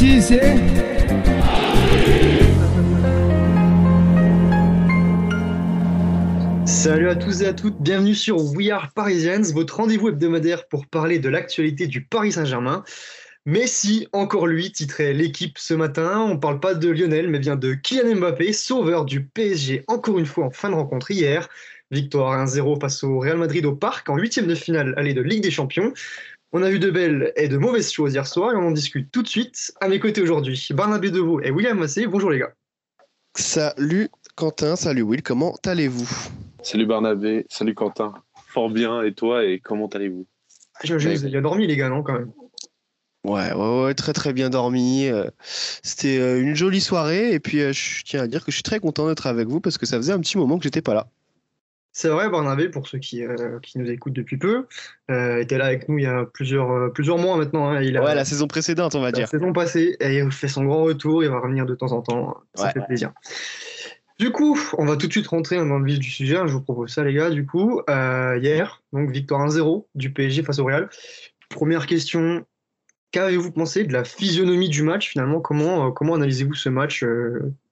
C'est. 0.00 0.40
Salut 6.64 7.10
à 7.10 7.16
tous 7.16 7.42
et 7.42 7.46
à 7.46 7.52
toutes, 7.52 7.76
bienvenue 7.82 8.14
sur 8.14 8.40
We 8.54 8.70
Are 8.70 8.90
Parisians, 8.94 9.42
votre 9.52 9.76
rendez-vous 9.76 10.08
hebdomadaire 10.08 10.68
pour 10.68 10.86
parler 10.86 11.18
de 11.18 11.28
l'actualité 11.28 11.86
du 11.86 12.02
Paris 12.06 12.32
Saint-Germain. 12.32 12.82
Messi, 13.44 14.08
encore 14.14 14.46
lui, 14.46 14.72
titrait 14.72 15.12
l'équipe 15.12 15.58
ce 15.58 15.74
matin. 15.74 16.20
On 16.20 16.34
ne 16.36 16.40
parle 16.40 16.60
pas 16.60 16.72
de 16.72 16.88
Lionel, 16.88 17.28
mais 17.28 17.38
bien 17.38 17.56
de 17.56 17.74
Kylian 17.74 18.16
Mbappé, 18.16 18.54
sauveur 18.54 19.04
du 19.04 19.26
PSG, 19.26 19.84
encore 19.86 20.18
une 20.18 20.24
fois 20.24 20.46
en 20.46 20.50
fin 20.50 20.70
de 20.70 20.76
rencontre 20.76 21.10
hier. 21.10 21.50
Victoire 21.90 22.46
1-0 22.46 22.80
face 22.80 23.02
au 23.02 23.18
Real 23.18 23.36
Madrid 23.36 23.66
au 23.66 23.74
Parc 23.74 24.08
en 24.08 24.16
huitième 24.16 24.46
de 24.46 24.54
finale 24.54 24.94
allée 24.96 25.12
de 25.12 25.22
Ligue 25.22 25.42
des 25.42 25.50
Champions. 25.50 25.92
On 26.52 26.64
a 26.64 26.70
vu 26.70 26.80
de 26.80 26.90
belles 26.90 27.32
et 27.36 27.46
de 27.46 27.56
mauvaises 27.56 27.92
choses 27.92 28.14
hier 28.14 28.26
soir 28.26 28.52
et 28.52 28.56
on 28.56 28.66
en 28.66 28.70
discute 28.72 29.12
tout 29.12 29.22
de 29.22 29.28
suite. 29.28 29.72
À 29.80 29.86
mes 29.86 30.00
côtés 30.00 30.20
aujourd'hui, 30.20 30.66
Barnabé 30.74 31.12
Deveau 31.12 31.40
et 31.40 31.52
William 31.52 31.78
Massé. 31.78 32.08
Bonjour 32.08 32.28
les 32.28 32.40
gars. 32.40 32.52
Salut 33.36 34.08
Quentin, 34.34 34.74
salut 34.74 35.02
Will, 35.02 35.22
comment 35.22 35.54
allez-vous? 35.64 36.08
Salut 36.64 36.86
Barnabé, 36.86 37.46
salut 37.48 37.76
Quentin. 37.76 38.14
Fort 38.48 38.68
bien, 38.68 39.02
et 39.02 39.14
toi, 39.14 39.44
et 39.44 39.60
comment 39.60 39.86
allez-vous? 39.86 40.26
J'imagine 40.82 41.12
que 41.12 41.16
vous 41.18 41.22
avez 41.22 41.30
bien 41.30 41.42
dormi 41.42 41.68
les 41.68 41.76
gars, 41.76 41.88
non 41.88 42.02
quand 42.02 42.14
même 42.14 42.32
Ouais, 43.22 43.52
ouais, 43.52 43.84
ouais, 43.84 43.94
très 43.94 44.12
très 44.12 44.32
bien 44.32 44.50
dormi. 44.50 45.06
Euh, 45.06 45.30
C'était 45.44 46.18
euh, 46.18 46.42
une 46.42 46.56
jolie 46.56 46.80
soirée 46.80 47.32
et 47.32 47.38
puis 47.38 47.60
euh, 47.60 47.72
je 47.72 48.02
tiens 48.02 48.22
à 48.22 48.26
dire 48.26 48.44
que 48.44 48.50
je 48.50 48.56
suis 48.56 48.64
très 48.64 48.80
content 48.80 49.06
d'être 49.06 49.28
avec 49.28 49.46
vous 49.46 49.60
parce 49.60 49.78
que 49.78 49.86
ça 49.86 49.98
faisait 49.98 50.12
un 50.12 50.18
petit 50.18 50.36
moment 50.36 50.58
que 50.58 50.64
j'étais 50.64 50.82
pas 50.82 50.94
là. 50.94 51.06
C'est 52.00 52.08
vrai, 52.08 52.30
Barnabé, 52.30 52.70
pour 52.70 52.88
ceux 52.88 52.96
qui, 52.98 53.22
euh, 53.22 53.58
qui 53.60 53.78
nous 53.78 53.90
écoutent 53.90 54.14
depuis 54.14 54.38
peu, 54.38 54.66
euh, 55.10 55.36
était 55.42 55.58
là 55.58 55.66
avec 55.66 55.86
nous 55.86 55.98
il 55.98 56.04
y 56.04 56.06
a 56.06 56.24
plusieurs, 56.24 56.70
euh, 56.70 56.88
plusieurs 56.88 57.18
mois 57.18 57.36
maintenant. 57.36 57.68
hein. 57.68 57.82
Il 57.82 57.94
a, 57.98 58.02
Ouais, 58.02 58.14
la 58.14 58.24
saison 58.24 58.46
précédente, 58.46 58.94
on 58.94 59.00
va 59.00 59.08
la 59.08 59.12
dire. 59.12 59.28
saison 59.28 59.52
passée 59.52 59.98
et 60.00 60.16
il 60.16 60.32
fait 60.32 60.48
son 60.48 60.64
grand 60.64 60.82
retour. 60.82 61.22
Il 61.22 61.28
va 61.28 61.38
revenir 61.40 61.66
de 61.66 61.74
temps 61.74 61.92
en 61.92 62.00
temps. 62.00 62.38
Ça 62.54 62.64
Ouais. 62.64 62.72
fait 62.72 62.80
plaisir. 62.86 63.12
Du 64.18 64.30
coup, 64.30 64.58
on 64.78 64.86
va 64.86 64.96
tout 64.96 65.08
de 65.08 65.12
suite 65.12 65.26
rentrer 65.26 65.56
dans 65.58 65.78
le 65.78 65.84
vif 65.84 65.98
du 65.98 66.08
sujet. 66.08 66.36
Je 66.46 66.52
vous 66.54 66.62
propose 66.62 66.90
ça, 66.90 67.04
les 67.04 67.12
gars. 67.12 67.28
Du 67.28 67.44
coup, 67.44 67.82
euh, 67.90 68.38
hier, 68.40 68.82
donc 68.94 69.10
victoire 69.10 69.42
1-0 69.42 69.86
du 69.94 70.10
PSG 70.10 70.42
face 70.42 70.58
au 70.58 70.64
Real. 70.64 70.88
Première 71.50 71.84
question. 71.86 72.46
Qu'avez-vous 73.10 73.52
pensé 73.52 73.84
de 73.84 73.92
la 73.92 74.04
physionomie 74.04 74.70
du 74.70 74.82
match 74.84 75.10
finalement? 75.10 75.40
Comment, 75.42 75.92
comment 75.92 76.14
analysez-vous 76.14 76.54
ce 76.54 76.70
match 76.70 77.04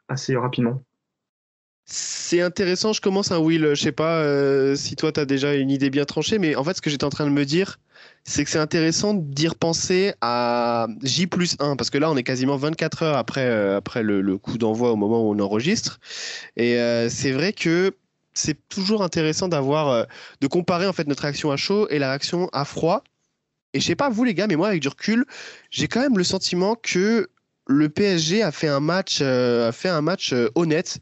assez 0.09 0.37
rapidement? 0.37 0.83
C'est 1.91 2.42
intéressant, 2.42 2.92
je 2.92 3.00
commence 3.00 3.33
un 3.33 3.39
Will, 3.39 3.70
je 3.70 3.83
sais 3.83 3.92
pas 3.92 4.19
euh, 4.19 4.77
si 4.77 4.94
toi 4.94 5.11
tu 5.11 5.20
as 5.20 5.25
déjà 5.25 5.55
une 5.55 5.70
idée 5.70 5.89
bien 5.89 6.05
tranchée, 6.05 6.39
mais 6.39 6.55
en 6.55 6.62
fait 6.62 6.77
ce 6.77 6.83
que 6.83 6.91
j'étais 6.91 7.05
en 7.05 7.08
train 7.08 7.25
de 7.25 7.31
me 7.31 7.47
dire, 7.47 7.81
c'est 8.25 8.44
que 8.44 8.50
c'est 8.50 8.58
intéressant 8.58 9.14
d'y 9.14 9.48
repenser 9.48 10.12
à 10.20 10.86
J 11.03 11.27
plus 11.27 11.56
1, 11.61 11.77
parce 11.77 11.89
que 11.89 11.97
là 11.97 12.11
on 12.11 12.16
est 12.19 12.25
quasiment 12.25 12.59
24 12.59 13.03
heures 13.05 13.16
après, 13.16 13.47
euh, 13.47 13.81
le, 14.03 14.36
coup 14.36 14.59
d'envoi 14.59 14.92
au 14.92 14.97
moment 14.97 15.27
où 15.27 15.34
on 15.34 15.39
enregistre, 15.39 15.98
et 16.56 16.78
euh, 16.78 17.09
c'est 17.09 17.33
vrai 17.33 17.55
que 17.55 17.97
c'est 18.34 18.69
toujours 18.69 19.03
intéressant 19.03 19.48
d'avoir, 19.48 20.06
de 20.42 20.47
comparer 20.47 20.86
en 20.86 20.92
fait 20.92 21.06
notre 21.06 21.22
réaction 21.22 21.50
à 21.53 21.56
chaud 21.56 21.89
et 21.89 21.98
la 21.98 22.11
réaction 22.11 22.50
à 22.53 22.66
froid, 22.66 23.03
et 23.72 23.81
je 23.81 23.86
sais 23.86 23.97
pas 23.97 24.11
vous 24.11 24.25
les 24.25 24.34
gars, 24.34 24.47
mais 24.47 24.56
moi 24.56 24.69
avec 24.69 24.83
du 24.83 24.89
recul, 24.89 25.25
j'ai 25.70 25.89
quand 25.89 26.00
même 26.00 26.19
le 26.19 26.25
sentiment 26.25 26.75
que 26.75 27.31
le 27.69 27.89
PSG 27.89 28.43
a 28.43 28.51
fait 28.51 28.67
un 28.67 28.81
match, 28.81 29.19
euh, 29.21 29.69
a 29.69 29.73
fait 29.73 29.91
un 29.91 30.01
match 30.01 30.33
euh, 30.33 30.49
honnête. 30.55 30.99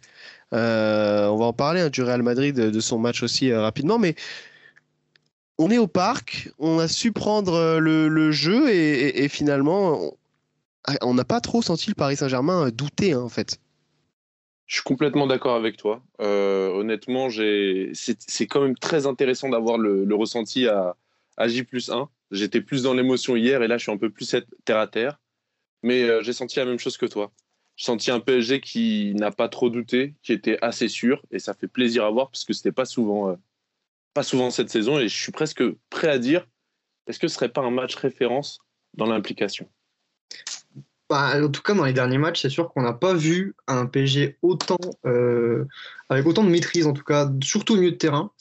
Euh, 0.52 1.26
on 1.28 1.36
va 1.36 1.46
en 1.46 1.52
parler 1.52 1.80
hein, 1.80 1.88
du 1.88 2.02
Real 2.02 2.22
Madrid, 2.22 2.54
de, 2.54 2.80
son 2.80 2.98
match 2.98 3.22
aussi 3.22 3.52
rapidement, 3.52 3.98
mais 3.98 4.14
on 5.58 5.70
est 5.70 5.78
au 5.78 5.86
parc, 5.86 6.50
on 6.58 6.78
a 6.78 6.88
su 6.88 7.12
prendre 7.12 7.78
le, 7.78 8.30
jeu 8.30 8.68
et, 8.68 9.28
finalement, 9.28 10.12
on- 11.02 11.14
n'a 11.14 11.24
pas 11.24 11.40
trop 11.40 11.62
senti 11.62 11.88
le 11.88 11.94
Paris 11.94 12.16
Saint-Germain 12.16 12.68
douter 12.68 13.12
hein, 13.12 13.22
en 13.22 13.28
fait. 13.28 13.58
Je 14.66 14.74
suis 14.74 14.82
complètement 14.82 15.26
d'accord 15.26 15.56
avec 15.56 15.76
toi. 15.76 16.02
Honnêtement, 16.18 17.28
c'est 17.30 18.46
quand 18.46 18.60
même 18.60 18.76
très 18.76 19.06
intéressant 19.06 19.48
d'avoir 19.48 19.78
le, 19.78 20.04
le 20.04 20.14
ressenti 20.14 20.68
à, 20.68 20.94
à 21.36 21.48
J 21.48 21.62
plus 21.64 21.90
1. 21.90 22.08
J'étais 22.30 22.60
plus 22.60 22.82
dans 22.82 22.94
l'émotion 22.94 23.36
hier 23.36 23.62
et 23.62 23.68
là, 23.68 23.78
je 23.78 23.84
suis 23.84 23.92
un 23.92 23.96
peu 23.96 24.10
plus 24.10 24.34
terre 24.64 24.78
à 24.78 24.86
terre. 24.86 25.18
Mais 25.82 26.02
euh, 26.02 26.22
j'ai 26.22 26.32
senti 26.32 26.58
la 26.58 26.64
même 26.64 26.78
chose 26.78 26.96
que 26.96 27.06
toi. 27.06 27.32
J'ai 27.76 27.86
senti 27.86 28.10
un 28.10 28.20
PSG 28.20 28.60
qui 28.60 29.14
n'a 29.14 29.30
pas 29.30 29.48
trop 29.48 29.70
douté, 29.70 30.14
qui 30.22 30.32
était 30.32 30.58
assez 30.62 30.88
sûr 30.88 31.22
et 31.30 31.38
ça 31.38 31.54
fait 31.54 31.68
plaisir 31.68 32.04
à 32.04 32.10
voir 32.10 32.30
parce 32.30 32.44
que 32.44 32.52
c'était 32.52 32.72
pas 32.72 32.86
souvent, 32.86 33.30
euh, 33.30 33.34
pas 34.14 34.22
souvent 34.22 34.50
cette 34.50 34.70
saison 34.70 34.98
et 34.98 35.08
je 35.08 35.16
suis 35.16 35.32
presque 35.32 35.62
prêt 35.90 36.08
à 36.08 36.18
dire 36.18 36.46
est-ce 37.06 37.18
que 37.18 37.28
ce 37.28 37.34
serait 37.34 37.50
pas 37.50 37.60
un 37.60 37.70
match 37.70 37.94
référence 37.94 38.58
dans 38.94 39.06
l'implication? 39.06 39.68
Bah, 41.08 41.40
en 41.40 41.48
tout 41.48 41.62
cas, 41.62 41.74
dans 41.74 41.84
les 41.84 41.92
derniers 41.92 42.18
matchs, 42.18 42.42
c'est 42.42 42.48
sûr 42.48 42.72
qu'on 42.72 42.82
n'a 42.82 42.94
pas 42.94 43.14
vu 43.14 43.54
un 43.68 43.86
PSG 43.86 44.38
autant, 44.42 44.78
euh, 45.04 45.64
avec 46.08 46.26
autant 46.26 46.42
de 46.42 46.48
maîtrise, 46.48 46.84
en 46.88 46.94
tout 46.94 47.04
cas, 47.04 47.30
surtout 47.44 47.74
au 47.74 47.76
milieu 47.76 47.92
de 47.92 47.96
terrain. 47.96 48.32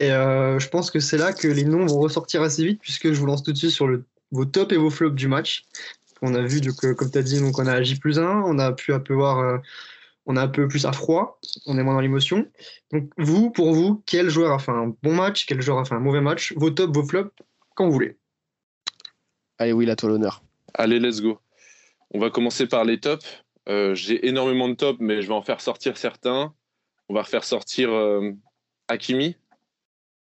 Et 0.00 0.08
je 0.08 0.68
pense 0.68 0.90
que 0.90 0.98
c'est 0.98 1.18
là 1.18 1.34
que 1.34 1.48
les 1.48 1.64
noms 1.64 1.84
vont 1.84 2.00
ressortir 2.00 2.40
assez 2.40 2.64
vite, 2.64 2.80
puisque 2.80 3.12
je 3.12 3.20
vous 3.20 3.26
lance 3.26 3.42
tout 3.42 3.52
de 3.52 3.58
suite 3.58 3.70
sur 3.70 3.88
vos 4.30 4.44
tops 4.44 4.72
et 4.72 4.76
vos 4.76 4.90
flops 4.90 5.14
du 5.14 5.28
match. 5.28 5.64
On 6.22 6.34
a 6.34 6.42
vu, 6.42 6.60
donc, 6.60 6.84
euh, 6.84 6.94
comme 6.94 7.10
tu 7.10 7.18
as 7.18 7.22
dit, 7.22 7.40
donc 7.40 7.58
on 7.58 7.66
a 7.66 7.82
J 7.82 7.96
plus 7.96 8.18
1, 8.18 8.42
on 8.46 8.58
a 8.58 8.72
pu 8.72 8.92
un 8.92 9.00
peu 9.00 9.14
voir, 9.14 9.38
euh, 9.38 9.58
on 10.24 10.36
a 10.36 10.42
un 10.42 10.48
peu 10.48 10.66
plus 10.66 10.86
à 10.86 10.92
froid, 10.92 11.38
on 11.66 11.78
est 11.78 11.82
moins 11.82 11.94
dans 11.94 12.00
l'émotion. 12.00 12.46
Donc, 12.92 13.10
vous, 13.18 13.50
pour 13.50 13.72
vous, 13.74 14.02
quel 14.06 14.28
joueur 14.28 14.52
a 14.52 14.58
fait 14.58 14.72
un 14.72 14.94
bon 15.02 15.14
match, 15.14 15.46
quel 15.46 15.60
joueur 15.60 15.78
a 15.78 15.84
fait 15.84 15.94
un 15.94 16.00
mauvais 16.00 16.20
match, 16.20 16.52
vos 16.56 16.70
tops, 16.70 16.94
vos 16.94 17.06
flops, 17.06 17.30
quand 17.74 17.86
vous 17.86 17.92
voulez. 17.92 18.16
Allez, 19.58 19.72
Will, 19.72 19.90
à 19.90 19.96
toi 19.96 20.08
l'honneur. 20.08 20.42
Allez, 20.74 20.98
let's 20.98 21.20
go. 21.20 21.38
On 22.10 22.18
va 22.18 22.30
commencer 22.30 22.66
par 22.66 22.84
les 22.84 23.00
tops. 23.00 23.26
Euh, 23.68 23.94
J'ai 23.94 24.26
énormément 24.26 24.68
de 24.68 24.74
tops, 24.74 25.00
mais 25.00 25.22
je 25.22 25.28
vais 25.28 25.34
en 25.34 25.42
faire 25.42 25.60
sortir 25.60 25.96
certains. 25.96 26.54
On 27.08 27.14
va 27.14 27.22
refaire 27.22 27.44
sortir 27.44 27.90
euh, 27.92 28.32
Hakimi 28.88 29.36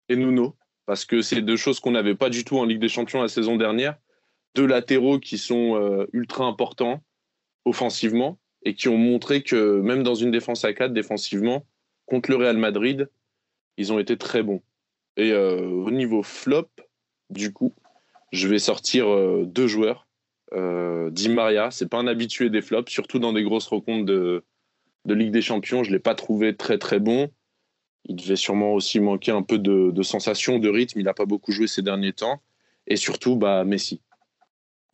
et 0.09 0.17
Nuno, 0.17 0.57
parce 0.85 1.05
que 1.05 1.23
c'est 1.23 1.43
deux 1.43 1.57
choses 1.57 1.81
qu'on 1.81 1.91
n'avait 1.93 2.15
pas 2.15 2.31
du 2.31 2.45
tout 2.45 2.59
en 2.59 2.65
Ligue 2.65 2.81
des 2.81 2.89
Champions 2.89 3.23
la 3.23 3.29
saison 3.29 3.57
dernière. 3.57 3.97
Deux 4.56 4.67
latéraux 4.67 5.19
qui 5.19 5.37
sont 5.37 5.77
euh, 5.77 6.06
ultra 6.15 6.47
importants 6.47 7.03
offensivement 7.67 8.39
et 8.65 8.75
qui 8.75 8.89
ont 8.89 8.97
montré 8.97 9.43
que 9.43 9.81
même 9.83 10.03
dans 10.03 10.15
une 10.15 10.31
défense 10.31 10.65
à 10.65 10.72
4, 10.72 10.94
défensivement, 10.94 11.67
contre 12.06 12.31
le 12.31 12.37
Real 12.37 12.56
Madrid, 12.56 13.11
ils 13.77 13.93
ont 13.93 13.99
été 13.99 14.17
très 14.17 14.43
bons. 14.43 14.62
Et 15.19 15.33
euh, 15.33 15.61
au 15.61 15.91
niveau 15.91 16.22
flop, 16.22 16.71
du 17.28 17.53
coup, 17.53 17.75
je 18.33 18.49
vais 18.49 18.59
sortir 18.59 19.09
euh, 19.09 19.44
deux 19.47 19.67
joueurs. 19.67 20.09
Di 21.11 21.28
Maria, 21.28 21.71
c'est 21.71 21.88
pas 21.88 21.99
un 21.99 22.06
habitué 22.06 22.49
des 22.49 22.62
flops, 22.62 22.91
surtout 22.91 23.19
dans 23.19 23.34
des 23.34 23.43
grosses 23.43 23.67
rencontres 23.67 24.06
de, 24.06 24.43
de 25.05 25.15
Ligue 25.15 25.33
des 25.33 25.43
Champions. 25.43 25.84
Je 25.84 25.93
l'ai 25.93 25.99
pas 25.99 26.15
trouvé 26.15 26.56
très 26.56 26.78
très 26.78 26.99
bon. 26.99 27.31
Il 28.06 28.17
devait 28.17 28.37
sûrement 28.37 28.73
aussi 28.73 29.00
manquer 29.00 29.33
un 29.33 29.43
peu 29.43 29.59
de, 29.59 29.91
de 29.91 30.03
sensation, 30.03 30.59
de 30.59 30.69
rythme. 30.71 30.99
Il 30.99 31.05
n'a 31.05 31.15
pas 31.15 31.27
beaucoup 31.27 31.53
joué 31.53 31.67
ces 31.67 31.83
derniers 31.83 32.15
temps. 32.15 32.41
Et 32.87 32.97
surtout, 32.97 33.37
bah, 33.37 33.65
Messi. 33.65 34.00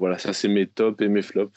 Voilà, 0.02 0.18
ça 0.18 0.32
c'est 0.32 0.48
mes 0.48 0.66
tops 0.66 1.00
et 1.00 1.06
mes 1.08 1.22
flops. 1.22 1.56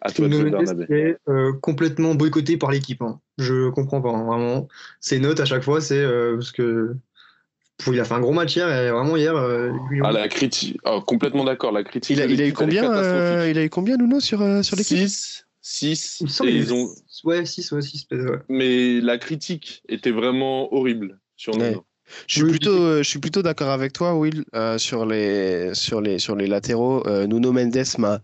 À 0.00 0.10
toi 0.10 0.26
de 0.26 0.34
Nuno 0.34 0.50
Bernabé. 0.50 0.86
est 0.88 1.16
euh, 1.28 1.52
complètement 1.60 2.14
boycotté 2.14 2.56
par 2.56 2.70
l'équipe. 2.70 3.02
hein. 3.02 3.20
Je 3.36 3.68
comprends 3.68 4.00
pas, 4.00 4.08
hein, 4.08 4.24
vraiment. 4.24 4.66
Ses 4.98 5.18
notes 5.18 5.40
à 5.40 5.44
chaque 5.44 5.62
fois, 5.62 5.82
c'est 5.82 6.00
euh, 6.00 6.36
parce 6.36 6.52
que 6.52 6.96
il 7.86 8.00
a 8.00 8.04
fait 8.04 8.14
un 8.14 8.20
gros 8.20 8.32
match 8.32 8.56
hier 8.56 8.66
et 8.70 8.90
vraiment 8.90 9.14
hier. 9.14 9.36
euh, 9.36 9.70
Ah, 10.04 10.10
la 10.10 10.28
critique, 10.28 10.78
ah, 10.84 11.00
complètement 11.06 11.44
d'accord. 11.44 11.70
La 11.70 11.84
critique. 11.84 12.16
Il 12.16 12.22
a, 12.22 12.26
de 12.26 12.32
il 12.32 12.40
a 12.40 12.46
eu 12.46 12.54
combien, 12.54 12.90
euh, 12.90 13.46
il 13.50 13.58
a 13.58 13.64
eu 13.64 13.68
combien 13.68 13.98
Nuno 13.98 14.20
sur, 14.20 14.40
euh, 14.40 14.62
sur 14.62 14.74
l'équipe 14.76 14.96
6, 14.96 15.44
6. 15.60 16.16
il 16.20 16.24
me 16.24 16.28
semble 16.30 16.48
Et 16.48 16.52
qu'il 16.54 16.62
ils 16.62 16.72
ont... 16.72 16.88
Ouais, 17.24 17.44
6, 17.44 17.72
ouais, 17.72 17.82
6, 17.82 18.06
ouais. 18.10 18.38
Mais 18.48 19.02
la 19.02 19.18
critique 19.18 19.82
était 19.86 20.12
vraiment 20.12 20.72
horrible 20.72 21.20
sur 21.36 21.54
Ouais. 21.58 21.76
Nuno. 22.12 22.24
Je 22.26 22.34
suis 22.34 22.42
Oui, 22.42 22.50
plutôt, 22.50 22.70
euh, 22.82 22.98
je 23.02 23.08
suis 23.08 23.18
plutôt 23.18 23.42
d'accord 23.42 23.70
avec 23.70 23.92
toi, 23.92 24.14
Will, 24.14 24.44
euh, 24.54 24.78
sur 24.78 25.06
les, 25.06 25.74
sur 25.74 26.00
les, 26.00 26.18
sur 26.18 26.36
les 26.36 26.46
latéraux. 26.46 27.06
Euh, 27.06 27.26
Nuno 27.26 27.52
Mendes 27.52 27.84
m'a, 27.98 28.20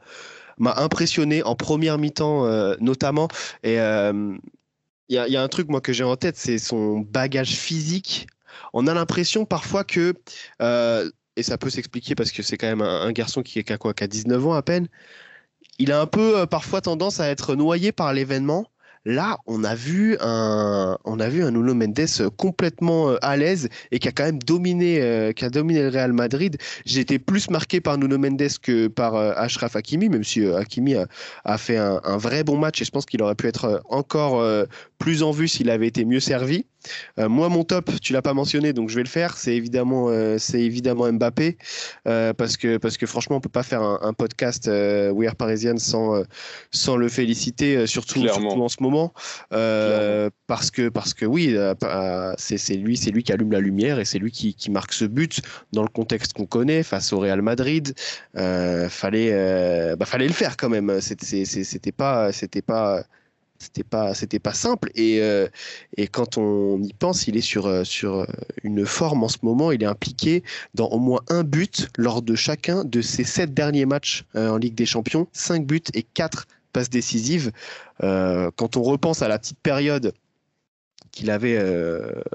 m'a 0.59 0.75
impressionné 0.77 1.43
en 1.43 1.55
première 1.57 1.99
mi-temps, 1.99 2.47
euh, 2.47 2.75
notamment. 2.81 3.29
Et 3.63 3.75
il 3.75 5.15
y 5.15 5.19
a, 5.19 5.27
il 5.27 5.33
y 5.33 5.37
a 5.37 5.43
un 5.43 5.49
truc 5.49 5.69
moi 5.69 5.81
que 5.81 5.93
j'ai 5.93 6.05
en 6.05 6.17
tête, 6.17 6.37
c'est 6.37 6.59
son 6.59 7.01
bagage 7.01 7.57
physique. 7.57 8.27
On 8.75 8.87
a 8.87 8.95
l'impression 8.95 9.45
parfois 9.47 9.85
que, 9.85 10.15
et 11.37 11.43
ça 11.43 11.57
peut 11.59 11.71
s'expliquer 11.71 12.15
parce 12.15 12.33
que 12.33 12.43
c'est 12.43 12.59
quand 12.59 12.67
même 12.67 12.83
un, 12.83 13.03
un 13.03 13.13
garçon 13.13 13.43
qui 13.43 13.59
est 13.59 13.65
qu'à 13.65 13.79
quoi, 13.79 13.95
qu'à 13.95 14.07
19 14.07 14.47
ans 14.47 14.55
à 14.55 14.63
peine. 14.63 14.89
Il 15.79 15.93
a 15.93 16.01
un 16.01 16.07
peu 16.07 16.47
parfois 16.47 16.81
tendance 16.81 17.21
à 17.21 17.29
être 17.29 17.55
noyé 17.55 17.93
par 17.93 18.13
l'événement. 18.13 18.67
Là, 19.05 19.39
on 19.47 19.65
a 19.65 19.75
vu 19.75 20.17
un, 20.21 20.99
on 21.05 21.17
Nuno 21.17 21.75
Mendes 21.75 22.31
complètement 22.37 23.11
euh, 23.11 23.17
à 23.23 23.37
l'aise 23.37 23.69
et 23.91 23.99
qui 23.99 24.09
a 24.09 24.13
quand 24.13 24.25
même 24.25 24.39
dominé, 24.39 25.01
euh, 25.01 25.33
le 25.33 25.89
Real 25.89 26.13
Madrid. 26.13 26.57
J'ai 26.85 27.01
été 27.01 27.19
plus 27.19 27.51
marqué 27.51 27.81
par 27.81 27.99
Nuno 27.99 28.19
Mendes 28.19 28.49
que 28.63 28.89
par 28.89 29.15
euh, 29.15 29.33
Achraf 29.37 29.77
Hakimi, 29.77 30.09
même 30.09 30.25
si 30.25 30.45
euh, 30.45 30.59
Hakimi 30.59 30.95
a, 31.45 31.59
fait 31.59 31.77
un, 31.77 32.01
un 32.05 32.17
vrai 32.17 32.45
bon 32.45 32.57
match 32.57 32.83
et 32.83 32.85
je 32.85 32.91
pense 32.91 33.07
qu'il 33.07 33.23
aurait 33.23 33.35
pu 33.35 33.47
être 33.47 33.65
euh, 33.65 33.79
encore 33.89 34.41
euh, 34.41 34.65
plus 34.99 35.23
en 35.23 35.31
vue 35.31 35.49
s'il 35.49 35.71
avait 35.71 35.87
été 35.87 36.05
mieux 36.05 36.21
servi. 36.21 36.67
Euh, 37.19 37.29
moi, 37.29 37.49
mon 37.49 37.65
top, 37.65 37.91
tu 38.01 38.13
l'as 38.13 38.23
pas 38.23 38.35
mentionné, 38.35 38.73
donc 38.73 38.91
je 38.91 38.97
vais 38.97 39.03
le 39.03 39.09
faire. 39.09 39.37
C'est 39.37 39.55
évidemment, 39.55 40.09
c'est 40.39 40.61
évidemment 40.61 41.11
Mbappé, 41.13 41.59
parce 42.05 42.57
que 42.57 42.77
parce 42.77 42.97
que 42.97 43.07
franchement, 43.07 43.37
on 43.37 43.41
peut 43.41 43.49
pas 43.49 43.63
faire 43.63 43.83
un, 43.83 44.13
podcast 44.13 44.69
We 44.69 45.29
Are 45.29 45.37
Parisian 45.37 45.79
sans 45.79 46.23
sans 46.71 46.97
le 46.97 47.09
féliciter, 47.09 47.87
surtout, 47.87 48.21
surtout 48.21 48.47
en 48.47 48.69
ce 48.69 48.83
moment, 48.83 49.13
parce 49.51 50.71
que 50.71 50.89
parce 50.89 51.15
que 51.15 51.25
oui, 51.27 51.57
c'est 52.37 52.75
lui, 52.75 52.97
c'est 52.97 53.11
lui 53.11 53.23
qui 53.23 53.33
allume 53.33 53.53
la 53.53 53.61
lumière 53.61 53.99
et 53.99 54.05
c'est 54.05 54.19
lui 54.19 54.31
qui, 54.31 54.55
qui 54.55 54.71
marque 54.71 54.93
ce 54.93 55.05
but 55.05 55.41
dans 55.73 55.83
le 55.83 55.89
contexte 55.89 56.33
qu'on 56.33 56.47
connaît 56.47 56.83
face 56.83 57.13
au 57.13 57.19
Real 57.19 57.43
Madrid. 57.43 57.95
fallait 58.35 59.97
bah, 59.97 60.07
fallait 60.07 60.29
le 60.29 60.33
faire 60.33 60.57
quand 60.57 60.69
même. 60.69 61.01
C'était 61.01 61.93
pas 61.93 62.33
c'était 62.33 62.63
pas 62.63 63.05
c'était 63.59 63.85
pas 63.85 64.15
c'était 64.15 64.39
pas 64.39 64.53
simple. 64.53 64.91
Et, 64.95 65.21
euh, 65.21 65.49
et 65.97 66.07
quand 66.07 66.39
on 66.39 66.81
y 66.83 66.93
pense 66.93 67.27
il 67.27 67.37
est 67.37 67.43
sur 67.43 67.67
euh, 67.67 67.85
sur 67.85 68.27
une 68.63 68.87
forme 68.87 69.25
en 69.25 69.29
ce 69.29 69.39
moment. 69.43 69.73
Il 69.73 69.83
est 69.83 69.87
impliqué 69.87 70.43
dans 70.75 70.89
au 70.89 70.99
moins 70.99 71.21
un 71.29 71.43
but 71.43 71.89
lors 71.97 72.23
de 72.23 72.35
chacun 72.35 72.85
de 72.85 73.01
ses 73.03 73.25
sept 73.25 73.53
derniers 73.53 73.87
matchs 73.87 74.25
euh, 74.37 74.51
en 74.51 74.57
Ligue 74.57 74.75
des 74.75 74.87
Champions. 74.87 75.27
Cinq 75.33 75.67
buts 75.67 75.83
et 75.95 76.03
quatre 76.03 76.47
passes 76.73 76.91
décisives. 76.91 77.51
Quand 78.01 78.77
on 78.77 78.83
repense 78.83 79.23
à 79.23 79.29
la 79.29 79.39
petite 79.39 79.59
période 79.59 80.13
qu'il 81.11 81.31
avait 81.31 81.59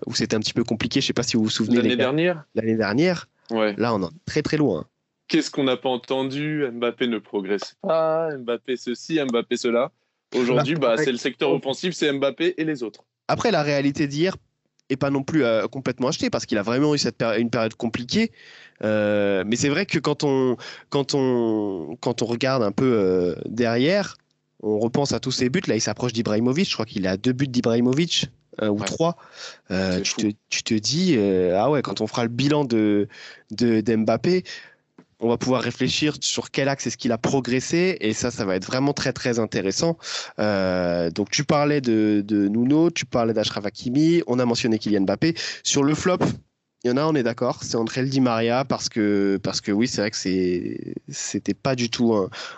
où 0.08 0.14
c'était 0.14 0.36
un 0.36 0.40
petit 0.40 0.54
peu 0.54 0.64
compliqué 0.64 1.00
je 1.00 1.08
sais 1.08 1.14
pas 1.14 1.24
si 1.24 1.38
vous 1.38 1.44
vous 1.44 1.50
souvenez 1.50 1.78
l'année 1.78 1.96
dernière? 1.96 2.44
l'année 2.56 2.76
dernière 2.76 3.30
ouais. 3.52 3.74
là 3.78 3.94
on 3.94 4.02
est 4.04 4.12
très 4.26 4.42
très 4.42 4.58
loin. 4.58 4.86
Qu'est-ce 5.30 5.50
qu'on 5.50 5.64
n'a 5.64 5.78
pas 5.78 5.90
entendu? 5.90 6.66
Mbappé 6.69 7.08
ne 7.08 7.19
progresse 7.19 7.76
pas 7.81 8.36
Mbappé 8.36 8.76
ceci 8.76 9.19
Mbappé 9.24 9.56
cela 9.56 9.92
Aujourd'hui, 10.35 10.75
bah, 10.75 10.95
c'est 10.97 11.12
le 11.12 11.18
secteur 11.18 11.51
offensif, 11.51 11.94
c'est 11.94 12.12
Mbappé 12.12 12.56
et 12.57 12.63
les 12.63 12.83
autres. 12.83 13.03
Après, 13.27 13.51
la 13.51 13.63
réalité 13.63 14.07
d'hier 14.07 14.35
est 14.89 14.97
pas 14.97 15.09
non 15.09 15.24
plus 15.24 15.44
euh, 15.44 15.68
complètement 15.68 16.09
achetée 16.09 16.30
parce 16.30 16.45
qu'il 16.45 16.57
a 16.57 16.63
vraiment 16.63 16.94
eu 16.94 16.97
cette 16.97 17.21
une 17.38 17.50
période 17.50 17.75
compliquée. 17.75 18.31
Euh, 18.83 19.44
mais 19.45 19.56
c'est 19.56 19.69
vrai 19.69 19.85
que 19.85 20.00
quand 20.00 20.24
on, 20.24 20.57
quand 20.89 21.13
on, 21.13 21.95
quand 22.01 22.21
on 22.21 22.25
regarde 22.25 22.63
un 22.63 22.71
peu 22.71 22.91
euh, 22.94 23.35
derrière, 23.45 24.18
on 24.62 24.80
repense 24.80 25.12
à 25.13 25.19
tous 25.19 25.31
ses 25.31 25.50
buts. 25.50 25.62
Là, 25.68 25.75
il 25.75 25.81
s'approche 25.81 26.13
d'Ibrahimovic. 26.13 26.69
Je 26.69 26.74
crois 26.74 26.85
qu'il 26.85 27.07
a 27.07 27.18
deux 27.18 27.33
buts 27.33 27.47
d'Ibrahimovic. 27.47 28.27
ou 28.62 28.80
trois, 28.83 29.18
tu 29.69 30.13
te, 30.13 30.27
tu, 30.50 30.63
te, 30.63 30.74
dis, 30.75 31.18
ah 31.53 31.69
ouais, 31.69 31.81
quand 31.81 32.01
on 32.01 32.07
fera 32.07 32.24
le 32.24 32.30
bilan 32.30 32.65
de, 32.65 33.07
de, 33.51 33.81
on 35.24 35.30
va 35.30 35.38
pouvoir 35.38 35.62
réfléchir 35.62 36.16
sur 36.20 36.52
quel 36.52 36.68
axe 36.68 36.88
est-ce 36.88 36.98
qu'il 36.98 37.12
a 37.12 37.18
progressé 37.18 37.98
et 38.02 38.14
ça, 38.14 38.30
ça 38.30 38.46
va 38.46 38.56
être 38.56 38.66
vraiment 38.66 38.94
très 38.94 39.14
très 39.14 39.40
intéressant. 39.40 39.98
Euh, 40.40 41.10
donc 41.10 41.30
tu 41.30 41.44
parlais 41.44 41.81
de, 41.81 42.24
Nuno, 42.30 42.92
tu 42.92 43.06
parlais 43.06 43.34
d'Ashraf 43.34 43.66
Hakimi, 43.66 44.22
on 44.28 44.40
a 44.40 44.46
mentionné 44.46 44.78
Kylian 44.78 45.02
Mbappé. 45.02 45.34
Sur 45.64 45.84
le 45.84 45.96
flop, 45.96 46.20
il 46.83 46.89
y 46.89 46.91
en 46.91 46.97
a, 46.97 47.06
on 47.06 47.15
est 47.15 47.24
d'accord, 47.24 47.63
c'est 47.63 47.75
André 47.75 48.03
Di 48.03 48.19
Maria 48.19 48.65
parce 48.65 48.89
que 48.89 49.39
parce 49.41 49.62
que 49.62 49.71
oui, 49.71 49.88
c'est 49.88 50.01
vrai 50.01 50.12
que 50.12 50.18
c'était 51.07 51.53
pas 51.53 51.75
du 51.75 51.89
tout 51.89 52.13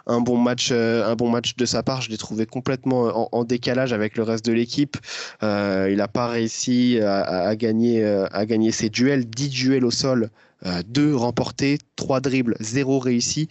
un, 0.07 0.21
bon 0.21 0.37
match 0.37 0.69
euh, 0.71 1.05
un 1.05 1.15
bon 1.15 1.29
match 1.29 1.55
de 1.55 1.65
sa 1.65 1.83
part. 1.83 2.01
Je 2.01 2.09
l'ai 2.09 2.17
trouvé 2.17 2.45
complètement 2.45 3.35
en, 3.35 3.43
décalage 3.43 3.93
avec 3.93 4.17
le 4.17 4.23
reste 4.23 4.45
de 4.45 4.53
l'équipe. 4.53 4.97
Euh, 5.43 5.89
il 5.91 5.97
n'a 5.97 6.07
pas 6.07 6.27
réussi 6.27 6.99
à, 7.01 7.55
gagner 7.55 8.03
à 8.03 8.45
gagner 8.45 8.71
ses 8.71 8.89
duels, 8.89 9.25
10 9.25 9.49
duels 9.49 9.85
au 9.85 9.91
sol 9.91 10.29
euh, 10.65 10.81
deux 10.87 11.15
remportés, 11.15 11.77
trois 11.95 12.21
dribbles, 12.21 12.55
zéro 12.59 12.99
réussi. 12.99 13.47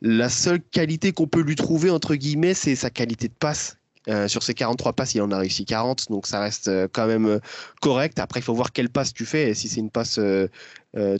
La 0.00 0.28
seule 0.28 0.60
qualité 0.60 1.12
qu'on 1.12 1.26
peut 1.26 1.42
lui 1.42 1.56
trouver, 1.56 1.90
entre 1.90 2.14
guillemets, 2.14 2.54
c'est 2.54 2.76
sa 2.76 2.90
qualité 2.90 3.28
de 3.28 3.34
passe. 3.34 3.76
Euh, 4.08 4.28
sur 4.28 4.42
ses 4.42 4.54
43 4.54 4.92
passes, 4.94 5.14
il 5.14 5.22
en 5.22 5.30
a 5.30 5.38
réussi 5.38 5.64
40, 5.64 6.10
donc 6.10 6.26
ça 6.26 6.40
reste 6.40 6.68
euh, 6.68 6.88
quand 6.90 7.06
même 7.06 7.40
correct. 7.80 8.18
Après, 8.18 8.40
il 8.40 8.42
faut 8.42 8.54
voir 8.54 8.72
quelle 8.72 8.88
passe 8.88 9.12
tu 9.12 9.24
fais. 9.26 9.50
Et 9.50 9.54
si 9.54 9.68
c'est 9.68 9.80
une 9.80 9.90
passe 9.90 10.20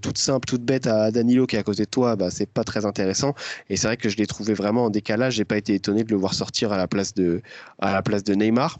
toute 0.02 0.18
simple, 0.18 0.48
toute 0.48 0.62
bête 0.62 0.86
à 0.86 1.10
Danilo 1.10 1.46
qui 1.46 1.56
est 1.56 1.58
à 1.58 1.62
côté 1.62 1.84
de 1.84 1.90
toi, 1.90 2.16
bah, 2.16 2.30
c'est 2.30 2.50
pas 2.50 2.64
très 2.64 2.84
intéressant. 2.84 3.34
Et 3.68 3.76
c'est 3.76 3.86
vrai 3.86 3.96
que 3.96 4.08
je 4.08 4.16
l'ai 4.16 4.26
trouvé 4.26 4.54
vraiment 4.54 4.86
en 4.86 4.90
décalage. 4.90 5.34
J'ai 5.34 5.44
pas 5.44 5.56
été 5.56 5.74
étonné 5.74 6.04
de 6.04 6.10
le 6.10 6.16
voir 6.16 6.34
sortir 6.34 6.72
à 6.72 6.76
la 6.76 6.88
place 6.88 7.14
de, 7.14 7.42
à 7.78 7.92
la 7.92 8.02
place 8.02 8.24
de 8.24 8.34
Neymar. 8.34 8.78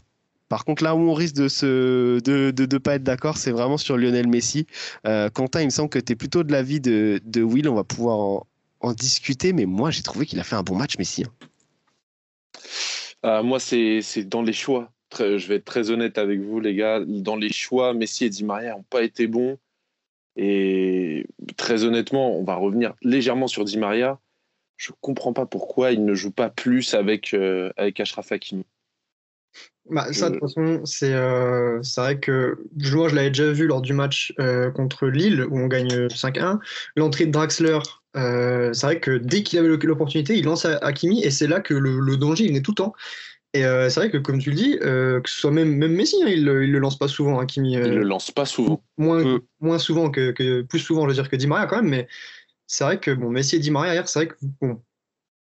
Par 0.49 0.65
contre, 0.65 0.83
là 0.83 0.95
où 0.95 0.99
on 0.99 1.13
risque 1.13 1.35
de 1.35 1.43
ne 1.43 2.19
de, 2.19 2.65
de, 2.65 2.77
pas 2.79 2.95
être 2.95 3.03
d'accord, 3.03 3.37
c'est 3.37 3.51
vraiment 3.51 3.77
sur 3.77 3.97
Lionel 3.97 4.27
Messi. 4.27 4.65
Euh, 5.05 5.29
Quentin, 5.29 5.61
il 5.61 5.65
me 5.65 5.69
semble 5.69 5.89
que 5.89 5.99
tu 5.99 6.13
es 6.13 6.15
plutôt 6.15 6.43
de 6.43 6.51
l'avis 6.51 6.81
de, 6.81 7.21
de 7.23 7.43
Will. 7.43 7.69
On 7.69 7.75
va 7.75 7.83
pouvoir 7.83 8.45
en, 8.81 8.93
discuter, 8.93 9.53
mais 9.53 9.67
moi, 9.67 9.91
j'ai 9.91 10.01
trouvé 10.01 10.25
qu'il 10.25 10.39
a 10.39 10.43
fait 10.43 10.55
un 10.55 10.63
bon 10.63 10.75
match, 10.75 10.97
Messi. 10.97 11.23
Hein. 11.23 11.47
Euh, 13.25 13.43
moi, 13.43 13.59
c'est 13.59 14.01
dans 14.25 14.41
les 14.41 14.53
choix. 14.53 14.91
je 15.17 15.47
vais 15.47 15.55
être 15.55 15.65
très 15.65 15.91
honnête 15.91 16.17
avec 16.17 16.39
vous, 16.39 16.59
les 16.59 16.75
gars. 16.75 17.01
Dans 17.05 17.35
les 17.35 17.51
choix, 17.51 17.93
Messi 17.93 18.25
et 18.25 18.29
Di 18.29 18.43
Maria 18.43 18.75
n'ont 18.75 18.83
pas 18.83 19.03
été 19.03 19.27
bons. 19.27 19.57
Et 20.35 21.25
très 21.57 21.83
honnêtement, 21.83 22.37
on 22.37 22.43
va 22.43 22.55
revenir 22.55 22.93
légèrement 23.01 23.47
sur 23.47 23.65
Di 23.65 23.77
Maria. 23.77 24.19
Je 24.77 24.91
ne 24.91 24.95
comprends 25.01 25.33
pas 25.33 25.45
pourquoi 25.45 25.91
il 25.91 26.05
ne 26.05 26.13
joue 26.13 26.31
pas 26.31 26.49
plus 26.49 26.93
avec, 26.93 27.33
euh, 27.33 27.71
avec 27.75 27.99
Ashraf 27.99 28.31
Hakimi. 28.31 28.63
Bah, 29.89 30.13
ça, 30.13 30.29
de 30.29 30.35
toute 30.35 30.41
façon, 30.41 30.85
c'est 30.85 31.13
euh, 31.13 31.81
vrai 31.97 32.19
que 32.19 32.59
moi, 32.93 33.09
je 33.09 33.15
l'avais 33.15 33.31
déjà 33.31 33.51
vu 33.51 33.65
lors 33.65 33.81
du 33.81 33.93
match 33.93 34.33
euh, 34.39 34.69
contre 34.71 35.07
Lille, 35.07 35.45
où 35.49 35.57
on 35.57 35.67
gagne 35.67 36.07
5-1. 36.07 36.59
L'entrée 36.95 37.25
de 37.25 37.31
Draxler, 37.31 37.79
euh, 38.17 38.73
c'est 38.73 38.85
vrai 38.85 38.99
que 38.99 39.17
dès 39.17 39.43
qu'il 39.43 39.59
avait 39.59 39.67
l'opportunité, 39.67 40.37
il 40.37 40.45
lance 40.45 40.65
Hakimi, 40.65 41.23
et 41.23 41.31
c'est 41.31 41.47
là 41.47 41.59
que 41.59 41.73
le, 41.73 42.17
danger, 42.17 42.45
il 42.45 42.55
est 42.55 42.61
tout 42.61 42.71
le 42.71 42.75
temps. 42.75 42.93
Et 43.53 43.61
c'est 43.61 43.95
vrai 43.95 44.11
que, 44.11 44.17
comme 44.17 44.37
tu 44.37 44.51
le 44.51 44.55
dis, 44.55 44.77
que 44.79 45.21
ce 45.25 45.39
soit 45.39 45.51
même, 45.51 45.75
même 45.75 45.93
Messi, 45.93 46.17
hein, 46.23 46.27
il, 46.27 46.45
ne 46.45 46.51
le 46.51 46.79
lance 46.79 46.99
pas 46.99 47.07
souvent, 47.07 47.39
Hakimi. 47.39 47.73
il 47.73 47.79
le 47.79 48.03
lance 48.03 48.29
pas 48.29 48.45
souvent. 48.45 48.83
Moins, 48.97 49.39
moins 49.59 49.79
souvent 49.79 50.11
que, 50.11 50.31
que, 50.31 50.61
Plus 50.61 50.79
souvent, 50.79 51.03
je 51.03 51.07
veux 51.07 51.13
dire, 51.15 51.29
que 51.29 51.35
Di 51.35 51.47
Maria 51.47 51.65
quand 51.65 51.77
même, 51.77 51.89
mais 51.89 52.07
c'est 52.67 52.83
vrai 52.83 52.99
que, 52.99 53.11
bon, 53.11 53.31
Messi 53.31 53.55
et 53.55 53.59
Di 53.59 53.71
Maria, 53.71 53.95
hier, 53.95 54.07
c'est 54.07 54.19
vrai 54.19 54.27
que, 54.27 54.35
bon, 54.61 54.81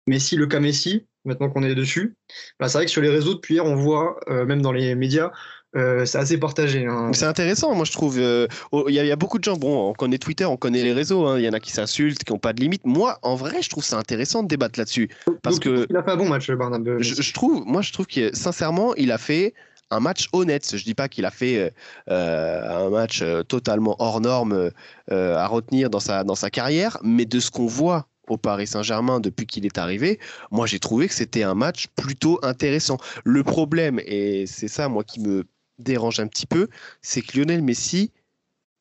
Messi, 0.07 0.37
le 0.37 0.47
cas 0.47 0.61
Messi, 0.61 1.05
maintenant 1.25 1.49
qu'on 1.49 1.63
est 1.63 1.75
dessus. 1.75 2.15
Bah, 2.59 2.67
c'est 2.67 2.77
vrai 2.77 2.85
que 2.85 2.91
sur 2.91 3.01
les 3.01 3.09
réseaux, 3.09 3.33
depuis 3.33 3.55
hier, 3.55 3.65
on 3.65 3.75
voit, 3.75 4.19
euh, 4.29 4.45
même 4.45 4.61
dans 4.61 4.71
les 4.71 4.95
médias, 4.95 5.31
euh, 5.75 6.05
c'est 6.05 6.17
assez 6.17 6.37
partagé. 6.37 6.85
Hein. 6.85 7.11
C'est 7.13 7.25
intéressant, 7.25 7.73
moi 7.73 7.85
je 7.85 7.93
trouve. 7.93 8.19
Euh, 8.19 8.47
il 8.87 8.93
y, 8.93 9.11
a 9.11 9.15
beaucoup 9.15 9.39
de 9.39 9.43
gens, 9.43 9.55
bon, 9.55 9.89
on 9.89 9.93
connaît 9.93 10.17
Twitter, 10.17 10.45
on 10.45 10.57
connaît 10.57 10.83
les 10.83 10.91
réseaux, 10.91 11.25
hein. 11.25 11.39
il 11.39 11.45
y 11.45 11.49
en 11.49 11.53
a 11.53 11.59
qui 11.59 11.71
s'insultent, 11.71 12.23
qui 12.23 12.33
n'ont 12.33 12.39
pas 12.39 12.51
de 12.53 12.59
limite. 12.59 12.85
Moi, 12.85 13.19
en 13.21 13.35
vrai, 13.35 13.61
je 13.61 13.69
trouve 13.69 13.83
ça 13.83 13.97
intéressant 13.97 14.43
de 14.43 14.49
débattre 14.49 14.77
là-dessus. 14.77 15.09
Parce 15.41 15.59
que. 15.59 15.87
Il 15.89 15.95
a 15.95 16.03
fait 16.03 16.11
un 16.11 16.17
bon 16.17 16.27
match, 16.27 16.51
Barnabé. 16.51 16.97
Je, 16.99 17.33
trouve, 17.33 17.63
moi 17.65 17.81
je 17.81 17.93
trouve 17.93 18.07
que 18.07 18.35
sincèrement, 18.35 18.93
il 18.95 19.11
a 19.11 19.17
fait 19.17 19.53
un 19.91 20.01
match 20.01 20.27
honnête. 20.33 20.75
Je 20.75 20.83
dis 20.83 20.93
pas 20.93 21.07
qu'il 21.07 21.25
a 21.25 21.31
fait 21.31 21.73
un 22.07 22.89
match 22.89 23.23
totalement 23.47 23.95
hors 23.99 24.19
norme 24.19 24.71
à 25.09 25.47
retenir 25.47 25.89
dans 25.89 25.99
sa, 26.01 26.23
dans 26.25 26.35
sa 26.35 26.49
carrière, 26.49 26.97
mais 27.01 27.25
de 27.25 27.39
ce 27.39 27.49
qu'on 27.49 27.67
voit 27.67 28.07
au 28.27 28.37
Paris 28.37 28.67
Saint-Germain 28.67 29.19
depuis 29.19 29.45
qu'il 29.45 29.65
est 29.65 29.77
arrivé, 29.77 30.19
moi 30.51 30.65
j'ai 30.65 30.79
trouvé 30.79 31.07
que 31.07 31.13
c'était 31.13 31.43
un 31.43 31.55
match 31.55 31.87
plutôt 31.95 32.39
intéressant. 32.43 32.97
Le 33.23 33.43
problème, 33.43 33.99
et 34.05 34.45
c'est 34.47 34.67
ça 34.69 34.87
moi 34.87 35.03
qui 35.03 35.19
me 35.19 35.45
dérange 35.81 36.19
un 36.19 36.27
petit 36.27 36.45
peu, 36.45 36.67
c'est 37.01 37.21
que 37.21 37.37
Lionel 37.37 37.61
Messi, 37.61 38.11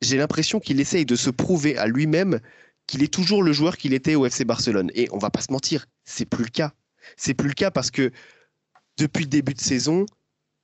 j'ai 0.00 0.16
l'impression 0.16 0.60
qu'il 0.60 0.80
essaye 0.80 1.04
de 1.04 1.16
se 1.16 1.30
prouver 1.30 1.76
à 1.76 1.86
lui-même 1.86 2.40
qu'il 2.86 3.02
est 3.02 3.12
toujours 3.12 3.42
le 3.42 3.52
joueur 3.52 3.76
qu'il 3.76 3.94
était 3.94 4.14
au 4.14 4.26
FC 4.26 4.44
Barcelone. 4.44 4.90
Et 4.94 5.08
on 5.12 5.18
va 5.18 5.30
pas 5.30 5.40
se 5.40 5.52
mentir, 5.52 5.86
c'est 6.04 6.24
plus 6.24 6.44
le 6.44 6.50
cas. 6.50 6.72
C'est 7.16 7.34
plus 7.34 7.48
le 7.48 7.54
cas 7.54 7.70
parce 7.70 7.90
que 7.90 8.10
depuis 8.96 9.24
le 9.24 9.30
début 9.30 9.54
de 9.54 9.60
saison, 9.60 10.06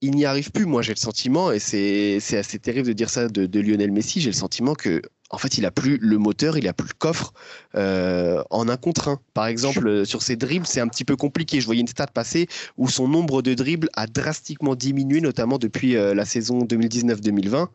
il 0.00 0.12
n'y 0.12 0.24
arrive 0.24 0.50
plus. 0.50 0.66
Moi, 0.66 0.82
j'ai 0.82 0.92
le 0.92 0.98
sentiment, 0.98 1.52
et 1.52 1.58
c'est 1.58 2.36
assez 2.36 2.58
terrible 2.58 2.88
de 2.88 2.92
dire 2.92 3.10
ça 3.10 3.28
de, 3.28 3.60
Lionel 3.60 3.92
Messi, 3.92 4.20
j'ai 4.20 4.30
le 4.30 4.36
sentiment 4.36 4.74
que 4.74 5.02
en 5.30 5.38
fait, 5.38 5.58
il 5.58 5.66
a 5.66 5.72
plus 5.72 5.98
le 5.98 6.18
moteur, 6.18 6.56
il 6.56 6.68
a 6.68 6.72
plus 6.72 6.86
le 6.86 6.94
coffre 6.96 7.32
euh, 7.74 8.44
en 8.50 8.68
un 8.68 8.76
contre 8.76 9.08
un. 9.08 9.20
Par 9.34 9.46
exemple, 9.46 10.06
sur 10.06 10.22
ses 10.22 10.36
dribbles, 10.36 10.66
c'est 10.66 10.80
un 10.80 10.86
petit 10.86 11.04
peu 11.04 11.16
compliqué. 11.16 11.60
Je 11.60 11.66
voyais 11.66 11.80
une 11.80 11.88
stat 11.88 12.06
passer 12.06 12.46
où 12.76 12.88
son 12.88 13.08
nombre 13.08 13.42
de 13.42 13.54
dribbles 13.54 13.88
a 13.94 14.06
drastiquement 14.06 14.76
diminué, 14.76 15.20
notamment 15.20 15.58
depuis 15.58 15.96
euh, 15.96 16.14
la 16.14 16.24
saison 16.24 16.60
2019-2020. 16.60 17.66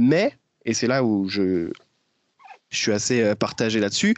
Mais, 0.00 0.36
et 0.64 0.74
c'est 0.74 0.88
là 0.88 1.04
où 1.04 1.28
je, 1.28 1.70
je 2.70 2.76
suis 2.76 2.92
assez 2.92 3.22
euh, 3.22 3.36
partagé 3.36 3.78
là-dessus, 3.78 4.16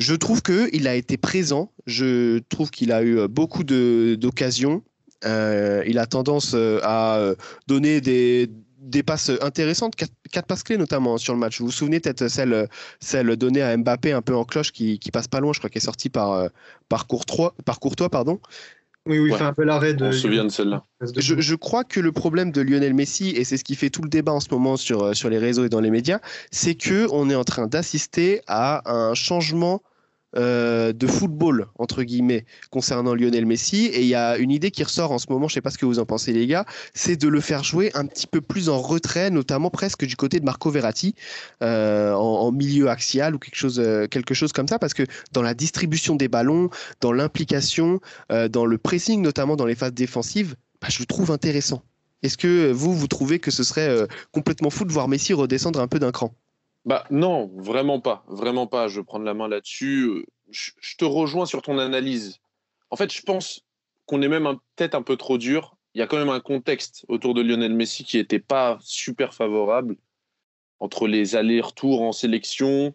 je 0.00 0.14
trouve 0.16 0.42
qu'il 0.42 0.88
a 0.88 0.96
été 0.96 1.16
présent. 1.16 1.70
Je 1.86 2.40
trouve 2.48 2.72
qu'il 2.72 2.90
a 2.90 3.04
eu 3.04 3.28
beaucoup 3.28 3.62
d'occasions. 3.62 4.82
Il 5.24 5.98
a 5.98 6.06
tendance 6.06 6.54
à 6.82 7.34
donner 7.66 8.00
des 8.00 8.50
des 8.82 9.02
passes 9.02 9.30
intéressantes, 9.40 9.94
quatre, 9.96 10.46
passes 10.46 10.62
clés 10.64 10.76
notamment 10.76 11.16
sur 11.16 11.32
le 11.32 11.38
match. 11.38 11.60
Vous 11.60 11.66
vous 11.66 11.72
souvenez 11.72 12.00
peut-être 12.00 12.28
celle, 12.28 12.68
celle 13.00 13.36
donnée 13.36 13.62
à 13.62 13.76
Mbappé 13.76 14.12
un 14.12 14.22
peu 14.22 14.34
en 14.34 14.44
cloche 14.44 14.72
qui, 14.72 14.98
qui 14.98 15.10
passe 15.10 15.28
pas 15.28 15.40
loin, 15.40 15.52
je 15.52 15.60
crois 15.60 15.70
qu'elle 15.70 15.82
est 15.82 15.84
sortie 15.84 16.10
par, 16.10 16.32
euh, 16.32 16.48
par, 16.88 17.06
Courtois, 17.06 17.54
par 17.64 17.80
Courtois. 17.80 18.10
Pardon. 18.10 18.40
Oui, 19.06 19.18
oui, 19.18 19.30
il 19.32 19.36
fait 19.36 19.44
un 19.44 19.52
peu 19.52 19.64
l'arrêt 19.64 19.94
de. 19.94 20.06
On 20.06 20.12
se 20.12 20.18
souvient 20.18 20.44
de 20.44 20.48
celle-là. 20.48 20.84
Je, 21.16 21.40
je, 21.40 21.54
crois 21.54 21.82
que 21.82 21.98
le 21.98 22.12
problème 22.12 22.52
de 22.52 22.60
Lionel 22.60 22.94
Messi, 22.94 23.30
et 23.30 23.42
c'est 23.42 23.56
ce 23.56 23.64
qui 23.64 23.74
fait 23.74 23.90
tout 23.90 24.02
le 24.02 24.08
débat 24.08 24.32
en 24.32 24.38
ce 24.38 24.48
moment 24.50 24.76
sur, 24.76 25.02
euh, 25.02 25.12
sur 25.14 25.28
les 25.28 25.38
réseaux 25.38 25.64
et 25.64 25.68
dans 25.68 25.80
les 25.80 25.90
médias, 25.90 26.20
c'est 26.52 26.74
que 26.76 27.08
on 27.10 27.28
est 27.28 27.34
en 27.34 27.44
train 27.44 27.66
d'assister 27.66 28.42
à 28.46 28.92
un 28.92 29.14
changement 29.14 29.82
euh, 30.36 30.92
de 30.92 31.06
football, 31.06 31.66
entre 31.78 32.02
guillemets, 32.02 32.46
concernant 32.70 33.14
Lionel 33.14 33.44
Messi. 33.44 33.86
Et 33.86 34.00
il 34.00 34.06
y 34.06 34.14
a 34.14 34.38
une 34.38 34.50
idée 34.50 34.70
qui 34.70 34.82
ressort 34.82 35.12
en 35.12 35.18
ce 35.18 35.26
moment, 35.28 35.46
je 35.46 35.52
ne 35.52 35.54
sais 35.56 35.60
pas 35.60 35.70
ce 35.70 35.78
que 35.78 35.84
vous 35.84 35.98
en 35.98 36.06
pensez 36.06 36.32
les 36.32 36.46
gars, 36.46 36.64
c'est 36.94 37.16
de 37.16 37.28
le 37.28 37.40
faire 37.40 37.62
jouer 37.64 37.90
un 37.94 38.06
petit 38.06 38.26
peu 38.26 38.40
plus 38.40 38.68
en 38.68 38.80
retrait, 38.80 39.30
notamment 39.30 39.68
presque 39.68 40.06
du 40.06 40.16
côté 40.16 40.40
de 40.40 40.44
Marco 40.44 40.70
Verratti, 40.70 41.14
euh, 41.62 42.12
en, 42.14 42.50
milieu 42.50 42.88
axial 42.88 43.34
ou 43.34 43.38
quelque 43.38 43.56
chose, 43.56 43.78
euh, 43.78 44.06
quelque 44.06 44.34
chose 44.34 44.52
comme 44.52 44.68
ça, 44.68 44.78
parce 44.78 44.94
que 44.94 45.04
dans 45.32 45.42
la 45.42 45.54
distribution 45.54 46.16
des 46.16 46.28
ballons, 46.28 46.70
dans 47.00 47.12
l'implication, 47.12 48.00
dans 48.30 48.66
le 48.66 48.78
pressing, 48.78 49.20
notamment 49.20 49.56
dans 49.56 49.66
les 49.66 49.74
phases 49.74 49.92
défensives, 49.92 50.56
bah, 50.80 50.88
je 50.90 51.00
le 51.00 51.06
trouve 51.06 51.30
intéressant. 51.30 51.82
Est-ce 52.22 52.38
que 52.38 52.70
vous, 52.72 52.94
vous 52.94 53.08
trouvez 53.08 53.38
que 53.38 53.50
ce 53.50 53.64
serait 53.64 54.06
complètement 54.32 54.70
fou 54.70 54.84
de 54.84 54.92
voir 54.92 55.08
Messi 55.08 55.32
redescendre 55.32 55.80
un 55.80 55.88
peu 55.88 55.98
d'un 55.98 56.12
cran? 56.12 56.34
Bah 56.84 57.04
non, 57.10 57.50
vraiment 57.56 58.00
pas, 58.00 58.24
vraiment 58.28 58.66
pas. 58.66 58.88
Je 58.88 59.00
vais 59.00 59.04
prendre 59.04 59.24
la 59.24 59.34
main 59.34 59.48
là-dessus. 59.48 60.26
Je, 60.50 60.96
te 60.96 61.04
rejoins 61.04 61.46
sur 61.46 61.62
ton 61.62 61.78
analyse. 61.78 62.40
En 62.90 62.96
fait, 62.96 63.12
je 63.12 63.22
pense 63.22 63.64
qu'on 64.06 64.20
est 64.22 64.28
même 64.28 64.48
peut-être 64.76 64.94
un 64.94 65.02
peu 65.02 65.16
trop 65.16 65.38
dur. 65.38 65.76
Il 65.94 65.98
y 65.98 66.02
a 66.02 66.06
quand 66.06 66.18
même 66.18 66.28
un 66.28 66.40
contexte 66.40 67.04
autour 67.08 67.34
de 67.34 67.42
Lionel 67.42 67.74
Messi 67.74 68.04
qui 68.04 68.16
n'était 68.16 68.40
pas 68.40 68.78
super 68.80 69.34
favorable 69.34 69.96
entre 70.80 71.06
les 71.06 71.36
allers-retours 71.36 72.02
en 72.02 72.12
sélection. 72.12 72.94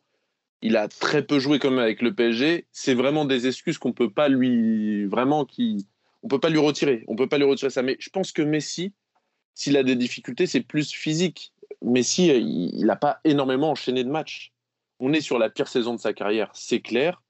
Il 0.61 0.75
a 0.75 0.87
très 0.87 1.25
peu 1.25 1.39
joué 1.39 1.59
comme 1.59 1.79
avec 1.79 2.01
le 2.01 2.13
PSG. 2.13 2.67
C'est 2.71 2.95
vraiment 2.95 3.23
des 3.23 3.47
excuses 3.47 3.77
qu'on 3.77 3.93
peut 3.93 4.09
pas 4.09 4.27
lui 4.27 5.05
vraiment 5.05 5.45
qui 5.45 5.87
on 6.23 6.27
peut 6.27 6.39
pas 6.39 6.49
lui 6.49 6.59
retirer. 6.59 7.05
On 7.07 7.15
peut 7.15 7.29
pas 7.29 7.37
lui 7.37 7.45
retirer 7.45 7.69
ça. 7.69 7.83
Mais 7.83 7.95
je 7.99 8.09
pense 8.09 8.31
que 8.33 8.41
Messi, 8.41 8.91
s'il 9.53 9.77
a 9.77 9.83
des 9.83 9.95
difficultés, 9.95 10.47
c'est 10.47 10.61
plus 10.61 10.91
physique 10.91 11.53
Messi, 11.81 12.27
il 12.27 12.85
n'a 12.85 12.95
pas 12.95 13.19
énormément 13.23 13.71
enchaîné 13.71 14.03
de 14.03 14.09
matchs. 14.09 14.51
On 14.99 15.13
est 15.13 15.21
sur 15.21 15.37
la 15.37 15.49
pire 15.49 15.67
saison 15.67 15.93
de 15.93 15.99
sa 15.99 16.13
carrière, 16.13 16.49
c'est 16.53 16.81
clair. 16.81 17.21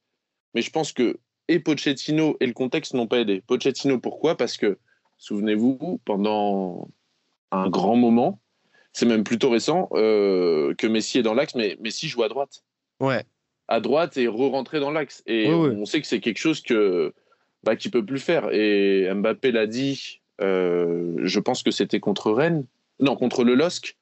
Mais 0.54 0.62
je 0.62 0.72
pense 0.72 0.94
que 0.94 1.20
et 1.48 1.60
Pochettino 1.60 2.38
et 2.39 2.46
le 2.46 2.54
contexte 2.54 2.94
n'ont 2.94 3.08
pas 3.08 3.20
aidé. 3.20 3.42
Pochettino, 3.46 4.00
pourquoi? 4.00 4.36
Parce 4.36 4.58
que, 4.58 4.77
souvenez-vous, 5.18 6.01
pendant 6.04 6.89
un 7.51 7.70
grand 7.70 7.96
moment, 7.96 8.39
c'est 8.92 9.06
même 9.06 9.24
plutôt 9.24 9.50
récent, 9.50 9.89
euh, 9.94 10.74
que 10.75 10.88
Messi 10.88 11.20
est 11.20 11.24
dans 11.24 11.34
l'axe, 11.34 11.56
mais 11.56 11.77
Messi 11.80 12.08
joue 12.08 12.24
à 12.24 12.30
droite. 12.30 12.63
Ouais. 13.00 13.24
À 13.68 13.80
droite 13.80 14.18
et 14.18 14.27
re-rentrer 14.27 14.80
dans 14.80 14.92
l'axe. 14.92 15.24
Et 15.25 15.50
on 15.50 15.86
sait 15.86 16.01
que 16.01 16.08
c'est 16.08 16.20
quelque 16.20 16.39
chose 16.39 16.62
que 16.62 17.13
bah, 17.63 17.75
qu'il 17.75 17.92
peut 17.92 18.06
plus 18.06 18.20
faire. 18.20 18.50
Et 18.54 19.10
Mbappé 19.13 19.51
l'a 19.51 19.68
dit, 19.68 20.22
euh, 20.42 21.16
je 21.24 21.39
pense 21.39 21.63
que 21.63 21.72
c'était 21.72 22.00
contre 22.00 22.32
Rennes, 22.32 22.66
non, 23.00 23.16
contre 23.16 23.44
le 23.44 23.56
LOSC 23.56 23.98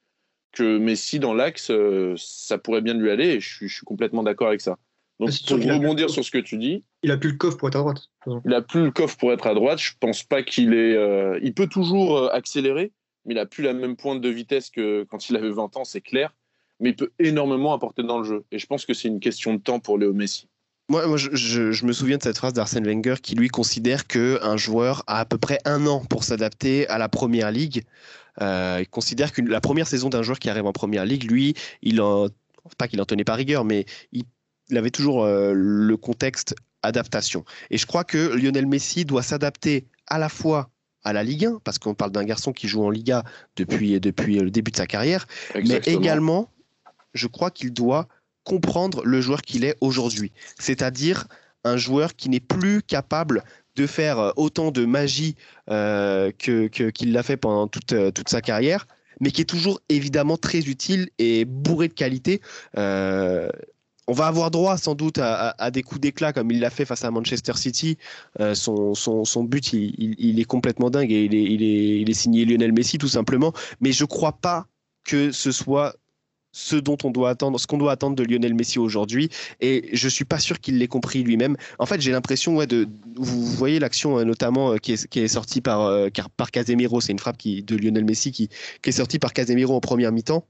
que 0.55 0.77
Messi 0.77 1.19
dans 1.19 1.33
l'axe, 1.33 1.69
euh, 1.69 2.15
ça 2.17 2.57
pourrait 2.57 2.81
bien 2.81 2.95
lui 2.95 3.11
aller 3.11 3.27
et 3.27 3.39
je 3.39 3.67
suis, 3.67 3.85
complètement 3.85 4.23
d'accord 4.23 4.47
avec 4.47 4.61
ça. 4.61 4.77
Donc, 5.19 5.29
pour 5.47 5.57
rebondir 5.57 6.09
sur 6.09 6.25
ce 6.25 6.31
que 6.31 6.39
tu 6.39 6.57
dis. 6.57 6.83
Il 7.03 7.11
a 7.11 7.17
plus 7.17 7.31
le 7.31 7.37
coffre 7.37 7.57
pour 7.57 7.69
être 7.69 7.77
à 7.77 7.79
droite. 7.79 8.09
Il 8.45 8.53
a 8.53 8.61
plus 8.61 8.83
le 8.83 8.91
coffre 8.91 9.17
pour 9.17 9.31
être 9.31 9.47
à 9.47 9.53
droite. 9.53 9.79
Je 9.79 9.91
pense 9.99 10.23
pas 10.23 10.43
qu'il 10.43 10.73
est. 10.73 10.95
Euh, 10.95 11.39
il 11.41 11.53
peut 11.53 11.67
toujours 11.67 12.17
euh, 12.17 12.29
accélérer, 12.33 12.91
mais 13.25 13.33
il 13.33 13.39
a 13.39 13.45
plus 13.45 13.63
la 13.63 13.73
même 13.73 13.95
pointe 13.95 14.19
de 14.19 14.29
vitesse 14.29 14.69
que 14.69 15.05
quand 15.09 15.29
il 15.29 15.37
avait 15.37 15.51
20 15.51 15.77
ans, 15.77 15.85
c'est 15.85 16.01
clair. 16.01 16.35
Mais 16.81 16.89
il 16.89 16.95
peut 16.95 17.11
énormément 17.19 17.73
apporter 17.73 18.03
dans 18.03 18.19
le 18.19 18.25
jeu. 18.25 18.43
Et 18.51 18.59
je 18.59 18.65
pense 18.65 18.85
que 18.85 18.93
c'est 18.93 19.07
une 19.07 19.21
question 19.21 19.53
de 19.53 19.61
temps 19.61 19.79
pour 19.79 19.97
Léo 19.97 20.13
Messi. 20.13 20.49
Moi, 20.87 21.07
moi 21.07 21.17
je, 21.17 21.29
je, 21.35 21.85
me 21.85 21.91
souviens 21.93 22.17
de 22.17 22.23
cette 22.23 22.37
phrase 22.37 22.53
d'Arsène 22.53 22.85
Wenger 22.85 23.15
qui 23.21 23.35
lui 23.35 23.47
considère 23.47 24.05
qu'un 24.05 24.57
joueur 24.57 25.03
a 25.07 25.19
à 25.19 25.25
peu 25.25 25.37
près 25.37 25.57
un 25.65 25.87
an 25.87 26.01
pour 26.05 26.23
s'adapter 26.23 26.87
à 26.89 26.97
la 26.97 27.09
première 27.09 27.51
ligue. 27.51 27.83
Euh, 28.41 28.77
il 28.81 28.87
considère 28.87 29.31
que 29.31 29.41
la 29.41 29.61
première 29.61 29.87
saison 29.87 30.09
d'un 30.09 30.21
joueur 30.21 30.39
qui 30.39 30.49
arrive 30.49 30.65
en 30.65 30.73
première 30.73 31.05
ligue, 31.05 31.29
lui, 31.29 31.55
il 31.81 32.01
en, 32.01 32.27
pas 32.77 32.87
qu'il 32.87 33.01
en 33.01 33.05
tenait 33.05 33.23
pas 33.23 33.35
rigueur, 33.35 33.65
mais 33.65 33.85
il, 34.11 34.25
avait 34.75 34.91
toujours 34.91 35.23
euh, 35.23 35.53
le 35.55 35.97
contexte 35.97 36.55
adaptation. 36.83 37.45
Et 37.69 37.77
je 37.77 37.85
crois 37.85 38.03
que 38.03 38.35
Lionel 38.35 38.67
Messi 38.67 39.05
doit 39.05 39.23
s'adapter 39.23 39.87
à 40.07 40.19
la 40.19 40.29
fois 40.29 40.69
à 41.03 41.13
la 41.13 41.23
Ligue 41.23 41.45
1, 41.45 41.59
parce 41.63 41.77
qu'on 41.77 41.93
parle 41.93 42.11
d'un 42.11 42.23
garçon 42.23 42.51
qui 42.51 42.67
joue 42.67 42.83
en 42.83 42.89
Liga 42.89 43.23
depuis, 43.55 43.99
depuis 43.99 44.39
le 44.39 44.49
début 44.49 44.71
de 44.71 44.77
sa 44.77 44.87
carrière, 44.87 45.27
mais 45.53 45.77
également, 45.85 46.51
je 47.13 47.27
crois 47.27 47.51
qu'il 47.51 47.71
doit 47.71 48.07
comprendre 48.45 49.03
le 49.03 49.19
joueur 49.19 49.41
qu'il 49.41 49.65
est 49.65 49.75
aujourd'hui. 49.81 50.31
C'est-à-dire 50.57 51.25
un 51.65 51.75
joueur 51.75 52.15
qui 52.15 52.29
n'est 52.29 52.39
plus 52.39 52.81
capable 52.81 53.43
de 53.75 53.87
faire 53.87 54.19
euh, 54.19 54.31
autant 54.37 54.71
de 54.71 54.85
magie 54.85 55.35
euh, 55.69 56.31
que 56.37 56.67
qu'il 56.67 57.11
l'a 57.11 57.23
fait 57.23 57.37
pendant 57.37 57.67
toute, 57.67 57.91
euh, 57.91 58.11
toute 58.11 58.29
sa 58.29 58.41
carrière, 58.41 58.87
mais 59.19 59.31
qui 59.31 59.41
est 59.41 59.49
toujours 59.49 59.81
évidemment 59.89 60.37
très 60.37 60.59
utile 60.59 61.09
et 61.19 61.43
bourré 61.43 61.89
de 61.89 61.93
qualité. 61.93 62.41
on 64.07 64.13
va 64.13 64.27
avoir 64.27 64.51
droit 64.51 64.77
sans 64.77 64.93
doute 64.93 65.17
à, 65.19 65.71
des 65.71 65.81
coups 65.81 65.99
d'éclat 65.99 66.31
comme 66.31 66.51
il 66.51 66.59
l'a 66.59 66.69
fait 66.69 66.85
face 66.85 67.03
à 67.03 67.09
Manchester 67.09 67.53
City. 67.55 67.97
son, 68.53 68.93
son, 68.93 69.25
son, 69.25 69.43
but, 69.43 69.73
il, 69.73 70.15
il, 70.19 70.39
est 70.39 70.45
complètement 70.45 70.91
dingue 70.91 71.11
et 71.11 71.23
il 71.23 71.33
est, 71.33 71.43
il, 71.43 71.63
est, 71.63 72.01
il 72.01 72.09
est 72.09 72.13
signé 72.13 72.45
Lionel 72.45 72.71
Messi 72.71 72.99
tout 72.99 73.07
simplement. 73.07 73.51
Mais 73.79 73.93
je 73.93 74.03
ne 74.03 74.07
crois 74.07 74.33
pas 74.33 74.67
que 75.05 75.31
ce 75.31 75.51
soit 75.51 75.95
ce 76.55 76.77
dont 76.77 76.97
on 77.03 77.11
doit 77.11 77.29
attendre, 77.29 77.59
ce 77.59 77.67
qu'on 77.67 77.77
doit 77.77 77.91
attendre 77.91 78.15
de 78.15 78.23
Lionel 78.23 78.53
Messi 78.53 78.79
aujourd'hui. 78.79 79.29
Et 79.59 79.89
je 79.91 80.07
suis 80.07 80.23
pas 80.23 80.39
sûr 80.39 80.61
qu'il 80.61 80.77
l'ait 80.77 80.87
compris 80.87 81.21
lui-même. 81.21 81.57
En 81.79 81.85
fait, 81.85 81.99
j'ai 81.99 82.13
l'impression, 82.13 82.55
ouais, 82.55 82.65
de, 82.65 82.87
vous 83.17 83.45
voyez 83.45 83.77
l'action 83.77 84.17
euh, 84.17 84.23
notamment 84.23 84.71
euh, 84.71 84.77
qui, 84.77 84.93
est, 84.93 85.05
qui 85.07 85.27
sortie 85.27 85.59
par, 85.59 85.81
euh, 85.81 86.07
par 86.37 86.51
Casemiro. 86.51 87.01
C'est 87.01 87.11
une 87.11 87.19
frappe 87.19 87.43
de 87.43 87.75
Lionel 87.75 88.05
Messi 88.05 88.31
qui, 88.31 88.47
qui 88.81 88.89
est 88.89 88.93
sortie 88.93 89.19
par 89.19 89.33
Casemiro 89.33 89.75
en 89.75 89.81
première 89.81 90.13
mi-temps 90.13 90.47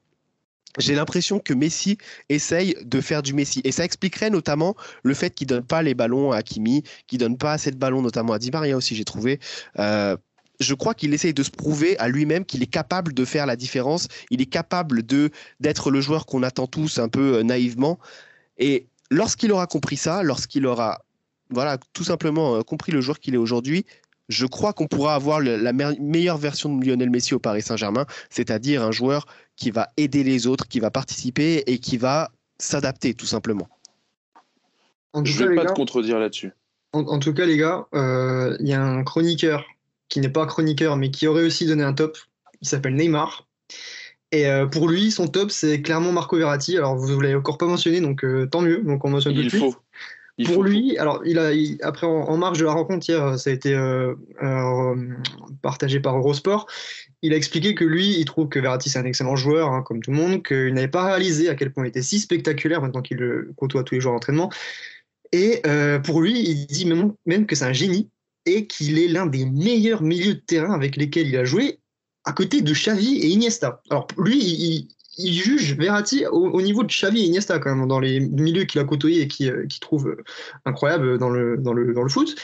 j'ai 0.77 0.93
l'impression 0.93 1.39
que 1.39 1.53
Messi 1.53 1.97
essaye 2.27 2.75
de 2.83 3.00
faire 3.00 3.21
du 3.21 3.33
Messi. 3.33 3.62
Et 3.63 3.71
ça 3.71 3.85
expliquerait 3.85 4.29
notamment 4.29 4.75
le 5.03 5.13
fait 5.13 5.33
qu'il 5.33 5.47
donne 5.47 5.63
pas 5.63 5.81
les 5.81 5.93
ballons 5.93 6.33
à 6.33 6.43
Kimi, 6.43 6.83
qu'il 7.07 7.17
donne 7.17 7.38
pas 7.38 7.53
assez 7.53 7.71
de 7.71 7.77
ballons, 7.77 8.01
notamment 8.01 8.33
à 8.33 8.39
Di 8.39 8.51
Maria 8.51 8.75
aussi, 8.75 8.93
j'ai 8.93 9.05
trouvé 9.05 9.39
je 10.59 10.74
crois 10.74 10.93
qu'il 10.93 11.13
essaye 11.13 11.33
de 11.33 11.43
se 11.43 11.51
prouver 11.51 11.97
à 11.97 12.07
lui-même 12.07 12.45
qu'il 12.45 12.63
est 12.63 12.67
capable 12.67 13.13
de 13.13 13.25
faire 13.25 13.45
la 13.45 13.55
différence. 13.55 14.07
Il 14.29 14.41
est 14.41 14.45
capable 14.47 15.03
de 15.03 15.29
d'être 15.59 15.91
le 15.91 16.01
joueur 16.01 16.25
qu'on 16.25 16.43
attend 16.43 16.67
tous 16.67 17.00
un 17.00 17.09
peu 17.09 17.35
euh, 17.35 17.43
naïvement. 17.43 18.00
Et 18.57 18.88
lorsqu'il 19.12 19.51
aura 19.51 19.67
compris 19.67 19.97
ça, 19.97 20.24
lorsqu'il 20.24 20.65
aura 20.65 21.01
voilà 21.50 21.77
tout 21.93 22.03
simplement 22.03 22.55
euh, 22.55 22.62
compris 22.62 22.91
le 22.91 23.01
joueur 23.01 23.19
qu'il 23.19 23.33
est 23.33 23.38
aujourd'hui, 23.38 23.85
je 24.29 24.45
crois 24.45 24.74
qu'on 24.74 24.88
pourra 24.88 25.13
avoir 25.13 25.39
la 25.39 25.71
meilleure 25.71 26.38
version 26.38 26.75
de 26.75 26.83
Lionel 26.83 27.12
Messi 27.12 27.35
au 27.35 27.39
Paris 27.39 27.62
Saint-Germain, 27.62 28.07
c'est-à-dire 28.31 28.81
un 28.81 28.91
joueur 28.91 29.27
qui 29.55 29.69
va 29.69 29.91
aider 29.97 30.24
les 30.24 30.47
autres, 30.47 30.67
qui 30.67 30.79
va 30.79 30.89
participer 30.89 31.63
et 31.67 31.77
qui 31.77 31.97
va 31.97 32.31
s'adapter 32.57 33.13
tout 33.13 33.27
simplement. 33.27 33.67
je 35.24 35.43
ne 35.43 35.50
vais 35.50 35.55
pas 35.55 35.65
te 35.65 35.74
contredire 35.74 36.17
là-dessus. 36.17 36.53
En, 36.93 37.19
tout 37.19 37.33
cas, 37.33 37.45
les 37.45 37.57
gars, 37.57 37.85
euh, 37.93 38.55
il 38.62 38.69
y 38.69 38.74
a 38.74 38.81
un 38.81 39.03
chroniqueur 39.03 39.65
qui 40.09 40.19
n'est 40.19 40.29
pas 40.29 40.45
chroniqueur, 40.45 40.97
mais 40.97 41.12
qui 41.12 41.27
aurait 41.27 41.43
aussi 41.43 41.65
donné 41.65 41.83
un 41.83 41.93
top. 41.93 42.17
Il 42.62 42.67
s'appelle 42.67 42.95
Neymar. 42.95 43.47
Et 44.31 44.47
euh, 44.47 44.65
pour 44.65 44.89
lui, 44.89 45.12
son 45.12 45.27
top, 45.27 45.51
c'est 45.51 45.81
clairement 45.81 46.12
Marco 46.12 46.38
Verratti. 46.38 46.77
Alors, 46.77 46.95
vous 46.95 47.15
ne 47.15 47.21
l'avez 47.21 47.35
encore 47.35 47.57
pas 47.57 47.67
mentionné, 47.67 48.01
donc 48.01 48.24
euh, 48.24 48.47
tant 48.47 48.62
mieux. 48.62 48.81
Donc, 48.81 49.05
on 49.05 49.09
mentionne 49.09 49.35
tout 49.35 49.43
de 49.43 49.50
suite. 49.50 49.62
Faut. 49.62 49.75
pour 50.53 50.63
lui, 50.63 50.97
alors, 50.97 51.21
il 51.25 51.39
a, 51.39 51.51
après, 51.88 52.07
en, 52.07 52.35
marge 52.38 52.59
de 52.59 52.65
la 52.65 52.74
rencontre 52.74 53.07
hier, 53.07 53.39
ça 53.39 53.50
a 53.50 53.53
été 53.53 53.74
euh, 53.74 54.15
partagé 55.62 56.00
par 56.00 56.17
Eurosport. 56.17 56.67
Il 57.21 57.33
a 57.33 57.38
expliqué 57.38 57.75
que 57.75 57.85
lui, 57.85 58.19
il 58.19 58.25
trouve 58.25 58.50
que 58.50 58.59
Verratti, 58.59 58.89
c'est 58.89 59.00
un 59.00 59.05
excellent 59.05 59.35
joueur, 59.35 59.69
hein, 59.69 59.83
comme 59.83 60.01
tout 60.01 60.12
le 60.12 60.17
monde, 60.17 60.43
qu'il 60.43 60.74
n'avait 60.74 60.89
pas 60.89 61.05
réalisé 61.05 61.47
à 61.47 61.55
quel 61.55 61.71
point 61.71 61.85
il 61.85 61.89
était 61.89 62.01
si 62.01 62.19
spectaculaire 62.19 62.81
maintenant 62.81 63.01
qu'il 63.01 63.17
le 63.17 63.53
côtoie 63.55 63.83
tous 63.83 63.95
les 63.95 64.01
jours 64.01 64.12
d'entraînement. 64.12 64.51
Et 65.31 65.62
pour 66.03 66.21
lui, 66.21 66.39
il 66.39 66.65
dit 66.67 66.85
même, 66.85 67.13
même 67.25 67.45
que 67.45 67.55
c'est 67.55 67.65
un 67.65 67.74
génie 67.74 68.09
et 68.46 68.68
qu'il 68.68 69.00
est 69.00 69.08
l'un 69.08 69.25
des 69.25 69.46
meilleurs 69.46 70.02
milieux 70.02 70.36
de 70.36 70.40
terrain 70.40 70.74
avec 70.74 70.96
lesquels 70.96 71.28
il 71.28 71.38
a 71.38 71.46
joué, 71.46 71.80
à 72.24 72.34
côté 72.34 72.62
de 72.62 72.74
Xavi 72.74 73.18
et 73.18 73.28
Iniesta. 73.28 73.82
Alors 73.90 74.08
lui, 74.18 74.88
il, 75.18 75.34
juge 75.34 75.78
Verratti 75.78 76.25
au, 76.25 76.62
niveau 76.62 76.84
de 76.84 76.90
Xavi 76.90 77.22
et 77.22 77.25
Iniesta 77.25 77.60
quand 77.60 77.74
même, 77.74 77.88
dans 77.88 78.00
les 78.00 78.20
milieux 78.20 78.66
qu'il 78.66 78.82
a 78.82 78.84
côtoyés 78.84 79.22
et 79.22 79.28
qu'il 79.28 79.50
euh, 79.50 79.68
trouve 79.80 80.10
euh, 80.10 80.24
incroyables 80.66 81.18
dans 81.18 81.30
le, 81.30 81.58
dans 81.58 81.74
le, 81.74 81.94
dans 81.94 82.04
le 82.04 82.10
foot. 82.10 82.36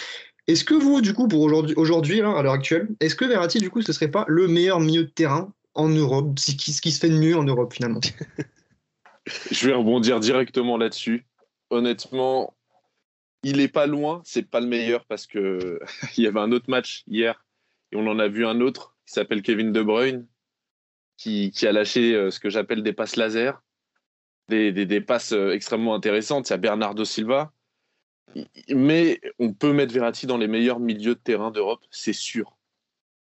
Est-ce 0.48 0.63
que 0.63 0.74
vous, 0.74 1.01
du 1.01 1.13
coup, 1.13 1.27
pour 1.27 1.41
aujourd'hui, 1.41 1.75
aujourd'hui 1.75 2.22
à 2.22 2.41
l'heure 2.41 2.53
actuelle, 2.53 2.89
est-ce 3.00 3.15
que 3.15 3.25
Verratti, 3.25 3.60
du 3.60 3.70
coup, 3.70 3.81
ce 3.81 3.93
serait 3.93 4.10
pas 4.10 4.25
le 4.27 4.48
meilleur 4.48 4.79
milieu 4.79 5.03
de 5.03 5.10
terrain 5.10 5.53
en 5.74 5.89
Europe, 5.89 6.39
ce 6.39 6.51
qui, 6.51 6.74
ce 6.74 6.81
qui 6.81 6.91
se 6.91 7.00
fait 7.00 7.10
de 7.10 7.17
mieux 7.17 7.36
en 7.36 7.43
Europe 7.43 7.74
finalement? 7.74 8.01
Je 9.51 9.67
vais 9.67 9.74
rebondir 9.74 10.20
directement 10.20 10.77
là-dessus. 10.77 11.25
Honnêtement, 11.70 12.53
il 13.43 13.60
est 13.60 13.67
pas 13.67 13.88
loin, 13.88 14.21
c'est 14.24 14.50
pas 14.50 14.60
le 14.60 14.67
meilleur 14.67 15.05
parce 15.05 15.27
que 15.27 15.79
il 16.17 16.24
y 16.24 16.27
avait 16.27 16.39
un 16.39 16.51
autre 16.51 16.69
match 16.69 17.03
hier 17.07 17.43
et 17.91 17.95
on 17.95 18.07
en 18.07 18.19
a 18.19 18.27
vu 18.27 18.45
un 18.45 18.62
autre 18.62 18.95
qui 19.05 19.13
s'appelle 19.13 19.41
Kevin 19.41 19.71
De 19.71 19.81
Bruyne 19.81 20.27
qui, 21.17 21.51
a 21.67 21.71
lâché 21.71 22.15
euh, 22.15 22.31
ce 22.31 22.39
que 22.39 22.50
j'appelle 22.50 22.81
des 22.81 22.93
passes 22.93 23.15
laser, 23.15 23.62
des, 24.48 24.71
des, 24.71 25.01
passes 25.01 25.33
euh, 25.33 25.51
extrêmement 25.51 25.93
intéressantes. 25.93 26.50
Il 26.50 26.55
y 26.55 26.57
Bernardo 26.57 27.05
Silva, 27.05 27.53
mais 28.69 29.21
on 29.38 29.53
peut 29.53 29.71
mettre 29.71 29.93
Verratti 29.93 30.25
dans 30.25 30.38
les 30.38 30.48
meilleurs 30.48 30.79
milieux 30.79 31.15
de 31.15 31.19
terrain 31.19 31.51
d'Europe, 31.51 31.86
c'est 31.91 32.13
sûr. 32.13 32.57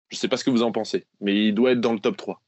Je 0.08 0.16
ne 0.16 0.18
sais 0.18 0.28
pas 0.28 0.36
ce 0.36 0.44
que 0.44 0.50
vous 0.50 0.62
en 0.62 0.72
pensez, 0.72 1.06
mais 1.20 1.46
il 1.46 1.54
doit 1.54 1.72
être 1.72 1.80
dans 1.80 1.94
le 1.94 1.98
top 1.98 2.16
3. 2.16 2.42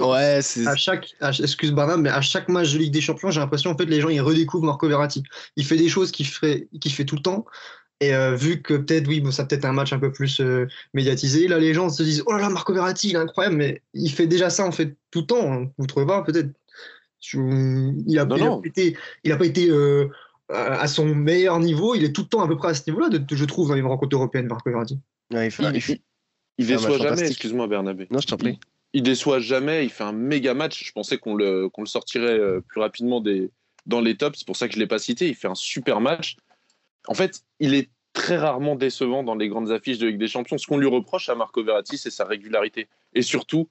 Ouais, 0.00 0.40
c'est. 0.42 0.66
À 0.66 0.76
chaque, 0.76 1.14
à- 1.20 1.30
excuse 1.30 1.72
Barnum, 1.72 2.02
mais 2.02 2.10
à 2.10 2.20
chaque 2.20 2.48
match 2.48 2.72
de 2.72 2.78
Ligue 2.78 2.92
des 2.92 3.00
Champions, 3.00 3.30
j'ai 3.30 3.40
l'impression 3.40 3.70
en 3.70 3.76
fait 3.76 3.86
les 3.86 4.00
gens 4.00 4.08
ils 4.10 4.20
redécouvrent 4.20 4.64
Marco 4.66 4.86
Verratti. 4.88 5.22
Il 5.56 5.64
fait 5.64 5.76
des 5.76 5.88
choses 5.88 6.10
qu'il 6.12 6.26
ferait, 6.26 6.68
qu'il 6.80 6.92
fait 6.92 7.04
tout 7.04 7.16
le 7.16 7.22
temps. 7.22 7.46
Et 8.00 8.14
euh, 8.14 8.34
vu 8.36 8.60
que 8.60 8.74
peut-être, 8.74 9.08
oui, 9.08 9.22
bon, 9.22 9.30
ça 9.30 9.46
peut-être 9.46 9.64
un 9.64 9.72
match 9.72 9.94
un 9.94 9.98
peu 9.98 10.12
plus 10.12 10.38
euh, 10.40 10.66
médiatisé, 10.92 11.48
là 11.48 11.58
les 11.58 11.72
gens 11.72 11.88
se 11.88 12.02
disent 12.02 12.22
Oh 12.26 12.32
là 12.32 12.40
là, 12.42 12.50
Marco 12.50 12.74
Verratti, 12.74 13.08
il 13.08 13.14
est 13.14 13.18
incroyable, 13.18 13.56
mais 13.56 13.80
il 13.94 14.10
fait 14.12 14.26
déjà 14.26 14.50
ça 14.50 14.66
en 14.66 14.72
fait 14.72 14.96
tout 15.10 15.20
le 15.20 15.26
temps. 15.26 15.50
hein. 15.52 15.70
Vous 15.78 15.86
trouvez 15.86 16.04
pas 16.06 16.20
peut-être? 16.22 16.50
Il 17.32 18.18
a, 18.18 18.24
Non, 18.26 18.36
il 18.36 18.42
a 18.42 18.46
non. 18.46 18.60
pas 18.60 18.68
été, 18.68 18.96
il 19.24 19.32
a 19.32 19.36
pas 19.38 19.46
été 19.46 19.70
euh, 19.70 20.08
à 20.50 20.86
son 20.88 21.06
meilleur 21.14 21.58
niveau. 21.58 21.94
Il 21.94 22.04
est 22.04 22.12
tout 22.12 22.22
le 22.22 22.28
temps 22.28 22.42
à 22.42 22.48
peu 22.48 22.56
près 22.56 22.68
à 22.68 22.74
ce 22.74 22.82
niveau-là, 22.88 23.08
je 23.30 23.44
trouve, 23.46 23.68
dans 23.68 23.74
les 23.74 23.80
rencontres 23.80 24.14
européennes, 24.14 24.46
Marco 24.46 24.68
Verratti. 24.68 24.98
Ouais, 25.32 25.46
il 25.46 25.50
fait- 25.50 25.62
Il, 25.64 25.74
il 25.76 25.80
fait- 25.80 26.02
il 26.58 26.64
fait 26.66 26.98
jamais, 26.98 27.26
excuse-moi 27.28 27.66
Bernabé. 27.66 28.06
Non, 28.10 28.20
je 28.20 28.26
t'en 28.26 28.36
prie. 28.36 28.60
Il 28.96 29.02
déçoit 29.02 29.40
jamais, 29.40 29.84
il 29.84 29.90
fait 29.90 30.04
un 30.04 30.12
méga 30.12 30.54
match. 30.54 30.82
Je 30.82 30.90
pensais 30.90 31.18
qu'on 31.18 31.34
le, 31.34 31.68
le 31.76 31.84
sortirait 31.84 32.38
euh, 32.38 32.62
plus 32.66 32.80
rapidement 32.80 33.20
des, 33.20 33.50
dans 33.84 34.00
les 34.00 34.16
tops, 34.16 34.38
c'est 34.38 34.46
pour 34.46 34.56
ça 34.56 34.68
que 34.68 34.72
je 34.72 34.78
ne 34.78 34.84
l'ai 34.84 34.88
pas 34.88 34.98
cité. 34.98 35.28
Il 35.28 35.34
fait 35.34 35.48
un 35.48 35.54
super 35.54 36.00
match. 36.00 36.36
En 37.06 37.12
fait, 37.12 37.42
il 37.60 37.74
est 37.74 37.90
très 38.14 38.38
rarement 38.38 38.74
décevant 38.74 39.22
dans 39.22 39.34
les 39.34 39.48
grandes 39.48 39.70
affiches 39.70 39.98
de 39.98 40.06
Ligue 40.06 40.16
des 40.16 40.28
Champions. 40.28 40.56
Ce 40.56 40.66
qu'on 40.66 40.78
lui 40.78 40.88
reproche 40.88 41.28
à 41.28 41.34
Marco 41.34 41.62
Verratti, 41.62 41.98
c'est 41.98 42.10
sa 42.10 42.24
régularité. 42.24 42.88
Et 43.12 43.20
surtout, 43.20 43.68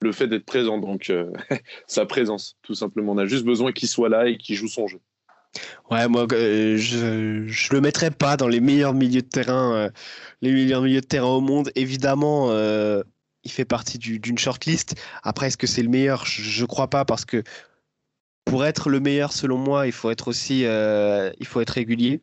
le 0.00 0.12
fait 0.12 0.28
d'être 0.28 0.46
présent, 0.46 0.78
donc 0.78 1.10
euh, 1.10 1.30
sa 1.86 2.06
présence, 2.06 2.56
tout 2.62 2.74
simplement. 2.74 3.12
On 3.12 3.18
a 3.18 3.26
juste 3.26 3.44
besoin 3.44 3.70
qu'il 3.70 3.88
soit 3.88 4.08
là 4.08 4.28
et 4.28 4.38
qu'il 4.38 4.56
joue 4.56 4.68
son 4.68 4.86
jeu. 4.86 5.00
Ouais, 5.90 6.08
moi, 6.08 6.26
euh, 6.32 6.78
je, 6.78 7.46
je 7.46 7.74
le 7.74 7.82
mettrais 7.82 8.10
pas 8.10 8.38
dans 8.38 8.48
les 8.48 8.60
meilleurs 8.60 8.94
milieux 8.94 9.20
de 9.20 9.28
terrain, 9.28 9.90
les 10.40 10.52
meilleurs 10.52 10.80
milieux 10.80 11.02
de 11.02 11.06
terrain 11.06 11.28
au 11.28 11.42
monde. 11.42 11.70
Évidemment, 11.74 12.48
il 13.44 13.50
fait 13.50 13.64
partie 13.64 13.98
du- 13.98 14.18
d'une 14.18 14.38
shortlist. 14.38 14.94
Après, 15.22 15.46
est-ce 15.48 15.56
que 15.56 15.66
c'est 15.66 15.82
le 15.82 15.88
meilleur? 15.88 16.26
Je 16.26 16.42
je 16.42 16.64
crois 16.64 16.88
pas 16.88 17.04
parce 17.04 17.24
que 17.24 17.42
pour 18.44 18.64
être 18.66 18.90
le 18.90 19.00
meilleur, 19.00 19.32
selon 19.32 19.56
moi, 19.56 19.86
il 19.86 19.92
faut 19.92 20.10
être 20.10 20.28
aussi, 20.28 20.64
euh, 20.66 21.30
il 21.40 21.46
faut 21.46 21.60
être 21.60 21.70
régulier. 21.70 22.20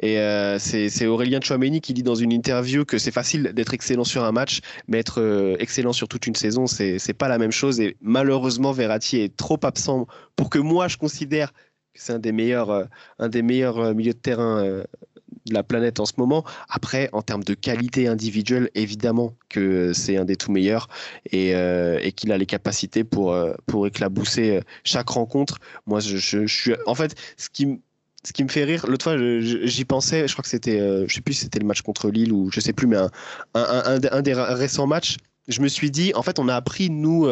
Et 0.00 0.18
euh, 0.18 0.58
c'est 0.58 1.06
Aurélien 1.06 1.40
Chouameni 1.40 1.80
qui 1.80 1.94
dit 1.94 2.02
dans 2.02 2.14
une 2.14 2.30
interview 2.32 2.84
que 2.84 2.98
c'est 2.98 3.10
facile 3.10 3.52
d'être 3.54 3.72
excellent 3.72 4.04
sur 4.04 4.22
un 4.24 4.32
match, 4.32 4.60
mais 4.86 4.98
être 4.98 5.20
euh, 5.20 5.56
excellent 5.60 5.94
sur 5.94 6.08
toute 6.08 6.26
une 6.26 6.34
saison, 6.34 6.66
c'est 6.66 7.14
pas 7.14 7.28
la 7.28 7.38
même 7.38 7.52
chose. 7.52 7.80
Et 7.80 7.96
malheureusement, 8.02 8.72
Verratti 8.72 9.18
est 9.18 9.34
trop 9.36 9.58
absent 9.62 10.06
pour 10.36 10.50
que 10.50 10.58
moi 10.58 10.88
je 10.88 10.98
considère 10.98 11.52
que 11.52 12.00
c'est 12.00 12.12
un 12.12 12.18
des 12.18 12.32
meilleurs, 12.32 12.88
un 13.18 13.28
des 13.28 13.42
meilleurs 13.42 13.94
milieux 13.94 14.12
de 14.14 14.18
terrain 14.18 14.84
de 15.46 15.54
la 15.54 15.62
planète 15.62 16.00
en 16.00 16.06
ce 16.06 16.12
moment. 16.18 16.44
Après, 16.68 17.08
en 17.12 17.22
termes 17.22 17.44
de 17.44 17.54
qualité 17.54 18.08
individuelle, 18.08 18.70
évidemment 18.74 19.34
que 19.48 19.92
c'est 19.92 20.16
un 20.16 20.24
des 20.24 20.36
tout 20.36 20.52
meilleurs 20.52 20.88
et, 21.30 21.54
euh, 21.54 21.98
qu'il 22.10 22.32
a 22.32 22.38
les 22.38 22.46
capacités 22.46 23.04
pour, 23.04 23.32
euh, 23.32 23.54
pour 23.66 23.86
éclabousser 23.86 24.56
euh, 24.56 24.60
chaque 24.84 25.08
rencontre. 25.08 25.58
Moi, 25.86 26.00
je, 26.00 26.46
suis. 26.46 26.74
En 26.86 26.94
fait, 26.94 27.14
ce 27.36 27.48
qui. 27.50 27.80
Ce 28.24 28.32
qui 28.32 28.44
me 28.44 28.48
fait 28.48 28.62
rire, 28.62 28.86
l'autre 28.86 29.02
fois, 29.02 29.16
j'y 29.40 29.84
pensais, 29.84 30.28
je 30.28 30.32
crois 30.32 30.44
que 30.44 30.48
c'était, 30.48 30.78
euh, 30.78 31.06
je 31.08 31.14
sais 31.16 31.20
plus 31.20 31.34
si 31.34 31.40
c'était 31.40 31.58
le 31.58 31.66
match 31.66 31.82
contre 31.82 32.08
Lille 32.08 32.32
ou 32.32 32.52
je 32.52 32.60
sais 32.60 32.72
plus, 32.72 32.86
mais 32.86 32.96
un, 32.96 33.10
un, 33.54 34.22
des- 34.22 34.32
récents 34.32 34.86
matchs, 34.86 35.16
je 35.48 35.60
me 35.60 35.66
suis 35.66 35.90
dit, 35.90 36.12
en 36.14 36.22
fait, 36.22 36.38
on 36.38 36.46
a 36.46 36.54
appris, 36.54 36.88
nous, 36.88 37.26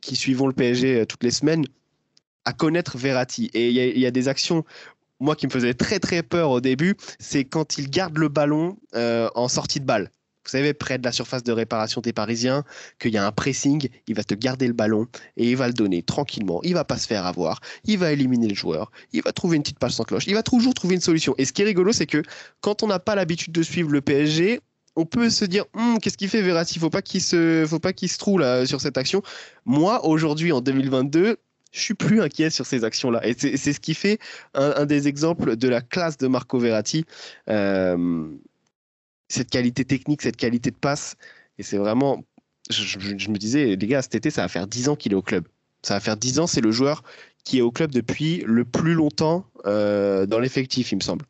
qui 0.00 0.16
suivons 0.16 0.48
le 0.48 0.52
PSG 0.52 1.06
toutes 1.06 1.22
les 1.22 1.30
semaines, 1.30 1.64
à 2.44 2.52
connaître 2.52 2.98
Verratti. 2.98 3.52
Et 3.54 3.70
il 3.70 4.00
y 4.00 4.06
a 4.06 4.10
des 4.10 4.26
actions, 4.26 4.64
moi, 5.20 5.36
qui 5.36 5.46
me 5.46 5.52
faisaient 5.52 5.74
très 5.74 5.98
très 5.98 6.22
peur 6.22 6.50
au 6.50 6.60
début, 6.60 6.96
c'est 7.18 7.44
quand 7.44 7.78
il 7.78 7.90
garde 7.90 8.18
le 8.18 8.28
ballon 8.28 8.76
euh, 8.94 9.28
en 9.34 9.48
sortie 9.48 9.80
de 9.80 9.84
balle. 9.84 10.10
Vous 10.44 10.50
savez, 10.50 10.72
près 10.72 10.96
de 10.96 11.04
la 11.04 11.12
surface 11.12 11.42
de 11.42 11.52
réparation 11.52 12.00
des 12.00 12.14
Parisiens, 12.14 12.64
qu'il 12.98 13.12
y 13.12 13.18
a 13.18 13.26
un 13.26 13.30
pressing, 13.30 13.88
il 14.06 14.14
va 14.14 14.24
te 14.24 14.34
garder 14.34 14.66
le 14.66 14.72
ballon 14.72 15.06
et 15.36 15.50
il 15.50 15.56
va 15.56 15.66
le 15.66 15.74
donner 15.74 16.02
tranquillement. 16.02 16.60
Il 16.62 16.72
va 16.72 16.84
pas 16.84 16.96
se 16.96 17.06
faire 17.06 17.26
avoir, 17.26 17.60
il 17.84 17.98
va 17.98 18.10
éliminer 18.10 18.48
le 18.48 18.54
joueur, 18.54 18.90
il 19.12 19.22
va 19.22 19.32
trouver 19.32 19.56
une 19.58 19.62
petite 19.62 19.78
passe 19.78 19.94
sans 19.94 20.04
cloche, 20.04 20.24
il 20.26 20.34
va 20.34 20.42
toujours 20.42 20.72
trouver 20.72 20.94
une 20.94 21.02
solution. 21.02 21.34
Et 21.36 21.44
ce 21.44 21.52
qui 21.52 21.60
est 21.60 21.66
rigolo, 21.66 21.92
c'est 21.92 22.06
que 22.06 22.22
quand 22.62 22.82
on 22.82 22.86
n'a 22.86 22.98
pas 22.98 23.14
l'habitude 23.14 23.52
de 23.52 23.62
suivre 23.62 23.90
le 23.90 24.00
PSG, 24.00 24.60
on 24.96 25.04
peut 25.04 25.28
se 25.28 25.44
dire 25.44 25.66
Hum, 25.74 25.98
qu'est-ce 26.00 26.16
qu'il 26.16 26.28
fait 26.28 26.42
Verratti? 26.42 26.78
Faut 26.78 26.90
pas 26.90 27.02
qu'il 27.02 27.20
se, 27.20 27.66
faut 27.68 27.78
pas 27.78 27.92
qu'il 27.92 28.08
se 28.08 28.18
trouve 28.18 28.42
sur 28.64 28.80
cette 28.80 28.96
action. 28.96 29.22
Moi, 29.66 30.04
aujourd'hui, 30.06 30.52
en 30.52 30.62
2022, 30.62 31.36
je 31.72 31.80
suis 31.80 31.94
plus 31.94 32.20
inquiet 32.20 32.50
sur 32.50 32.66
ces 32.66 32.84
actions-là. 32.84 33.26
Et 33.26 33.34
c'est 33.34 33.72
ce 33.72 33.80
qui 33.80 33.94
fait 33.94 34.18
un, 34.54 34.72
un 34.76 34.86
des 34.86 35.08
exemples 35.08 35.56
de 35.56 35.68
la 35.68 35.80
classe 35.80 36.16
de 36.18 36.26
Marco 36.26 36.58
Verratti. 36.58 37.04
Euh, 37.48 38.26
cette 39.28 39.50
qualité 39.50 39.84
technique, 39.84 40.22
cette 40.22 40.36
qualité 40.36 40.70
de 40.70 40.76
passe. 40.76 41.16
Et 41.58 41.62
c'est 41.62 41.78
vraiment. 41.78 42.24
Je, 42.70 42.82
je- 42.98 43.16
je 43.18 43.30
me 43.30 43.36
disais, 43.36 43.76
les 43.76 43.86
gars, 43.86 44.02
cet 44.02 44.14
été, 44.14 44.30
ça 44.30 44.42
va 44.42 44.48
faire 44.48 44.66
10 44.66 44.88
ans 44.88 44.96
qu'il 44.96 45.12
est 45.12 45.16
au 45.16 45.22
club. 45.22 45.44
Ça 45.82 45.94
va 45.94 46.00
faire 46.00 46.16
10 46.16 46.38
ans, 46.40 46.46
c'est 46.46 46.60
le 46.60 46.70
joueur 46.72 47.02
qui 47.44 47.58
est 47.58 47.62
au 47.62 47.70
club 47.70 47.90
depuis 47.90 48.44
le 48.46 48.64
plus 48.64 48.94
longtemps 48.94 49.46
euh, 49.66 50.26
dans 50.26 50.38
l'effectif, 50.38 50.92
il 50.92 50.96
me 50.96 51.00
semble. 51.00 51.24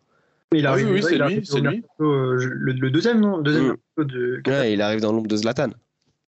Il 0.53 0.67
Ah 0.67 0.75
oui, 0.75 0.83
arrive- 0.83 0.95
oui, 0.95 1.03
c'est 1.05 1.15
lui, 1.15 1.21
arrive 1.23 1.45
c'est 1.45 1.61
lui. 1.61 1.85
euh, 2.01 2.35
le, 2.37 2.73
le 2.73 2.91
deuxième, 2.91 3.21
non 3.21 3.37
Le 3.37 3.43
deuxième 3.45 3.77
Mm. 3.97 4.05
de 4.05 4.43
Ouais, 4.49 4.73
il 4.73 4.83
arrive 4.83 5.01
dans 5.01 5.13
l'ombre 5.13 5.29
de 5.29 5.37
Zlatan. 5.37 5.69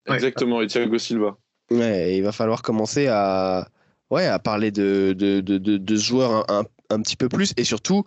Ouais. 0.07 0.15
Exactement, 0.15 0.61
et 0.61 0.67
Thiago 0.67 0.97
Silva. 0.99 1.37
Ouais, 1.71 2.11
et 2.13 2.17
il 2.17 2.23
va 2.23 2.31
falloir 2.31 2.61
commencer 2.61 3.07
à, 3.07 3.67
ouais, 4.11 4.25
à 4.27 4.39
parler 4.39 4.71
de, 4.71 5.13
de, 5.17 5.41
de, 5.41 5.57
de, 5.57 5.77
de 5.77 5.95
ce 5.95 6.03
joueur 6.03 6.51
un, 6.51 6.61
un, 6.61 6.63
un 6.95 7.01
petit 7.01 7.15
peu 7.15 7.29
plus. 7.29 7.53
Et 7.57 7.63
surtout, 7.63 8.03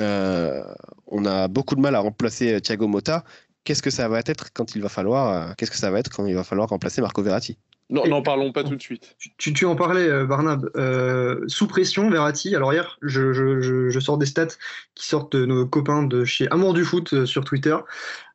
euh, 0.00 0.62
on 1.06 1.24
a 1.24 1.48
beaucoup 1.48 1.74
de 1.76 1.80
mal 1.80 1.94
à 1.94 2.00
remplacer 2.00 2.60
Thiago 2.60 2.88
Motta. 2.88 3.24
Qu'est-ce 3.64 3.82
que 3.82 3.90
ça 3.90 4.08
va 4.08 4.20
être 4.20 4.52
quand 4.52 4.74
il 4.76 4.82
va 4.82 4.88
falloir, 4.88 5.50
euh, 5.50 5.52
qu'est-ce 5.56 5.70
que 5.70 5.76
ça 5.76 5.90
va 5.90 5.98
être 5.98 6.10
quand 6.10 6.26
il 6.26 6.34
va 6.34 6.44
falloir 6.44 6.68
remplacer 6.68 7.00
Marco 7.00 7.22
Verratti? 7.22 7.58
Non, 7.88 8.04
n'en 8.08 8.20
parlons 8.20 8.50
pas 8.50 8.64
tout 8.64 8.74
de 8.74 8.82
suite. 8.82 9.14
Tu, 9.38 9.52
tu- 9.52 9.64
en 9.64 9.76
parlais, 9.76 10.08
euh, 10.08 10.26
Barnab. 10.26 10.68
Euh, 10.76 11.44
sous 11.46 11.68
pression, 11.68 12.10
Verratti. 12.10 12.54
Alors 12.56 12.72
hier, 12.72 12.98
je, 13.00 13.32
je- 13.32 13.60
je- 13.60 13.88
je 13.90 14.00
sors 14.00 14.18
des 14.18 14.26
stats 14.26 14.48
qui 14.96 15.06
sortent 15.06 15.36
de 15.36 15.46
nos 15.46 15.66
copains 15.66 16.02
de 16.02 16.24
chez 16.24 16.50
Amour 16.50 16.74
du 16.74 16.84
foot 16.84 17.24
sur 17.26 17.44
Twitter. 17.44 17.76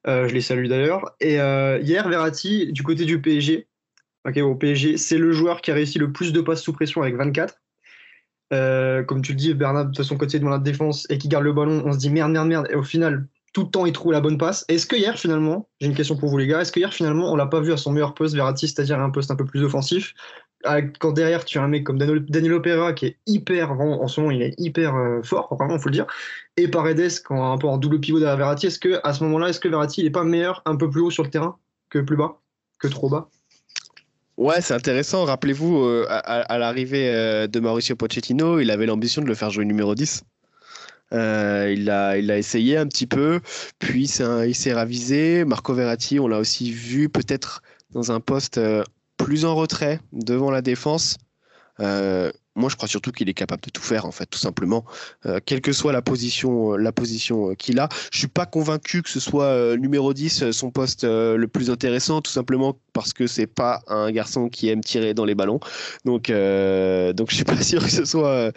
Euh, 0.08 0.28
je 0.28 0.34
les 0.34 0.42
salue 0.42 0.68
d'ailleurs. 0.68 1.16
Et 1.20 1.40
euh, 1.42 1.80
hier, 1.82 2.08
Verratti, 2.08 2.72
du 2.72 2.82
côté 2.84 3.04
du 3.06 3.22
PSG, 3.22 3.68
ok, 4.28 4.38
au 4.38 4.56
PSG, 4.56 4.98
c'est 4.98 5.18
le 5.18 5.32
joueur 5.32 5.62
qui 5.62 5.72
a 5.72 5.74
réussi 5.74 6.00
le 6.00 6.12
plus 6.12 6.34
de 6.34 6.42
passes 6.42 6.62
sous 6.62 6.74
pression 6.74 7.02
avec 7.02 7.16
24. 7.16 7.56
Euh, 8.54 9.04
comme 9.04 9.22
tu 9.22 9.32
le 9.32 9.38
dis, 9.38 9.54
Bernard, 9.54 9.86
de 9.86 10.04
son 10.04 10.18
côté 10.18 10.38
devant 10.40 10.52
la 10.52 10.60
défense 10.60 11.08
et 11.10 11.18
qui 11.18 11.30
garde 11.30 11.46
le 11.46 11.54
ballon, 11.54 11.84
on 11.86 11.94
se 11.94 11.98
dit 11.98 12.10
merde, 12.10 12.32
merde, 12.32 12.48
merde. 12.48 12.68
Et 12.70 12.76
au 12.76 12.84
final, 12.84 13.28
tout 13.54 13.64
le 13.64 13.70
temps, 13.70 13.86
il 13.86 13.94
trouve 13.94 14.12
la 14.12 14.22
bonne 14.22 14.38
passe. 14.38 14.66
Est-ce 14.68 14.86
que 14.86 14.96
hier, 14.96 15.18
finalement, 15.18 15.70
j'ai 15.80 15.88
une 15.88 15.96
question 15.96 16.18
pour 16.18 16.30
vous 16.30 16.38
les 16.38 16.48
gars, 16.48 16.62
est-ce 16.62 16.72
que 16.72 16.80
hier, 16.80 16.94
finalement, 16.94 17.32
on 17.32 17.36
l'a 17.36 17.46
pas 17.48 17.62
vu 17.62 17.72
à 17.72 17.78
son 17.78 17.92
meilleur 17.92 18.14
poste, 18.14 18.36
Verratti, 18.36 18.68
c'est-à-dire 18.68 19.00
un 19.00 19.10
poste 19.10 19.32
un 19.32 19.36
peu 19.36 19.46
plus 19.46 19.64
offensif? 19.64 20.14
Ah, 20.64 20.82
Quand 20.82 21.12
derrière, 21.12 21.44
tu 21.44 21.58
as 21.58 21.64
un 21.64 21.68
mec 21.68 21.84
comme 21.84 21.98
Danilo 21.98 22.62
Pereira 22.62 22.94
qui 22.94 23.08
est 23.08 23.18
hyper, 23.26 23.72
en 23.72 24.08
ce 24.08 24.22
moment, 24.22 24.32
il 24.32 24.42
est 24.44 24.54
hyper 24.60 24.96
euh, 24.96 25.22
fort, 25.24 25.54
vraiment, 25.56 25.80
faut 25.80 25.90
le 25.90 25.94
dire, 25.94 26.06
et 26.56 26.68
Paredes, 26.68 27.22
quand 27.26 27.52
un 27.52 27.58
peu 27.58 27.68
en 27.68 27.78
double 27.78 28.00
pivot 28.00 28.20
derrière 28.20 28.38
Verratti, 28.38 28.68
est-ce 28.68 28.80
que 28.80 29.00
à 29.04 29.14
ce 29.14 29.24
moment-là, 29.24 29.50
est-ce 29.50 29.60
que 29.60 29.68
Verratti, 29.68 30.02
il 30.02 30.08
est 30.08 30.12
pas 30.12 30.24
meilleur 30.24 30.62
un 30.66 30.76
peu 30.76 30.90
plus 30.90 31.02
haut 31.02 31.12
sur 31.12 31.24
le 31.24 31.30
terrain 31.30 31.58
que 31.90 32.00
plus 32.00 32.16
bas, 32.16 32.42
que 32.80 32.88
trop 32.88 33.10
bas? 33.10 33.30
Ouais, 34.42 34.60
c'est 34.60 34.74
intéressant. 34.74 35.24
Rappelez-vous, 35.26 35.84
euh, 35.84 36.08
à, 36.10 36.58
l'arrivée 36.58 37.12
euh, 37.14 37.46
de 37.46 37.60
Mauricio 37.60 37.96
Pochettino, 37.96 38.60
il 38.60 38.72
avait 38.72 38.88
l'ambition 38.88 39.22
de 39.22 39.28
le 39.28 39.36
faire 39.36 39.52
jouer 39.52 39.66
numéro 39.66 39.94
10. 39.94 40.24
Euh, 41.14 41.72
il 41.72 41.86
l'a 41.86 42.18
il 42.18 42.32
essayé 42.32 42.76
un 42.76 42.88
petit 42.88 43.06
peu, 43.06 43.40
puis 43.78 44.10
il 44.12 44.56
s'est 44.56 44.74
ravisé. 44.74 45.46
Marco 45.46 45.76
Verratti, 45.76 46.20
on 46.20 46.28
l'a 46.28 46.40
aussi 46.40 46.72
vu 46.72 47.08
peut-être 47.08 47.62
dans 47.92 48.12
un 48.12 48.20
poste 48.20 48.60
plus 49.16 49.46
en 49.46 49.54
retrait 49.54 50.00
devant 50.12 50.50
la 50.50 50.64
défense. 50.64 51.18
Euh, 51.82 52.32
moi, 52.56 52.70
je 52.70 52.76
crois 52.76 52.88
surtout 52.88 53.12
qu'il 53.12 53.30
est 53.30 53.34
capable 53.34 53.62
de 53.64 53.70
tout 53.70 53.82
faire, 53.82 54.06
en 54.06 54.12
fait, 54.12 54.26
tout 54.26 54.38
simplement, 54.40 54.86
Euh, 55.26 55.40
quelle 55.46 55.62
que 55.62 55.72
soit 55.72 55.92
la 55.94 56.02
position, 56.02 56.74
la 56.74 56.92
position 56.92 57.52
euh, 57.52 57.54
qu'il 57.56 57.80
a. 57.80 57.88
Je 58.12 58.20
suis 58.20 58.28
pas 58.28 58.46
convaincu 58.46 59.02
que 59.02 59.10
ce 59.10 59.20
soit 59.20 59.46
euh, 59.46 59.78
numéro 59.78 60.14
10 60.14 60.44
euh, 60.44 60.52
son 60.52 60.70
poste 60.70 61.04
euh, 61.06 61.38
le 61.38 61.48
plus 61.48 61.70
intéressant, 61.70 62.22
tout 62.22 62.32
simplement 62.32 62.78
parce 62.94 63.14
que 63.14 63.26
c'est 63.28 63.48
pas 63.48 63.82
un 63.88 64.12
garçon 64.12 64.50
qui 64.50 64.68
aime 64.70 64.82
tirer 64.82 65.14
dans 65.14 65.26
les 65.26 65.36
ballons. 65.36 65.60
Donc, 66.06 66.30
euh, 66.30 67.14
donc 67.14 67.30
je 67.32 67.36
suis 67.36 67.46
pas 67.46 67.56
sûr 67.62 67.84
que 67.84 67.90
ce 67.92 68.06
soit 68.06 68.52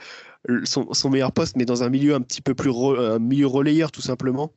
euh, 0.50 0.60
son, 0.64 0.92
son 0.92 1.08
meilleur 1.08 1.32
poste, 1.32 1.56
mais 1.56 1.64
dans 1.64 1.82
un 1.84 1.88
milieu 1.88 2.14
un 2.14 2.20
petit 2.20 2.42
peu 2.42 2.54
plus 2.54 2.70
re- 2.70 2.98
un 3.14 3.18
milieu 3.18 3.46
relayeur, 3.46 3.90
tout 3.92 4.02
simplement. 4.02 4.52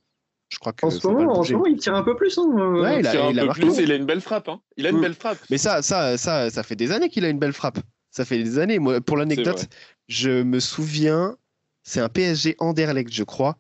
Je 0.50 0.58
crois 0.60 0.72
que 0.74 0.86
En 0.86 0.90
ce 0.90 1.06
moment, 1.06 1.40
en 1.40 1.44
ce 1.44 1.54
moment, 1.54 1.66
il 1.66 1.78
tire 1.78 1.94
un 1.94 2.04
peu 2.04 2.16
plus. 2.16 2.38
Hein, 2.38 2.50
euh. 2.58 2.82
Ouais, 2.82 2.96
il 2.96 3.00
Il 3.02 3.08
a- 3.08 3.12
tire 3.12 3.26
un 3.26 3.32
il 3.32 3.40
a 3.40 3.46
peu 3.48 3.52
plus 3.54 3.80
et 3.80 3.84
il 3.84 3.92
a 3.92 3.96
une 3.96 4.06
belle 4.06 4.22
frappe. 4.22 4.48
hein. 4.50 4.62
Il 4.78 4.88
a 4.88 4.90
une 4.92 4.98
Mm. 4.98 5.02
belle 5.02 5.14
frappe. 5.14 5.38
Mais 5.52 5.58
ça, 5.58 5.82
ça, 5.82 6.18
ça, 6.18 6.50
ça 6.50 6.64
fait 6.64 6.76
des 6.78 6.92
années 6.92 7.10
qu'il 7.10 7.24
a 7.26 7.30
une 7.30 7.40
belle 7.40 7.54
frappe. 7.54 7.80
Ça 8.18 8.26
fait 8.26 8.42
des 8.44 8.58
années. 8.60 8.80
Moi, 8.80 9.00
pour 9.02 9.16
l'anecdote, 9.18 9.68
je 10.08 10.42
me 10.44 10.60
souviens, 10.60 11.38
c'est 11.84 12.00
un 12.00 12.10
PSG 12.10 12.56
Anderlecht, 12.60 13.14
je 13.14 13.24
crois. 13.24 13.58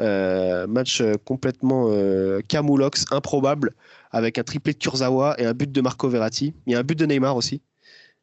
Euh, 0.00 0.66
match 0.66 1.00
euh, 1.00 1.14
complètement 1.24 1.86
euh, 1.90 2.40
camoulox, 2.48 3.04
improbable, 3.12 3.74
avec 4.10 4.38
un 4.38 4.42
triplé 4.42 4.72
de 4.72 4.78
Kurzawa 4.78 5.36
et 5.38 5.46
un 5.46 5.54
but 5.54 5.70
de 5.70 5.80
Marco 5.80 6.08
Verratti. 6.08 6.52
Il 6.66 6.72
y 6.72 6.76
a 6.76 6.80
un 6.80 6.82
but 6.82 6.98
de 6.98 7.06
Neymar 7.06 7.36
aussi. 7.36 7.62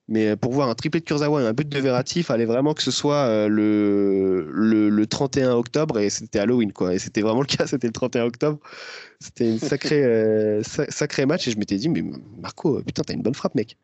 Mais 0.10 0.36
pour 0.36 0.51
voir 0.51 0.67
un 0.67 0.75
triplé 0.75 0.99
de 0.99 1.05
Kurzawa 1.05 1.41
et 1.41 1.45
un 1.45 1.53
but 1.53 1.69
de 1.69 1.79
Verratti, 1.79 2.19
il 2.19 2.23
fallait 2.23 2.43
vraiment 2.43 2.73
que 2.73 2.84
ce 2.84 2.91
soit 2.91 3.15
euh, 3.27 3.47
le, 3.47 4.51
le, 4.51 4.89
le 4.89 5.07
31 5.07 5.53
octobre 5.53 5.99
et 5.99 6.10
c'était 6.10 6.39
Halloween. 6.39 6.73
Quoi. 6.73 6.93
Et 6.93 6.99
c'était 6.99 7.21
vraiment 7.21 7.39
le 7.39 7.45
cas, 7.47 7.65
c'était 7.67 7.88
le 7.88 7.93
31 7.93 8.25
octobre. 8.25 8.60
C'était 9.21 9.51
un 9.51 9.57
sacré, 9.57 10.03
euh, 10.03 10.62
sa- 10.63 10.91
sacré 10.91 11.25
match 11.25 11.47
et 11.47 11.51
je 11.51 11.57
m'étais 11.57 11.77
dit, 11.77 11.88
mais 11.88 12.03
Marco, 12.41 12.81
putain, 12.84 13.03
t'as 13.03 13.13
une 13.13 13.21
bonne 13.21 13.36
frappe, 13.36 13.55
mec. 13.55 13.77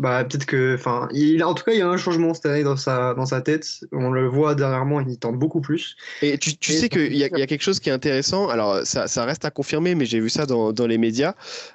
Bah, 0.00 0.24
peut-être 0.24 0.46
que. 0.46 0.76
Enfin, 0.76 1.08
il, 1.12 1.44
en 1.44 1.52
tout 1.52 1.62
cas, 1.62 1.72
il 1.72 1.78
y 1.78 1.82
a 1.82 1.88
un 1.88 1.98
changement 1.98 2.32
cette 2.32 2.46
année 2.46 2.62
dans 2.62 2.78
sa, 2.78 3.12
dans 3.12 3.26
sa 3.26 3.42
tête. 3.42 3.66
On 3.92 4.10
le 4.10 4.26
voit 4.26 4.54
dernièrement, 4.54 4.98
il 5.02 5.18
tente 5.18 5.38
beaucoup 5.38 5.60
plus. 5.60 5.94
Et 6.22 6.38
tu, 6.38 6.56
tu 6.56 6.72
sais 6.72 6.88
qu'il 6.88 7.14
y, 7.14 7.22
a, 7.22 7.28
y 7.28 7.42
a 7.42 7.46
quelque 7.46 7.60
chose 7.60 7.80
qui 7.80 7.90
est 7.90 7.92
intéressant. 7.92 8.48
Alors, 8.48 8.80
ça, 8.84 9.08
ça 9.08 9.26
reste 9.26 9.44
à 9.44 9.50
confirmer, 9.50 9.94
mais 9.94 10.06
j'ai 10.06 10.18
vu 10.18 10.30
ça 10.30 10.46
dans, 10.46 10.72
dans 10.72 10.86
les 10.86 10.96
médias. 10.96 11.34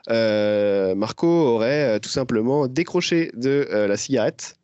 Euh, 0.09 0.95
Marco 0.95 1.27
aurait 1.27 1.97
euh, 1.97 1.99
tout 1.99 2.09
simplement 2.09 2.67
décroché 2.67 3.29
de 3.35 3.67
euh, 3.71 3.85
la 3.87 3.95
cigarette. 3.95 4.55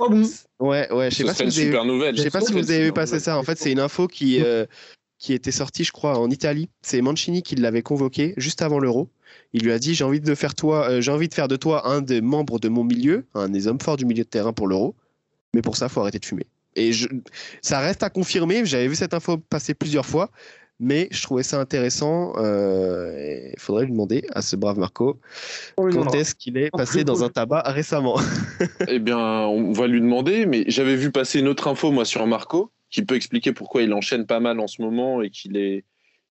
Oh 0.00 0.10
bon? 0.10 0.28
Ouais, 0.58 0.92
ouais, 0.92 1.12
je 1.12 1.16
sais 1.18 1.24
pas 1.24 1.34
si 1.34 1.44
une 1.44 1.70
vous 1.70 1.76
avez, 1.76 1.86
nouvelle. 1.86 2.16
je 2.16 2.22
sais 2.22 2.30
pas 2.30 2.40
si 2.40 2.52
vous 2.52 2.72
avez 2.72 2.82
vu 2.82 2.92
passer 2.92 3.20
ça. 3.20 3.38
En 3.38 3.44
fait, 3.44 3.56
c'est 3.56 3.70
une 3.70 3.78
info 3.78 4.08
qui, 4.08 4.42
qui 5.16 5.32
était 5.32 5.52
sortie, 5.52 5.84
je 5.84 5.92
crois, 5.92 6.18
en 6.18 6.28
Italie. 6.28 6.70
C'est 6.82 7.00
Mancini 7.02 7.44
qui 7.44 7.54
l'avait 7.54 7.82
convoqué 7.82 8.34
juste 8.36 8.62
avant 8.62 8.80
l'Euro. 8.80 9.10
Il 9.52 9.64
lui 9.64 9.72
a 9.72 9.78
dit 9.78 9.94
j'ai 9.94 10.04
envie 10.04 10.20
de 10.20 10.34
faire 10.34 10.54
toi, 10.54 10.88
euh, 10.88 11.00
j'ai 11.00 11.10
envie 11.10 11.28
de 11.28 11.34
faire 11.34 11.48
de 11.48 11.56
toi 11.56 11.88
un 11.88 12.00
des 12.00 12.20
membres 12.20 12.58
de 12.58 12.68
mon 12.68 12.84
milieu, 12.84 13.26
un 13.34 13.48
des 13.48 13.66
hommes 13.66 13.80
forts 13.80 13.96
du 13.96 14.04
milieu 14.04 14.24
de 14.24 14.28
terrain 14.28 14.52
pour 14.52 14.68
l'Euro. 14.68 14.94
Mais 15.54 15.62
pour 15.62 15.76
ça, 15.76 15.88
faut 15.88 16.00
arrêter 16.00 16.18
de 16.18 16.24
fumer. 16.24 16.46
Et 16.76 16.92
je, 16.92 17.08
ça 17.60 17.80
reste 17.80 18.02
à 18.02 18.10
confirmer. 18.10 18.64
J'avais 18.64 18.86
vu 18.86 18.94
cette 18.94 19.14
info 19.14 19.36
passer 19.38 19.74
plusieurs 19.74 20.06
fois, 20.06 20.30
mais 20.78 21.08
je 21.10 21.20
trouvais 21.22 21.42
ça 21.42 21.60
intéressant. 21.60 22.32
Il 22.38 23.58
faudrait 23.58 23.84
lui 23.86 23.90
demander 23.90 24.24
à 24.32 24.42
ce 24.42 24.54
brave 24.54 24.78
Marco 24.78 25.18
On 25.76 25.86
lui 25.86 25.94
quand 25.94 26.14
est-ce 26.14 26.36
qu'il 26.36 26.56
est 26.56 26.70
passé 26.70 27.02
dans 27.02 27.24
un 27.24 27.28
tabac 27.28 27.62
récemment. 27.66 28.18
Eh 28.88 29.00
bien, 29.00 29.18
on 29.18 29.72
va 29.72 29.88
lui 29.88 30.00
demander, 30.00 30.46
mais 30.46 30.64
j'avais 30.68 30.94
vu 30.94 31.10
passer 31.10 31.40
une 31.40 31.48
autre 31.48 31.66
info, 31.66 31.90
moi, 31.90 32.04
sur 32.04 32.24
Marco, 32.26 32.70
qui 32.90 33.02
peut 33.02 33.14
expliquer 33.14 33.52
pourquoi 33.52 33.82
il 33.82 33.92
enchaîne 33.92 34.26
pas 34.26 34.40
mal 34.40 34.60
en 34.60 34.66
ce 34.66 34.82
moment 34.82 35.22
et 35.22 35.30
qu'il 35.30 35.56
est, 35.56 35.84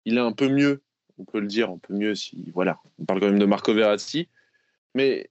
il 0.05 0.17
est 0.17 0.21
un 0.21 0.31
peu 0.31 0.47
mieux, 0.47 0.81
on 1.19 1.25
peut 1.25 1.39
le 1.39 1.47
dire, 1.47 1.69
un 1.69 1.77
peu 1.77 1.93
mieux 1.93 2.15
si, 2.15 2.51
voilà, 2.53 2.79
on 2.97 3.05
parle 3.05 3.19
quand 3.19 3.27
même 3.27 3.39
de 3.39 3.45
Marco 3.45 3.73
Verratti, 3.73 4.29
mais 4.95 5.29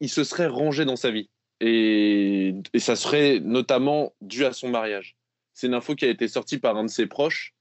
il 0.00 0.08
se 0.08 0.24
serait 0.24 0.46
rangé 0.46 0.84
dans 0.84 0.96
sa 0.96 1.10
vie. 1.10 1.28
Et, 1.60 2.54
ça 2.78 2.96
serait 2.96 3.40
notamment 3.40 4.14
dû 4.20 4.44
à 4.44 4.52
son 4.52 4.68
mariage. 4.68 5.16
C'est 5.54 5.66
une 5.66 5.74
info 5.74 5.94
qui 5.94 6.04
a 6.04 6.08
été 6.08 6.28
sortie 6.28 6.58
par 6.58 6.76
un 6.76 6.84
de 6.84 6.90
ses 6.90 7.06
proches. 7.06 7.54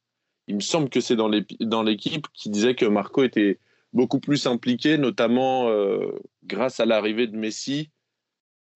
Il 0.48 0.56
me 0.56 0.62
semble 0.62 0.90
que 0.90 1.02
c'est 1.02 1.16
dans 1.16 1.84
l'équipe 1.84 2.28
qui 2.34 2.50
disait 2.50 2.76
que 2.76 2.86
Marco 2.86 3.24
était 3.24 3.60
beaucoup 3.94 4.20
plus 4.20 4.48
impliqué, 4.48 4.98
notamment 4.98 5.70
euh, 5.70 6.20
grâce 6.44 6.80
à 6.80 6.86
l'arrivée 6.86 7.28
de 7.28 7.38
Messi 7.38 7.92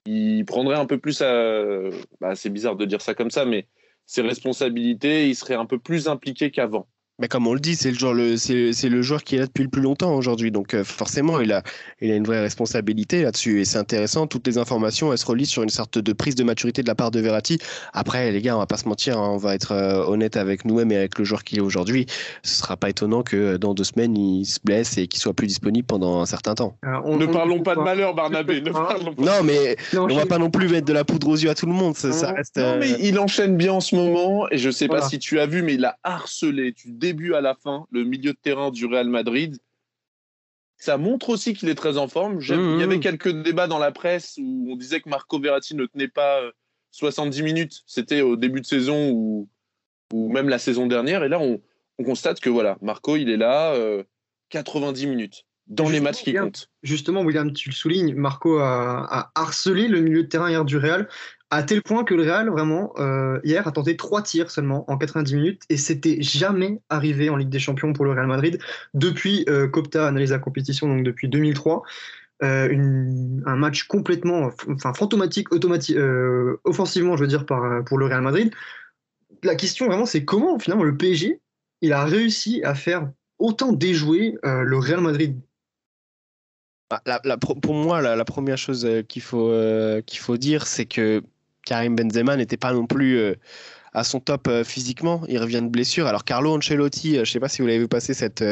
il 0.05 0.45
prendrait 0.45 0.77
un 0.77 0.85
peu 0.85 0.99
plus 0.99 1.21
à. 1.21 1.89
Bah, 2.21 2.35
c'est 2.35 2.49
bizarre 2.49 2.75
de 2.75 2.85
dire 2.85 3.01
ça 3.01 3.13
comme 3.13 3.31
ça, 3.31 3.45
mais 3.45 3.67
ses 4.05 4.21
responsabilités, 4.21 5.27
il 5.27 5.35
serait 5.35 5.55
un 5.55 5.65
peu 5.65 5.79
plus 5.79 6.07
impliqué 6.07 6.51
qu'avant. 6.51 6.87
Mais 7.17 7.29
comme 7.29 7.47
on 7.47 7.53
le 7.53 7.61
dit, 7.61 7.77
c'est 7.77 7.91
le, 7.91 7.97
joueur, 7.97 8.13
le, 8.13 8.35
c'est, 8.35 8.73
c'est 8.73 8.89
le 8.89 9.01
joueur 9.01 9.23
qui 9.23 9.37
est 9.37 9.39
là 9.39 9.45
depuis 9.45 9.63
le 9.63 9.69
plus 9.69 9.81
longtemps 9.81 10.13
aujourd'hui. 10.15 10.51
Donc 10.51 10.73
euh, 10.73 10.83
forcément, 10.83 11.39
il 11.39 11.53
a, 11.53 11.63
il 12.01 12.11
a 12.11 12.15
une 12.15 12.25
vraie 12.25 12.41
responsabilité 12.41 13.23
là-dessus. 13.23 13.61
Et 13.61 13.65
c'est 13.65 13.77
intéressant. 13.77 14.27
Toutes 14.27 14.45
les 14.45 14.57
informations, 14.57 15.13
elles 15.13 15.17
se 15.17 15.25
relient 15.25 15.45
sur 15.45 15.63
une 15.63 15.69
sorte 15.69 15.97
de 15.97 16.11
prise 16.11 16.35
de 16.35 16.43
maturité 16.43 16.83
de 16.83 16.87
la 16.87 16.95
part 16.95 17.11
de 17.11 17.21
Verratti. 17.21 17.57
Après, 17.93 18.31
les 18.33 18.41
gars, 18.41 18.55
on 18.57 18.59
va 18.59 18.65
pas 18.67 18.75
se 18.75 18.89
mentir. 18.89 19.17
hein, 19.17 19.29
on 19.29 19.37
va 19.37 19.55
être 19.55 19.71
euh, 19.71 20.03
honnête 20.05 20.35
avec 20.35 20.65
nous-mêmes 20.65 20.91
et 20.91 20.97
avec 20.97 21.17
le 21.17 21.23
joueur 21.23 21.45
qu'il 21.45 21.57
est 21.57 21.61
aujourd'hui. 21.61 22.05
Ce 22.43 22.57
sera 22.57 22.75
pas 22.75 22.89
étonnant 22.89 23.23
que 23.23 23.37
euh, 23.37 23.57
dans 23.57 23.73
deux 23.73 23.85
semaines, 23.85 24.17
il 24.17 24.45
se 24.45 24.59
blesse 24.61 24.97
et 24.97 25.07
qu'il 25.07 25.21
soit 25.21 25.33
plus 25.33 25.47
disponible 25.47 25.85
pendant 25.87 26.19
un 26.19 26.25
certain 26.25 26.53
temps. 26.53 26.77
Euh, 26.83 26.99
on- 27.05 27.15
Ne 27.15 27.27
on- 27.27 27.31
parlons 27.31 27.63
pas 27.63 27.75
de 27.75 27.81
malheur, 27.81 28.13
Barnabé. 28.13 28.59
Ne 28.59 28.71
Ah. 28.75 28.87
parlons 28.89 29.13
pas. 29.15 29.23
Non, 29.23 29.41
mais 29.41 29.77
Non, 29.93 30.07
on 30.11 30.15
va 30.15 30.25
pas 30.25 30.37
non 30.37 30.49
plus 30.49 30.67
mettre 30.67 30.85
de 30.87 30.91
la 30.93 31.05
poudre 31.05 31.29
aux 31.29 31.37
yeux 31.37 31.49
à 31.49 31.55
tout 31.55 31.65
le 31.65 31.71
monde. 31.71 31.95
Ça, 31.95 32.33
reste. 32.33 32.57
Non, 32.57 32.75
mais 32.77 32.91
il 32.99 33.17
enchaîne 33.19 33.55
bien 33.55 33.71
en 33.71 33.79
ce 33.79 33.95
moment, 33.95 34.47
et 34.51 34.57
je 34.57 34.69
sais 34.69 34.89
pas 34.89 35.01
si 35.07 35.17
tu 35.17 35.39
as 35.39 35.45
vu, 35.45 35.61
mais 35.61 35.75
il 35.75 35.85
a 35.85 35.97
harcelé 36.03 36.73
du 36.73 36.91
début 37.05 37.33
à 37.33 37.41
la 37.41 37.55
fin 37.55 37.85
le 37.91 38.03
milieu 38.03 38.33
de 38.33 38.37
terrain 38.41 38.71
du 38.71 38.85
Real 38.85 39.09
Madrid. 39.09 39.57
Ça 40.77 40.97
montre 40.97 41.29
aussi 41.29 41.53
qu'il 41.53 41.69
est 41.69 41.75
très 41.75 41.97
en 41.97 42.07
forme. 42.07 42.35
Mhm. 42.35 42.75
Il 42.75 42.79
y 42.79 42.83
avait 42.83 42.99
quelques 42.99 43.29
débats 43.29 43.67
dans 43.67 43.79
la 43.79 43.91
presse 43.91 44.37
où 44.41 44.67
on 44.69 44.75
disait 44.75 44.99
que 45.01 45.09
Marco 45.09 45.39
Verratti 45.39 45.75
ne 45.75 45.85
tenait 45.85 46.07
pas 46.07 46.41
euh, 46.41 46.51
70 46.91 47.43
minutes. 47.43 47.83
C'était 47.85 48.21
au 48.21 48.35
début 48.35 48.61
de 48.61 48.65
saison 48.65 49.11
ou, 49.11 49.49
ou 50.13 50.31
même 50.31 50.49
la 50.49 50.59
saison 50.59 50.87
dernière. 50.87 51.23
Et 51.23 51.29
là, 51.29 51.39
on, 51.39 51.61
on 51.97 52.03
constate 52.03 52.39
que 52.39 52.49
voilà, 52.49 52.77
Marco, 52.81 53.15
il 53.15 53.29
est 53.29 53.37
là 53.37 53.73
euh, 53.73 54.03
90 54.49 55.07
minutes 55.07 55.45
dans 55.67 55.89
les 55.89 55.99
matchs 55.99 56.23
qui 56.23 56.33
comptent. 56.33 56.69
Justement, 56.83 57.21
William, 57.21 57.51
tu 57.51 57.69
le 57.69 57.75
soulignes, 57.75 58.13
Marco 58.13 58.59
a, 58.59 59.05
a 59.09 59.31
harcelé 59.35 59.87
le 59.87 60.01
milieu 60.01 60.23
de 60.23 60.27
terrain 60.27 60.49
hier 60.49 60.63
du 60.65 60.77
Real, 60.77 61.09
à 61.51 61.63
tel 61.63 61.81
point 61.83 62.03
que 62.03 62.13
le 62.13 62.23
Real, 62.23 62.49
vraiment, 62.49 62.93
euh, 62.97 63.39
hier, 63.43 63.67
a 63.67 63.71
tenté 63.71 63.95
trois 63.95 64.21
tirs 64.21 64.49
seulement 64.49 64.89
en 64.89 64.97
90 64.97 65.35
minutes, 65.35 65.61
et 65.69 65.77
c'était 65.77 66.21
jamais 66.21 66.81
arrivé 66.89 67.29
en 67.29 67.35
Ligue 67.35 67.49
des 67.49 67.59
Champions 67.59 67.93
pour 67.93 68.05
le 68.05 68.11
Real 68.11 68.27
Madrid 68.27 68.59
depuis 68.93 69.45
euh, 69.47 69.67
Copta 69.67 70.07
analyse 70.07 70.31
la 70.31 70.39
compétition, 70.39 70.87
donc 70.87 71.03
depuis 71.03 71.29
2003. 71.29 71.83
Euh, 72.43 72.67
un 73.45 73.55
match 73.55 73.83
complètement, 73.83 74.49
enfin 74.69 74.93
fantomatique, 74.93 75.47
offensivement, 75.51 77.15
je 77.15 77.21
veux 77.21 77.27
dire, 77.27 77.45
par, 77.45 77.83
pour 77.85 77.97
le 77.97 78.07
Real 78.07 78.21
Madrid. 78.21 78.53
La 79.43 79.55
question 79.55 79.85
vraiment, 79.85 80.05
c'est 80.05 80.25
comment 80.25 80.59
finalement 80.59 80.83
le 80.83 80.97
PSG 80.97 81.39
il 81.81 81.93
a 81.93 82.03
réussi 82.03 82.61
à 82.63 82.73
faire 82.73 83.09
autant 83.37 83.71
déjouer 83.71 84.37
le 84.43 84.77
Real 84.77 84.99
Madrid? 84.99 85.39
Ah, 86.89 87.37
pro- 87.39 87.55
pour 87.55 87.73
moi, 87.73 88.01
la, 88.01 88.25
première 88.25 88.57
chose 88.57 88.87
qu'il 89.07 89.21
faut, 89.21 89.53
qu'il 90.05 90.19
faut 90.19 90.37
dire, 90.37 90.67
c'est 90.67 90.85
que 90.85 91.23
Karim 91.65 91.95
Benzema 91.95 92.37
n'était 92.37 92.57
pas 92.57 92.71
non 92.73 92.87
plus 92.87 93.17
euh, 93.17 93.35
à 93.93 94.03
son 94.03 94.19
top 94.19 94.47
euh, 94.47 94.63
physiquement. 94.63 95.23
Il 95.27 95.39
revient 95.39 95.61
de 95.61 95.67
blessure. 95.67 96.07
Alors 96.07 96.23
Carlo 96.23 96.55
Ancelotti, 96.55 97.11
euh, 97.11 97.25
je 97.25 97.29
ne 97.29 97.33
sais 97.33 97.39
pas 97.39 97.49
si 97.49 97.61
vous 97.61 97.67
l'avez 97.67 97.79
vu 97.79 97.87
passer 97.87 98.13
cette, 98.13 98.43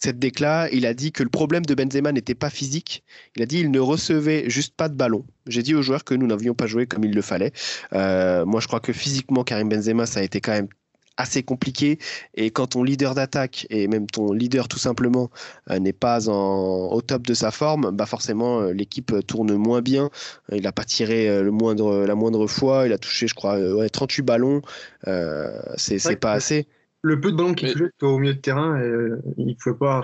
cette 0.00 0.24
il 0.72 0.86
a 0.86 0.94
dit 0.94 1.12
que 1.12 1.22
le 1.22 1.28
problème 1.28 1.64
de 1.66 1.74
Benzema 1.74 2.12
n'était 2.12 2.34
pas 2.34 2.50
physique. 2.50 3.04
Il 3.36 3.42
a 3.42 3.46
dit 3.46 3.58
qu'il 3.58 3.70
ne 3.70 3.80
recevait 3.80 4.48
juste 4.48 4.74
pas 4.76 4.88
de 4.88 4.94
ballon. 4.94 5.26
J'ai 5.46 5.62
dit 5.62 5.74
aux 5.74 5.82
joueurs 5.82 6.04
que 6.04 6.14
nous 6.14 6.26
n'avions 6.26 6.54
pas 6.54 6.66
joué 6.66 6.86
comme 6.86 7.04
il 7.04 7.14
le 7.14 7.22
fallait. 7.22 7.52
Moi, 7.92 8.60
je 8.60 8.66
crois 8.66 8.80
que 8.80 8.92
physiquement, 8.92 9.42
Karim 9.42 9.68
Benzema, 9.68 10.06
ça 10.06 10.20
a 10.20 10.22
été 10.22 10.40
quand 10.40 10.52
même 10.52 10.68
assez 11.16 11.42
compliqué 11.42 11.98
et 12.34 12.50
quand 12.50 12.68
ton 12.68 12.82
leader 12.82 13.14
d'attaque 13.14 13.66
et 13.68 13.88
même 13.88 14.06
ton 14.06 14.32
leader 14.32 14.68
tout 14.68 14.78
simplement 14.78 15.30
euh, 15.70 15.78
n'est 15.78 15.92
pas 15.92 16.28
en, 16.30 16.88
au 16.92 17.02
top 17.02 17.22
de 17.26 17.34
sa 17.34 17.50
forme, 17.50 17.90
bah 17.90 18.06
forcément 18.06 18.60
euh, 18.60 18.72
l'équipe 18.72 19.12
tourne 19.26 19.54
moins 19.54 19.82
bien. 19.82 20.10
Euh, 20.50 20.56
Il 20.56 20.62
n'a 20.62 20.72
pas 20.72 20.84
tiré 20.84 21.28
euh, 21.28 21.42
le 21.42 21.50
moindre, 21.50 22.06
la 22.06 22.14
moindre 22.14 22.46
fois. 22.46 22.86
Il 22.86 22.92
a 22.92 22.98
touché, 22.98 23.26
je 23.28 23.34
crois, 23.34 23.58
euh, 23.58 23.74
ouais, 23.74 23.88
38 23.90 24.22
ballons. 24.22 24.62
Euh, 25.08 25.50
c'est 25.76 25.98
c'est 25.98 26.10
Ouais, 26.10 26.16
pas 26.16 26.32
assez. 26.32 26.66
Le 27.02 27.20
peu 27.20 27.32
de 27.32 27.36
ballons 27.36 27.54
qu'il 27.54 27.70
touchait 27.72 27.90
au 28.02 28.18
milieu 28.18 28.34
de 28.34 28.40
terrain, 28.40 28.78
euh, 28.80 29.20
il 29.36 29.56
pouvait 29.56 29.76
pas. 29.76 30.02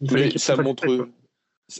Il 0.00 0.12
Mais 0.12 0.30
ça 0.38 0.54
fasse 0.56 0.64
montre. 0.64 1.08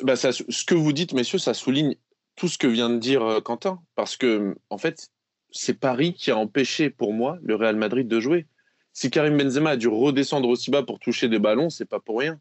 bah, 0.02 0.16
ça- 0.16 0.32
ce 0.32 0.64
que 0.64 0.74
vous 0.74 0.92
dites, 0.92 1.12
messieurs, 1.14 1.38
ça 1.38 1.54
souligne 1.54 1.94
tout 2.37 2.48
ce 2.48 2.58
que 2.58 2.66
vient 2.66 2.88
de 2.90 2.98
dire 2.98 3.22
euh, 3.22 3.40
Quentin. 3.40 3.80
Parce 3.96 4.16
que, 4.16 4.56
en 4.70 4.78
fait, 4.78 5.08
c'est 5.50 5.74
Paris 5.78 6.14
qui 6.14 6.30
a 6.30 6.37
empêché, 6.37 6.90
pour 6.90 7.12
moi, 7.12 7.38
le 7.42 7.54
Real 7.56 7.76
Madrid 7.76 8.08
de 8.08 8.20
jouer. 8.20 8.46
Si 8.92 9.11
Karim 9.11 9.37
Benzema 9.37 9.70
a 9.70 9.76
dû 9.76 9.88
redescendre 9.88 10.48
aussi 10.48 10.70
bas 10.70 10.83
pour 10.83 10.98
toucher 10.98 11.28
des 11.28 11.38
ballons, 11.38 11.70
c'est 11.70 11.87
pas 11.87 12.00
pour 12.00 12.18
rien. 12.18 12.40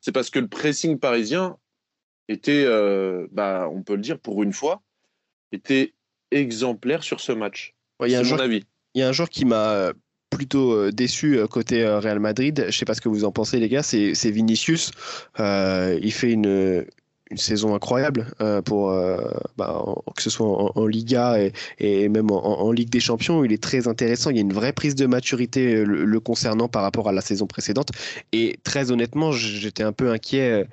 C'est 0.00 0.12
parce 0.12 0.30
que 0.30 0.38
le 0.38 0.48
pressing 0.48 0.98
parisien 0.98 1.56
était, 2.28 2.64
euh, 2.66 3.26
bah, 3.30 3.68
on 3.70 3.82
peut 3.82 3.94
le 3.94 4.00
dire 4.00 4.18
pour 4.18 4.42
une 4.42 4.52
fois, 4.52 4.82
était 5.52 5.94
exemplaire 6.30 7.02
sur 7.02 7.20
ce 7.20 7.32
match. 7.32 7.74
Ouais, 8.00 8.08
Il 8.08 8.12
y 8.12 8.16
a 8.16 8.18
un 8.18 8.22
C'est 8.22 8.28
joueur 8.28 8.40
mon 8.40 8.44
avis. 8.44 8.64
Il 8.94 9.00
y 9.00 9.02
a 9.02 9.08
un 9.08 9.12
joueur 9.12 9.28
qui 9.28 9.44
m'a 9.44 9.70
euh, 9.70 9.92
plutôt 10.30 10.72
euh, 10.72 10.90
déçu 10.90 11.38
côté 11.48 11.86
Real 11.86 12.20
Madrid. 12.20 12.66
Je 12.68 12.76
sais 12.76 12.84
pas 12.84 12.94
ce 12.94 13.00
que 13.00 13.08
vous 13.08 13.24
en 13.24 13.32
pensez, 13.32 13.60
les 13.60 13.68
gars. 13.68 13.82
C'est 13.82 14.14
c'est 14.14 14.30
Vinicius. 14.30 14.90
Euh, 15.40 15.98
il 16.02 16.12
fait 16.12 16.32
une, 16.32 16.86
une 17.30 17.38
saison 17.38 17.74
incroyable 17.74 18.26
euh, 18.40 18.60
pour 18.60 18.90
euh, 18.90 19.16
bah, 19.56 19.82
que 20.14 20.22
ce 20.22 20.30
soit 20.30 20.46
en, 20.46 20.86
Liga 20.86 21.36
et, 21.78 22.08
même 22.08 22.30
en, 22.30 22.70
Ligue 22.70 22.90
des 22.90 23.00
Champions. 23.00 23.44
Il 23.44 23.52
est 23.52 23.62
très 23.62 23.88
intéressant. 23.88 24.30
Il 24.30 24.36
y 24.36 24.38
a 24.38 24.42
une 24.42 24.52
vraie 24.52 24.72
prise 24.72 24.94
de 24.94 25.06
maturité 25.06 25.76
euh, 25.76 25.84
le, 25.84 26.20
concernant 26.20 26.68
par 26.68 26.82
rapport 26.82 27.08
à 27.08 27.12
la 27.12 27.22
saison 27.22 27.46
précédente. 27.46 27.90
Et 28.32 28.58
très 28.62 28.90
honnêtement, 28.90 29.32
j'étais 29.32 29.82
un 29.82 29.92
peu 29.92 30.10
inquiet 30.10 30.66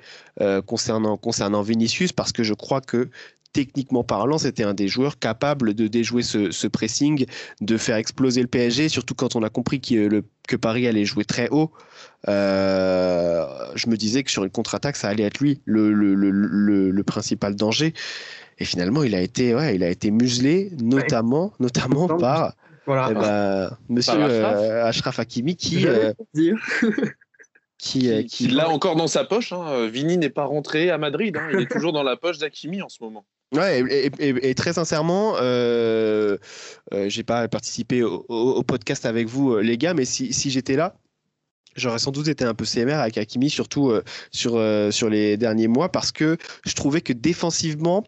concernant 0.66 1.62
Vinicius 1.62 2.12
parce 2.12 2.32
que 2.32 2.42
je 2.42 2.54
crois 2.54 2.80
que 2.80 3.10
techniquement 3.52 4.02
parlant, 4.04 4.38
c'était 4.38 4.62
un 4.64 4.74
des 4.74 4.88
joueurs 4.88 5.18
capables 5.18 5.74
de 5.74 5.86
déjouer 5.86 6.22
ce, 6.22 6.50
ce 6.50 6.66
pressing, 6.66 7.26
de 7.60 7.76
faire 7.76 7.96
exploser 7.96 8.40
le 8.40 8.48
PSG, 8.48 8.88
surtout 8.88 9.14
quand 9.14 9.36
on 9.36 9.42
a 9.42 9.50
compris 9.50 9.80
que, 9.80 9.94
le- 9.94 10.24
que 10.48 10.56
Paris 10.56 10.86
allait 10.86 11.04
jouer 11.04 11.24
très 11.24 11.48
haut. 11.50 11.70
Euh, 12.28 13.44
je 13.74 13.88
me 13.88 13.96
disais 13.96 14.22
que 14.22 14.30
sur 14.30 14.44
une 14.44 14.50
contre-attaque, 14.50 14.96
ça 14.96 15.08
allait 15.08 15.24
être 15.24 15.38
lui 15.40 15.60
le, 15.64 15.92
le, 15.92 16.14
le, 16.14 16.30
le, 16.30 16.90
le 16.90 17.02
principal 17.04 17.54
danger. 17.54 17.92
Et 18.58 18.64
finalement, 18.64 19.02
il 19.02 19.14
a 19.14 19.20
été, 19.20 19.54
ouais, 19.54 19.74
il 19.74 19.82
a 19.82 19.88
été 19.90 20.10
muselé, 20.10 20.70
notamment, 20.80 21.52
notamment 21.58 22.06
par 22.06 22.54
Voilà. 22.86 23.08
eh 23.10 23.14
ben, 23.14 23.76
Monsieur 23.88 24.18
Par 24.18 24.30
euh, 24.30 24.84
Achraf 24.86 25.18
Hakimi 25.18 25.56
qui, 25.56 25.86
euh, 25.86 26.12
qui, 27.78 28.08
euh, 28.10 28.22
Qui 28.22 28.48
l'a 28.48 28.68
encore 28.70 28.94
dans 28.96 29.08
sa 29.08 29.24
poche. 29.24 29.52
hein. 29.52 29.86
Vini 29.88 30.16
n'est 30.16 30.30
pas 30.30 30.44
rentré 30.44 30.90
à 30.90 30.98
Madrid. 30.98 31.36
hein. 31.36 31.48
Il 31.52 31.60
est 31.60 31.70
toujours 31.70 31.92
dans 31.92 32.04
la 32.04 32.16
poche 32.16 32.38
d'Akimi 32.38 32.80
en 32.82 32.88
ce 32.88 33.02
moment. 33.02 33.24
Ouais, 33.52 33.84
et, 34.18 34.54
très 34.54 34.72
sincèrement, 34.72 35.34
euh, 35.36 36.38
euh, 36.94 37.08
j'ai 37.10 37.22
pas 37.22 37.48
participé 37.48 38.02
au, 38.02 38.62
podcast 38.62 39.04
avec 39.04 39.26
vous, 39.28 39.52
euh, 39.52 39.60
les 39.60 39.76
gars, 39.76 39.92
mais 39.92 40.06
si, 40.06 40.32
si 40.32 40.50
j'étais 40.50 40.74
là, 40.74 40.96
j'aurais 41.76 41.98
sans 41.98 42.12
doute 42.12 42.28
été 42.28 42.44
un 42.44 42.54
peu 42.54 42.64
CMR 42.64 42.94
avec 42.94 43.18
Hakimi, 43.18 43.50
surtout 43.50 43.90
euh, 43.90 44.02
sur, 44.30 44.56
euh, 44.56 44.90
sur 44.90 45.10
les 45.10 45.36
derniers 45.36 45.68
mois, 45.68 45.90
parce 45.90 46.12
que 46.12 46.38
je 46.64 46.74
trouvais 46.74 47.02
que 47.02 47.12
défensivement, 47.12 48.04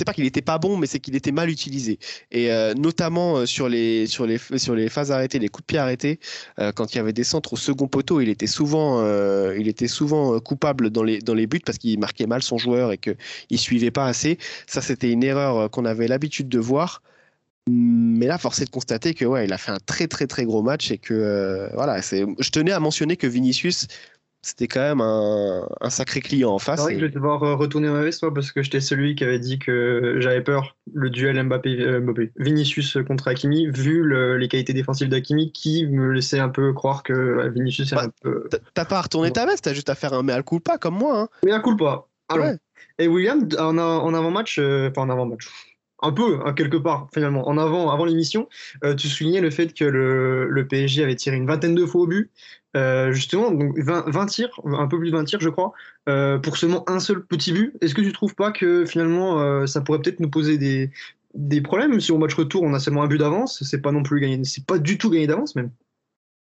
c'est 0.00 0.06
pas 0.06 0.14
qu'il 0.14 0.24
était 0.24 0.40
pas 0.40 0.56
bon, 0.56 0.78
mais 0.78 0.86
c'est 0.86 0.98
qu'il 0.98 1.14
était 1.14 1.30
mal 1.30 1.50
utilisé. 1.50 1.98
Et 2.30 2.50
euh, 2.50 2.72
notamment 2.72 3.36
euh, 3.36 3.44
sur 3.46 3.68
les, 3.68 4.06
sur, 4.06 4.24
les, 4.24 4.38
sur 4.56 4.74
les 4.74 4.88
phases 4.88 5.12
arrêtées, 5.12 5.38
les 5.38 5.50
coups 5.50 5.64
de 5.64 5.66
pied 5.66 5.78
arrêtés, 5.78 6.20
euh, 6.58 6.72
quand 6.72 6.94
il 6.94 6.96
y 6.96 7.00
avait 7.00 7.12
des 7.12 7.22
centres 7.22 7.52
au 7.52 7.56
second 7.56 7.86
poteau, 7.86 8.22
il 8.22 8.30
était 8.30 8.46
souvent, 8.46 9.04
il 9.52 9.68
était 9.68 9.88
souvent 9.88 10.40
coupable 10.40 10.88
dans 10.88 11.02
les, 11.02 11.18
dans 11.18 11.34
les 11.34 11.46
buts 11.46 11.60
parce 11.64 11.76
qu'il 11.76 11.98
marquait 11.98 12.26
mal 12.26 12.42
son 12.42 12.56
joueur 12.56 12.92
et 12.92 12.98
qu'il 12.98 13.16
ne 13.50 13.56
suivait 13.58 13.90
pas 13.90 14.06
assez. 14.06 14.38
Ça, 14.66 14.80
c'était 14.80 15.10
une 15.10 15.22
erreur 15.22 15.70
qu'on 15.70 15.84
avait 15.84 16.08
l'habitude 16.08 16.48
de 16.48 16.58
voir. 16.58 17.02
Mais 17.68 18.26
là, 18.26 18.38
force 18.38 18.60
est 18.60 18.64
de 18.64 18.70
constater 18.70 19.12
que 19.12 19.26
ouais, 19.26 19.44
il 19.44 19.52
a 19.52 19.58
fait 19.58 19.70
un 19.70 19.80
très 19.84 20.08
très 20.08 20.26
très 20.26 20.46
gros 20.46 20.62
match 20.62 20.90
et 20.90 20.96
que 20.98 21.68
voilà. 21.74 22.00
Je 22.00 22.50
tenais 22.50 22.72
à 22.72 22.80
mentionner 22.80 23.18
que 23.18 23.26
Vinicius 23.26 23.86
c'était 24.42 24.68
quand 24.68 24.80
même 24.80 25.00
un, 25.00 25.90
sacré 25.90 26.20
client 26.20 26.50
en 26.52 26.58
face. 26.58 26.78
C'est 26.78 26.84
vrai 26.84 26.94
que 26.94 27.00
je 27.00 27.04
vais 27.06 27.12
devoir 27.12 27.42
euh, 27.42 27.54
retourner 27.56 27.88
ma 27.90 28.00
veste, 28.00 28.20
toi, 28.20 28.32
parce 28.32 28.52
que 28.52 28.62
j'étais 28.62 28.80
celui 28.80 29.14
qui 29.14 29.24
avait 29.24 29.38
dit 29.38 29.58
que 29.58 30.16
j'avais 30.18 30.40
peur, 30.40 30.76
le 30.92 31.10
duel 31.10 31.38
euh, 31.38 31.44
Mbappé, 31.44 32.32
Vinicius 32.36 32.96
contre 33.06 33.28
Hakimi, 33.28 33.66
vu 33.70 34.08
les 34.38 34.48
qualités 34.48 34.72
défensives 34.72 35.08
d'Hakimi, 35.08 35.52
qui 35.52 35.86
me 35.86 36.12
laissait 36.12 36.38
un 36.38 36.48
peu 36.48 36.72
croire 36.72 37.02
que 37.02 37.48
Vinicius 37.50 37.92
est 37.92 37.96
bah, 37.96 38.04
un 38.04 38.12
peu. 38.22 38.48
T'as 38.74 38.84
pas 38.86 38.98
à 38.98 39.02
retourner 39.02 39.30
ta 39.30 39.44
veste, 39.44 39.64
t'as 39.64 39.74
juste 39.74 39.90
à 39.90 39.94
faire 39.94 40.14
un 40.14 40.22
mea 40.22 40.42
culpa 40.42 40.78
comme 40.78 40.96
moi. 40.96 41.20
Hein. 41.20 41.28
Mea 41.44 41.60
culpa. 41.60 42.06
Et 42.98 43.08
William, 43.08 43.46
en, 43.58 43.76
en 43.76 44.14
avant-match, 44.14 44.58
euh, 44.58 44.90
enfin 44.90 45.02
en 45.02 45.10
avant-match, 45.10 45.48
un 46.02 46.12
peu, 46.12 46.38
hein, 46.46 46.54
quelque 46.54 46.76
part, 46.78 47.08
finalement. 47.12 47.46
En 47.46 47.58
avant, 47.58 47.90
avant 47.90 48.06
l'émission, 48.06 48.48
tu 48.96 49.08
soulignais 49.08 49.42
le 49.42 49.50
fait 49.50 49.74
que 49.74 49.84
le, 49.84 50.48
le, 50.48 50.66
PSG 50.66 51.02
avait 51.02 51.16
tiré 51.16 51.36
une 51.36 51.46
vingtaine 51.46 51.74
de 51.74 51.84
fois 51.84 52.02
au 52.02 52.06
but, 52.06 52.30
euh, 52.76 53.12
justement, 53.12 53.50
donc 53.50 53.76
20, 53.78 54.26
tirs, 54.26 54.60
un 54.64 54.86
peu 54.86 54.98
plus 54.98 55.10
de 55.10 55.16
20 55.16 55.24
tirs, 55.24 55.40
je 55.40 55.48
crois, 55.48 55.72
euh, 56.08 56.38
pour 56.38 56.56
seulement 56.56 56.88
un 56.88 57.00
seul 57.00 57.24
petit 57.24 57.52
but. 57.52 57.74
Est-ce 57.80 57.94
que 57.94 58.00
tu 58.00 58.12
trouves 58.12 58.34
pas 58.34 58.52
que 58.52 58.84
finalement, 58.84 59.40
euh, 59.40 59.66
ça 59.66 59.80
pourrait 59.80 60.00
peut-être 60.00 60.20
nous 60.20 60.30
poser 60.30 60.56
des, 60.56 60.90
des 61.34 61.60
problèmes? 61.60 62.00
Si 62.00 62.12
au 62.12 62.18
match 62.18 62.34
retour 62.34 62.62
on 62.62 62.72
a 62.72 62.78
seulement 62.78 63.02
un 63.02 63.08
but 63.08 63.18
d'avance 63.18 63.64
C'est 63.64 63.80
pas 63.80 63.90
non 63.90 64.02
plus 64.02 64.20
gagné, 64.20 64.44
c'est 64.44 64.64
pas 64.64 64.78
du 64.78 64.98
tout 64.98 65.10
gagné 65.10 65.26
d'avance 65.26 65.56
même. 65.56 65.70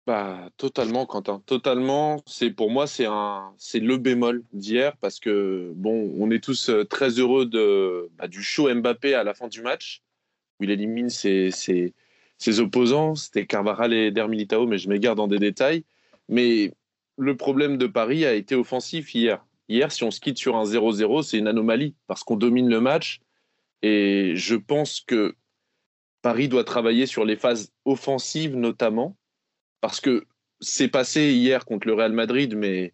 Bah, 0.08 0.48
totalement, 0.56 1.04
Quentin. 1.04 1.42
Totalement. 1.44 2.22
C'est 2.26 2.50
pour 2.50 2.70
moi, 2.70 2.86
c'est 2.86 3.04
un, 3.04 3.52
c'est 3.58 3.78
le 3.78 3.98
bémol 3.98 4.42
d'hier 4.54 4.96
parce 4.96 5.20
que 5.20 5.70
bon, 5.76 6.12
on 6.18 6.30
est 6.30 6.42
tous 6.42 6.70
très 6.88 7.10
heureux 7.10 7.46
de 7.46 8.08
bah, 8.18 8.26
du 8.26 8.42
show 8.42 8.74
Mbappé 8.74 9.14
à 9.14 9.22
la 9.22 9.34
fin 9.34 9.48
du 9.48 9.60
match 9.60 10.02
où 10.58 10.64
il 10.64 10.70
élimine 10.70 11.10
ses, 11.10 11.50
ses, 11.50 11.92
ses 12.38 12.58
opposants. 12.58 13.14
C'était 13.14 13.46
Carvajal 13.46 13.92
et 13.92 14.10
Der 14.10 14.28
Militao, 14.28 14.66
mais 14.66 14.78
je 14.78 14.88
m'égare 14.88 15.14
dans 15.14 15.28
des 15.28 15.38
détails. 15.38 15.84
Mais 16.28 16.72
le 17.16 17.36
problème 17.36 17.78
de 17.78 17.86
Paris 17.86 18.24
a 18.24 18.34
été 18.34 18.54
offensif 18.54 19.14
hier. 19.14 19.44
Hier, 19.68 19.92
si 19.92 20.04
on 20.04 20.10
se 20.10 20.20
quitte 20.20 20.38
sur 20.38 20.56
un 20.56 20.64
0-0, 20.64 21.22
c'est 21.22 21.38
une 21.38 21.48
anomalie 21.48 21.94
parce 22.06 22.22
qu'on 22.22 22.36
domine 22.36 22.68
le 22.68 22.80
match. 22.80 23.20
Et 23.82 24.32
je 24.34 24.54
pense 24.54 25.00
que 25.00 25.34
Paris 26.22 26.48
doit 26.48 26.64
travailler 26.64 27.06
sur 27.06 27.24
les 27.24 27.36
phases 27.36 27.72
offensives 27.84 28.56
notamment 28.56 29.16
parce 29.80 30.00
que 30.00 30.24
c'est 30.60 30.88
passé 30.88 31.32
hier 31.32 31.64
contre 31.64 31.86
le 31.86 31.94
Real 31.94 32.12
Madrid, 32.12 32.56
mais 32.56 32.92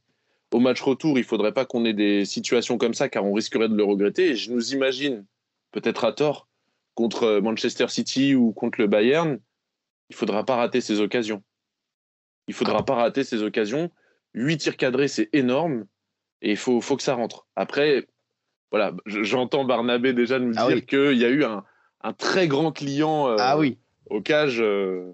au 0.53 0.61
match 0.61 0.81
retour, 0.83 1.19
il 1.19 1.23
ne 1.23 1.27
faudrait 1.27 1.53
pas 1.53 1.65
qu'on 1.65 1.85
ait 1.85 1.95
des 1.95 2.25
situations 2.25 2.79
comme 2.79 2.95
ça 2.95 3.09
car 3.09 3.25
on 3.25 3.33
risquerait 3.33 3.69
de 3.69 3.75
le 3.75 3.85
regretter. 3.85 4.31
Et 4.31 4.37
je 4.37 4.53
nous 4.53 4.73
imagine, 4.73 5.25
peut-être 5.73 6.05
à 6.05 6.13
tort, 6.13 6.49
contre 6.95 7.41
Manchester 7.41 7.89
City 7.89 8.35
ou 8.35 8.53
contre 8.53 8.81
le 8.81 8.87
Bayern, 8.87 9.41
il 10.11 10.13
ne 10.13 10.17
faudra 10.17 10.45
pas 10.45 10.57
rater 10.57 10.81
ces 10.81 11.01
occasions. 11.01 11.43
Il 12.49 12.53
ne 12.53 12.57
faudra 12.57 12.85
pas 12.85 12.95
rater 12.95 13.25
ces 13.25 13.43
occasions. 13.43 13.91
Huit 14.35 14.59
tirs 14.59 14.77
cadrés, 14.77 15.09
c'est 15.09 15.29
énorme. 15.33 15.87
Et 16.43 16.53
il 16.53 16.57
faut, 16.57 16.81
faut 16.81 16.97
que 16.97 17.03
ça 17.03 17.15
rentre. 17.15 17.47
Après, 17.57 18.07
voilà, 18.71 18.93
j'entends 19.07 19.65
Barnabé 19.65 20.13
déjà 20.13 20.39
nous 20.39 20.55
ah 20.57 20.67
dire 20.67 20.85
qu'il 20.85 21.17
y 21.17 21.25
a 21.25 21.29
eu 21.29 21.45
un, 21.45 21.65
un, 22.03 22.13
très 22.13 22.49
grand 22.49 22.73
client 22.73 23.29
euh, 23.29 23.37
ah 23.39 23.57
oui. 23.57 23.79
au 24.11 24.21
cage 24.21 24.61
euh, 24.61 25.13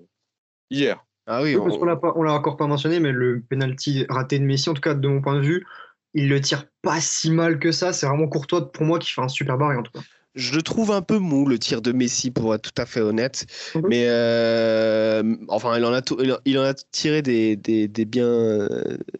hier. 0.71 1.05
Ah 1.27 1.43
oui, 1.43 1.57
on... 1.57 1.69
on 1.69 2.23
l'a 2.23 2.33
encore 2.33 2.57
pas 2.57 2.67
mentionné, 2.67 2.99
mais 2.99 3.13
le 3.13 3.43
penalty 3.49 4.07
raté 4.09 4.39
de 4.39 4.45
Messi, 4.45 4.69
en 4.71 4.75
tout 4.75 4.81
cas 4.81 4.95
de 4.95 5.07
mon 5.07 5.21
point 5.21 5.37
de 5.37 5.43
vue, 5.45 5.67
il 6.15 6.29
le 6.29 6.41
tire 6.41 6.67
pas 6.83 7.01
si 7.01 7.31
mal 7.31 7.59
que 7.59 7.71
ça. 7.71 7.93
C'est 7.93 8.07
vraiment 8.07 8.27
Courtois 8.27 8.73
pour 8.73 8.85
moi 8.85 8.99
qui 8.99 9.13
fait 9.13 9.21
un 9.21 9.29
super 9.29 9.57
barré 9.57 9.77
en 9.77 9.83
tout 9.83 9.93
cas. 9.93 10.01
Je 10.35 10.55
le 10.55 10.63
trouve 10.63 10.93
un 10.93 11.03
peu 11.03 11.19
mou 11.19 11.47
le 11.47 11.59
tir 11.59 11.83
de 11.83 11.93
Messi 11.93 12.31
pour 12.31 12.55
être 12.55 12.63
tout 12.63 12.83
à 12.83 12.87
fait 12.87 13.01
honnête, 13.01 13.47
mhm. 13.75 13.83
mais 13.89 14.05
euh, 14.09 15.37
enfin 15.49 15.77
il 15.77 15.85
en 15.85 15.93
a 15.93 16.03
il 16.45 16.59
en 16.59 16.63
a 16.63 16.75
tiré 16.75 17.21
des, 17.21 17.57
des, 17.57 17.89
des 17.89 18.05
bien 18.05 18.69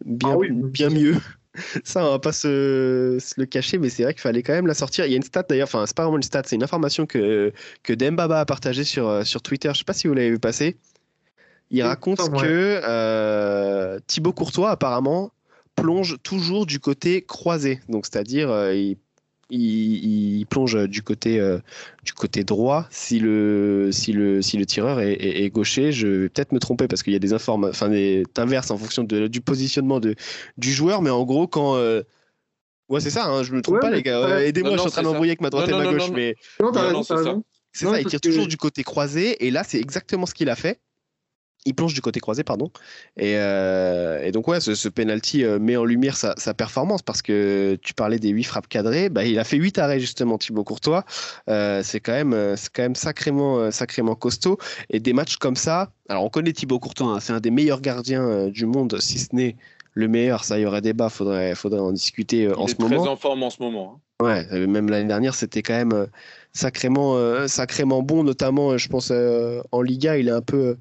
bien, 0.05 0.37
ah 0.41 0.47
bien 0.49 0.89
mieux. 0.89 1.17
Ça, 1.83 2.05
on 2.05 2.11
va 2.11 2.19
pas 2.19 2.31
se, 2.31 3.17
le 3.37 3.45
cacher, 3.45 3.77
mais 3.77 3.89
c'est 3.89 4.03
vrai 4.03 4.13
qu'il 4.13 4.21
fallait 4.21 4.41
quand 4.41 4.53
même 4.53 4.67
la 4.67 4.73
sortir. 4.73 5.05
Il 5.05 5.11
y 5.11 5.15
a 5.15 5.17
une 5.17 5.23
stat 5.23 5.43
d'ailleurs, 5.43 5.67
enfin, 5.67 5.85
c'est 5.85 5.97
pas 5.97 6.03
vraiment 6.03 6.15
une 6.15 6.23
stat, 6.23 6.43
c'est 6.45 6.55
une 6.55 6.63
information 6.63 7.05
que, 7.05 7.51
que 7.83 7.91
Dembaba 7.91 8.39
a 8.39 8.45
partagée 8.45 8.85
sur, 8.85 9.27
sur 9.27 9.41
Twitter. 9.41 9.69
Je 9.73 9.79
sais 9.79 9.83
pas 9.83 9.91
si 9.91 10.07
vous 10.07 10.13
l'avez 10.13 10.29
vu 10.29 10.39
passer. 10.39 10.77
Il 11.71 11.83
raconte 11.83 12.19
que 12.19 12.81
euh, 12.83 13.99
Thibaut 14.05 14.33
Courtois, 14.33 14.71
apparemment, 14.71 15.31
plonge 15.75 16.17
toujours 16.21 16.65
du 16.65 16.79
côté 16.79 17.21
croisé. 17.21 17.79
Donc, 17.87 18.05
c'est-à-dire, 18.05 18.51
euh, 18.51 18.75
il 18.75 18.97
il, 19.51 20.45
plonge 20.45 20.87
du 20.87 21.01
côté, 21.01 21.39
euh, 21.39 21.59
du 22.03 22.13
côté 22.13 22.43
droit. 22.43 22.87
Si 22.89 23.19
le, 23.19 23.89
si 23.91 24.13
le, 24.13 24.41
si 24.41 24.57
le 24.57 24.65
tireur 24.65 24.99
est, 24.99 25.49
gaucher, 25.49 25.91
je 25.91 26.07
vais 26.07 26.29
peut-être 26.29 26.51
me 26.51 26.59
tromper 26.59 26.87
parce 26.87 27.03
qu'il 27.03 27.13
y 27.13 27.15
a 27.15 27.19
des 27.19 27.33
informations, 27.33 27.69
enfin 27.71 27.89
des 27.89 28.23
inverses 28.37 28.71
en 28.71 28.77
fonction 28.77 29.03
de, 29.03 29.27
du 29.27 29.41
positionnement 29.41 29.99
de, 29.99 30.15
du 30.57 30.71
joueur. 30.71 31.01
Mais 31.01 31.09
en 31.09 31.23
gros, 31.23 31.47
quand 31.47 31.75
euh, 31.75 32.03
Ouais, 32.89 32.99
c'est 32.99 33.09
ça, 33.09 33.25
hein, 33.25 33.43
je 33.43 33.53
me 33.53 33.61
trompe 33.61 33.79
pas, 33.79 33.89
les 33.89 34.03
gars. 34.03 34.41
Aidez-moi, 34.41 34.73
je 34.73 34.79
suis 34.79 34.87
en 34.87 34.91
train 34.91 35.03
d'embrouiller 35.03 35.31
avec 35.31 35.41
ma 35.41 35.49
droite 35.49 35.69
et 35.69 35.71
ma 35.71 35.85
gauche. 35.85 36.11
mais... 36.11 36.35
Non, 36.59 37.03
c'est 37.03 37.15
ça. 37.15 37.35
C'est 37.73 37.85
ça, 37.85 38.01
il 38.01 38.05
tire 38.05 38.19
toujours 38.19 38.47
du 38.47 38.57
côté 38.57 38.83
croisé. 38.83 39.45
Et 39.45 39.49
là, 39.49 39.63
c'est 39.63 39.79
exactement 39.79 40.25
ce 40.25 40.33
qu'il 40.33 40.49
a 40.49 40.57
fait 40.57 40.81
il 41.65 41.75
plonge 41.75 41.93
du 41.93 42.01
côté 42.01 42.19
croisé, 42.19 42.43
pardon. 42.43 42.71
Et, 43.17 43.35
euh, 43.35 44.31
donc, 44.31 44.47
ouais, 44.47 44.59
ce, 44.59 44.89
penalty 44.89 45.43
euh, 45.43 45.59
met 45.59 45.77
en 45.77 45.85
lumière 45.85 46.17
sa, 46.17 46.53
performance 46.53 47.01
parce 47.01 47.21
que 47.21 47.77
tu 47.81 47.93
parlais 47.93 48.19
des 48.19 48.29
8 48.29 48.43
frappes 48.43 48.67
cadrées. 48.67 49.09
Bah, 49.09 49.25
il 49.25 49.37
a 49.37 49.43
fait 49.43 49.57
8 49.57 49.77
arrêts, 49.77 49.99
justement, 49.99 50.37
Thibaut 50.37 50.63
Courtois. 50.63 51.05
Euh, 51.49 51.81
c'est 51.83 51.99
quand 51.99 52.13
même, 52.13 52.55
c'est 52.57 52.71
quand 52.73 52.81
même 52.81 52.95
sacrément, 52.95 53.71
sacrément 53.71 54.15
costaud. 54.15 54.57
Et 54.89 54.99
des 54.99 55.13
matchs 55.13 55.37
comme 55.37 55.55
ça, 55.55 55.91
alors 56.09 56.23
on 56.23 56.29
connaît 56.29 56.53
Thibaut 56.53 56.79
Courtois, 56.79 57.07
hein, 57.07 57.19
c'est 57.19 57.33
un 57.33 57.39
des 57.39 57.51
meilleurs 57.51 57.81
gardiens 57.81 58.47
du 58.47 58.65
monde, 58.65 58.97
si 58.99 59.19
ce 59.19 59.35
n'est 59.35 59.55
le 59.93 60.07
meilleur. 60.07 60.43
Ça, 60.43 60.57
il 60.57 60.63
y 60.63 60.65
aurait 60.65 60.81
débat, 60.81 61.09
faudrait, 61.09 61.53
faudrait 61.55 61.79
en 61.79 61.91
discuter 61.91 62.51
en 62.51 62.67
ce 62.67 62.75
moment. 62.79 62.89
Il 62.89 62.95
est 62.95 62.99
très 62.99 63.07
en 63.09 63.15
forme 63.15 63.43
en 63.43 63.49
ce 63.49 63.61
moment. 63.61 64.01
Hein. 64.19 64.23
Ouais, 64.23 64.67
même 64.67 64.89
l'année 64.89 65.07
dernière, 65.07 65.33
c'était 65.33 65.63
quand 65.63 65.73
même 65.73 66.07
sacrément, 66.53 67.47
sacrément 67.47 68.03
bon, 68.03 68.23
notamment, 68.23 68.77
je 68.77 68.87
pense, 68.87 69.11
en 69.71 69.81
Liga, 69.81 70.17
il 70.17 70.27
est 70.27 70.31
un 70.31 70.41
peu 70.41 70.77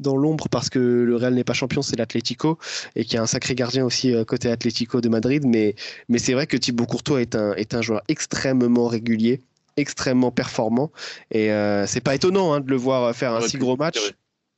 dans 0.00 0.16
l'ombre 0.16 0.48
parce 0.48 0.70
que 0.70 0.78
le 0.78 1.16
Real 1.16 1.34
n'est 1.34 1.44
pas 1.44 1.52
champion, 1.52 1.82
c'est 1.82 1.96
l'Atlético 1.96 2.58
et 2.94 3.04
qui 3.04 3.16
a 3.16 3.22
un 3.22 3.26
sacré 3.26 3.54
gardien 3.54 3.84
aussi 3.84 4.14
euh, 4.14 4.24
côté 4.24 4.50
Atlético 4.50 5.00
de 5.00 5.08
Madrid. 5.08 5.44
Mais, 5.46 5.74
mais 6.08 6.18
c'est 6.18 6.32
vrai 6.32 6.46
que 6.46 6.56
Thibaut 6.56 6.86
Courtois 6.86 7.20
est 7.22 7.34
un, 7.34 7.54
est 7.54 7.74
un 7.74 7.82
joueur 7.82 8.02
extrêmement 8.08 8.86
régulier, 8.86 9.40
extrêmement 9.76 10.30
performant 10.30 10.90
et 11.30 11.52
euh, 11.52 11.86
c'est 11.86 12.00
pas 12.00 12.14
étonnant 12.14 12.52
hein, 12.52 12.60
de 12.60 12.70
le 12.70 12.76
voir 12.76 13.14
faire 13.14 13.32
un 13.32 13.40
si 13.40 13.58
gros 13.58 13.76
match. 13.76 13.98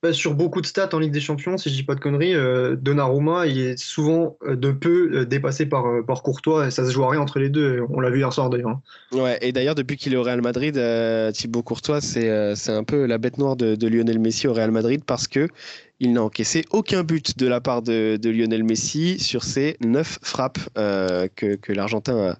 Bah, 0.01 0.13
sur 0.13 0.35
beaucoup 0.35 0.61
de 0.61 0.67
stats 0.67 0.91
en 0.93 1.01
Ligue 1.01 1.11
des 1.11 1.21
Champions, 1.21 1.57
si 1.57 1.71
je 1.71 1.75
dis 1.75 1.83
pas 1.83 1.97
de 1.97 2.01
conneries, 2.01 2.33
euh, 2.33 2.77
Donnarumma 2.77 3.49
il 3.49 3.59
est 3.59 3.77
souvent 3.77 4.37
euh, 4.47 4.55
de 4.55 4.71
peu 4.71 5.11
euh, 5.13 5.25
dépassé 5.27 5.67
par, 5.67 6.05
par 6.07 6.23
Courtois 6.23 6.69
et 6.69 6.71
ça 6.71 6.87
se 6.87 6.93
joue 6.93 7.03
à 7.03 7.11
rien 7.11 7.21
entre 7.21 7.41
les 7.41 7.49
deux. 7.49 7.83
On 7.91 7.99
l'a 7.99 8.09
vu 8.09 8.19
hier 8.19 8.33
soir 8.33 8.49
d'ailleurs. 8.49 8.71
Hein. 8.71 8.81
Ouais, 9.11 9.39
et 9.43 9.51
d'ailleurs 9.51 9.75
depuis 9.75 9.97
qu'il 9.97 10.15
est 10.15 10.17
au 10.17 10.23
Real 10.23 10.41
Madrid, 10.41 10.81
Thibaut 11.33 11.65
Courtois 11.65 12.01
c'est 12.01 12.31
un 12.69 12.85
peu 12.85 13.07
la 13.07 13.19
bête 13.19 13.39
noire 13.39 13.57
de, 13.57 13.89
Lionel 13.89 14.21
Messi 14.21 14.47
au 14.47 14.53
Real 14.53 14.71
Madrid 14.71 15.03
parce 15.05 15.27
que 15.27 15.49
il 15.99 16.13
n'a 16.13 16.23
encaissé 16.23 16.65
aucun 16.71 17.03
but 17.03 17.37
de 17.37 17.49
la 17.49 17.61
part 17.61 17.83
de, 17.83 18.21
Lionel 18.23 18.63
Messi 18.63 19.19
sur 19.19 19.43
ses 19.43 19.77
neuf 19.81 20.21
frappes 20.23 20.61
que, 20.77 21.73
l'Argentin 21.73 22.37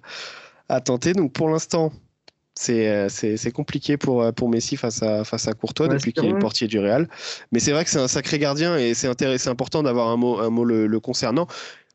a, 0.69 0.75
a 0.75 0.79
tenté. 0.79 1.11
Donc 1.11 1.33
pour 1.33 1.49
l'instant, 1.49 1.91
euh, 1.91 2.08
c'est 2.59 3.51
compliqué 3.53 3.97
pour, 3.97 4.21
euh, 4.21 4.31
pour 4.31 4.49
Messi 4.49 4.75
face 4.75 5.01
à, 5.01 5.23
face 5.23 5.47
à 5.47 5.53
Courtois 5.53 5.87
depuis 5.87 6.11
qu'il 6.11 6.25
est 6.25 6.31
le 6.31 6.39
portier 6.39 6.67
du 6.67 6.79
Real. 6.79 7.07
Mais 7.51 7.59
c'est 7.59 7.71
vrai 7.71 7.85
que 7.85 7.89
c'est 7.89 7.99
un 7.99 8.07
sacré 8.07 8.37
gardien 8.37 8.77
et 8.77 8.93
c'est 8.93 9.47
important 9.47 9.83
d'avoir 9.83 10.09
un 10.09 10.17
mot, 10.17 10.39
un 10.39 10.49
mot 10.49 10.65
le, 10.65 10.99
concernant. 10.99 11.47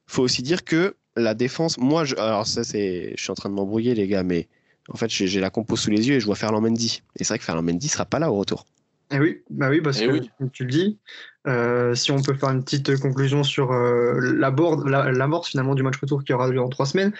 Il 0.09 0.15
faut 0.15 0.23
aussi 0.23 0.43
dire 0.43 0.65
que 0.65 0.97
la 1.17 1.35
défense, 1.35 1.79
moi, 1.79 2.05
je, 2.05 2.17
alors 2.17 2.47
ça 2.47 2.65
c'est, 2.65 3.13
je 3.17 3.23
suis 3.23 3.31
en 3.31 3.35
train 3.35 3.51
de 3.51 3.55
m'embrouiller 3.55 3.95
les 3.95 4.09
gars, 4.09 4.23
mais 4.23 4.49
en 4.89 4.97
fait 4.97 5.11
j'ai 5.11 5.41
la 5.41 5.51
compo 5.51 5.77
sous 5.77 5.91
les 5.91 6.09
yeux 6.09 6.17
et 6.17 6.21
je 6.21 6.27
vois 6.27 6.35
Ferland 6.35 6.63
Mendy. 6.63 7.03
Et 7.19 7.25
c'est 7.25 7.35
vrai 7.35 7.39
que 7.39 7.45
Ferland 7.45 7.65
Mendy 7.65 7.89
sera 7.89 8.07
pas 8.07 8.19
là 8.19 8.31
au 8.33 8.37
retour. 8.37 8.65
Eh 9.11 9.19
oui, 9.19 9.43
bah 9.51 9.69
oui, 9.69 9.83
parce 9.83 10.01
eh 10.01 10.07
que 10.07 10.27
comme 10.39 10.51
tu 10.51 10.65
le 10.65 10.71
dis, 10.71 10.99
euh, 11.47 11.95
si 11.95 12.11
on 12.11 12.23
peut 12.23 12.35
faire 12.35 12.49
une 12.51 12.65
petite 12.65 12.99
conclusion 12.99 13.45
sur 13.45 13.71
la, 13.71 14.51
board, 14.51 14.89
la, 14.89 15.13
la 15.13 15.27
mort 15.27 15.47
finalement 15.47 15.75
du 15.75 15.83
match 15.83 15.99
retour 16.01 16.25
qui 16.25 16.33
aura 16.33 16.49
lieu 16.49 16.61
en 16.61 16.71
trois 16.71 16.87
semaines, 16.87 17.13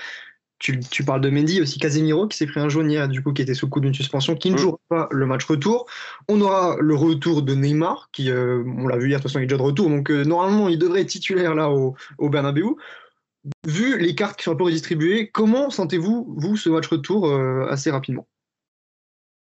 tu, 0.65 1.05
parles 1.05 1.21
de 1.21 1.29
Mendy, 1.29 1.61
aussi 1.61 1.79
Casemiro 1.79 2.27
qui 2.27 2.39
s'est 2.39 2.47
pris 2.47 2.59
un 2.59 2.71
jaune 2.71 2.91
hier, 2.91 3.07
du 3.09 3.23
coup, 3.23 3.33
qui 3.33 3.43
était 3.43 3.55
sous 3.55 3.67
le 3.67 3.71
coup 3.71 3.81
d'une 3.81 3.93
suspension, 3.93 4.35
qui 4.35 4.51
ne 4.51 4.55
mm. 4.55 4.59
jouera 4.59 4.79
pas 4.89 5.09
le 5.11 5.27
match 5.27 5.45
retour. 5.45 5.87
On 6.29 6.41
aura 6.41 6.77
le 6.81 6.95
retour 6.95 7.43
de 7.43 7.55
Neymar, 7.55 8.09
qui, 8.13 8.31
euh, 8.31 8.65
on 8.79 8.89
l'a 8.89 8.97
vu 8.97 9.09
hier, 9.09 9.19
de 9.19 9.23
toute 9.23 9.31
façon, 9.31 9.41
il 9.41 9.43
est 9.43 9.47
déjà 9.47 9.59
de 9.59 9.63
retour, 9.63 9.91
donc 9.91 10.11
euh, 10.11 10.25
normalement, 10.25 10.69
il 10.69 10.79
devrait 10.79 11.03
être 11.03 11.09
titulaire 11.09 11.55
là 11.55 11.71
au, 11.71 11.95
au 12.19 12.31
Bernabeu. 12.31 12.77
Vu 13.67 13.99
les 13.99 14.15
cartes 14.15 14.39
qui 14.39 14.45
sont 14.45 14.53
un 14.53 14.57
peu 14.57 14.65
redistribuées, 14.65 15.29
comment 15.29 15.69
sentez-vous, 15.69 16.35
vous, 16.39 16.57
ce 16.57 16.71
match 16.71 16.87
retour 16.87 17.27
euh, 17.27 17.67
assez 17.69 17.91
rapidement? 17.91 18.27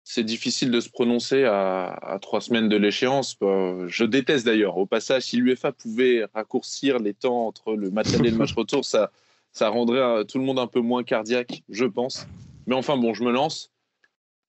C'est 0.04 0.24
difficile 0.24 0.70
de 0.70 0.80
se 0.80 0.90
prononcer 0.90 1.46
à, 1.46 2.18
trois 2.22 2.40
semaines 2.40 2.70
de 2.70 2.78
l'échéance. 2.78 3.36
Je 3.42 4.06
déteste 4.06 4.46
d'ailleurs. 4.46 4.78
Au 4.78 4.86
passage, 4.86 5.24
si 5.24 5.36
l'UEFA 5.36 5.74
pouvait 5.74 6.26
raccourcir 6.34 7.00
les 7.00 7.14
temps 7.14 7.46
entre 7.46 7.74
le 7.74 7.92
match 7.92 8.14
aller 8.14 8.30
et 8.30 8.32
le 8.32 8.38
match 8.38 8.54
retour, 8.56 8.86
ça, 8.86 9.12
ça 9.58 9.70
rendrait 9.70 10.24
tout 10.26 10.38
le 10.38 10.46
monde 10.46 10.60
un 10.60 10.68
peu 10.68 10.82
moins 10.82 11.04
cardiaque, 11.04 11.64
je 11.70 11.86
pense. 11.86 12.28
Mais 12.68 12.76
enfin, 12.76 12.96
bon, 12.96 13.16
je 13.16 13.24
me 13.24 13.32
lance. 13.32 13.72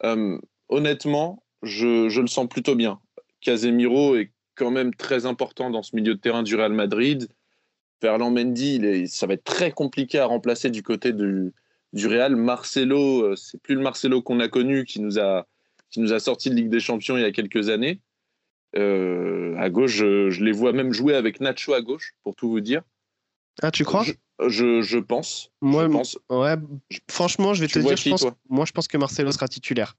Euh, 0.04 0.38
honnêtement, 0.68 1.42
je, 1.62 2.20
le 2.20 2.26
sens 2.26 2.46
plutôt 2.46 2.74
bien. 2.74 3.00
Casemiro 3.40 4.16
est 4.16 4.32
quand 4.54 4.70
même 4.70 4.94
très 4.94 5.24
important 5.24 5.70
dans 5.70 5.82
ce 5.82 5.96
milieu 5.96 6.14
de 6.14 6.20
terrain 6.20 6.42
du 6.42 6.56
Real 6.56 6.74
Madrid. 6.74 7.26
Ferland 8.02 8.32
Mendy, 8.32 9.08
ça 9.08 9.26
va 9.26 9.34
être 9.34 9.44
très 9.44 9.70
compliqué 9.70 10.18
à 10.18 10.26
remplacer 10.26 10.68
du 10.68 10.82
côté 10.82 11.14
du, 11.14 11.54
Real. 11.94 12.36
Marcelo, 12.36 13.22
euh, 13.22 13.34
c'est 13.34 13.60
plus 13.62 13.76
le 13.76 13.80
Marcelo 13.80 14.20
qu'on 14.20 14.40
a 14.40 14.48
connu 14.48 14.84
qui 14.84 15.00
nous 15.00 15.18
a, 15.18 15.46
sorti 16.18 16.50
de 16.50 16.54
Ligue 16.54 16.68
des 16.68 16.80
Champions 16.80 17.16
il 17.16 17.22
y 17.22 17.24
a 17.24 17.32
quelques 17.32 17.70
années. 17.70 18.00
Euh, 18.76 19.56
à 19.56 19.70
gauche, 19.70 19.96
je, 19.96 20.44
les 20.44 20.52
vois 20.52 20.74
même 20.74 20.92
jouer 20.92 21.14
avec 21.14 21.40
Nacho 21.40 21.72
à 21.72 21.80
gauche, 21.80 22.12
pour 22.22 22.34
tout 22.34 22.50
vous 22.50 22.60
dire. 22.60 22.82
Ah, 23.62 23.70
tu 23.70 23.84
crois? 23.84 24.04
Je, 24.46 24.82
je, 24.82 24.98
pense. 24.98 25.50
Moi, 25.60 25.84
je 25.84 25.88
pense. 25.88 26.18
Ouais, 26.30 26.54
franchement, 27.10 27.54
je 27.54 27.60
vais 27.60 27.68
te 27.68 27.78
dire, 27.78 27.96
je 27.96 28.10
pense, 28.10 28.26
moi, 28.48 28.64
je 28.64 28.72
pense 28.72 28.86
que 28.86 28.96
Marcelo 28.96 29.32
sera 29.32 29.48
titulaire. 29.48 29.96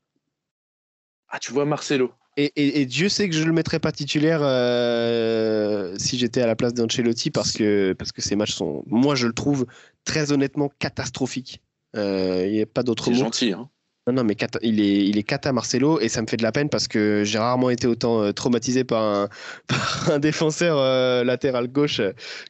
Ah, 1.28 1.40
tu 1.40 1.52
vois 1.52 1.66
Marcelo. 1.66 2.12
Et, 2.38 2.80
et, 2.82 2.86
Dieu 2.86 3.10
sait 3.10 3.28
que 3.28 3.36
je 3.36 3.42
ne 3.42 3.48
le 3.48 3.52
mettrais 3.52 3.80
pas 3.80 3.92
titulaire 3.92 4.40
euh, 4.42 5.94
si 5.98 6.18
j'étais 6.18 6.42
à 6.42 6.48
la 6.48 6.56
place 6.56 6.74
d'Ancelotti 6.74 7.32
parce 7.32 7.52
que, 7.52 7.94
parce 7.94 8.14
que 8.14 8.22
ces 8.22 8.38
matchs 8.38 8.54
sont, 8.54 8.84
moi, 8.88 9.16
je 9.16 9.28
le 9.28 9.34
trouve 9.34 9.66
très 10.06 10.32
honnêtement 10.32 10.72
catastrophique. 10.80 11.62
Euh, 11.98 12.46
il 12.48 12.54
n'y 12.54 12.62
a 12.62 12.66
pas 12.66 12.84
d'autre 12.84 13.10
mot. 13.10 13.16
C'est 13.16 13.20
gentil, 13.22 13.52
hein. 13.52 13.70
Non, 14.10 14.16
non, 14.16 14.24
mais 14.24 14.36
il 14.64 14.82
est, 14.82 15.06
il 15.06 15.20
est 15.20 15.24
cata 15.24 15.54
Marcelo 15.54 16.00
et 16.00 16.10
ça 16.10 16.24
me 16.24 16.28
fait 16.28 16.38
de 16.38 16.42
la 16.42 16.52
peine 16.52 16.68
parce 16.68 16.88
que 16.88 17.22
j'ai 17.24 17.38
rarement 17.38 17.70
été 17.70 17.86
autant 17.86 18.24
euh, 18.24 18.32
traumatisé 18.32 18.84
par 18.84 19.04
un, 19.04 19.30
un 20.12 20.18
défenseur 20.18 20.80
euh, 20.80 21.24
latéral 21.24 21.68
gauche 21.68 22.02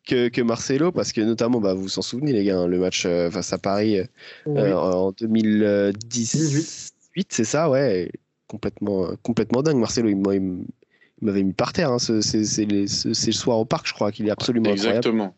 que, 0.08 0.30
que, 0.30 0.42
Marcelo 0.42 0.94
parce 0.94 1.12
que 1.12 1.20
notamment, 1.20 1.60
bah, 1.60 1.74
vous 1.74 1.82
vous 1.82 2.00
en 2.00 2.02
souvenez 2.02 2.32
les 2.32 2.46
gars, 2.46 2.60
hein, 2.60 2.68
le 2.68 2.80
match 2.80 3.02
face 3.02 3.52
à 3.52 3.58
Paris 3.58 4.00
en 4.46 5.12
2018, 5.12 7.28
c'est 7.28 7.44
ça, 7.44 7.70
ouais, 7.70 8.10
complètement, 8.48 9.10
complètement 9.22 9.62
dingue. 9.62 9.80
Marcelo, 9.80 10.08
il, 10.08 10.16
m'avait 10.16 11.44
mis 11.44 11.52
par 11.52 11.74
terre. 11.74 11.92
Hein, 11.92 12.00
c'est 12.00 12.66
le 12.66 13.32
soir 13.34 13.60
au 13.60 13.66
parc, 13.66 13.86
je 13.86 13.94
crois, 13.94 14.14
qu'il 14.14 14.30
est 14.30 14.32
absolument 14.32 14.72
Exactement. 14.72 15.36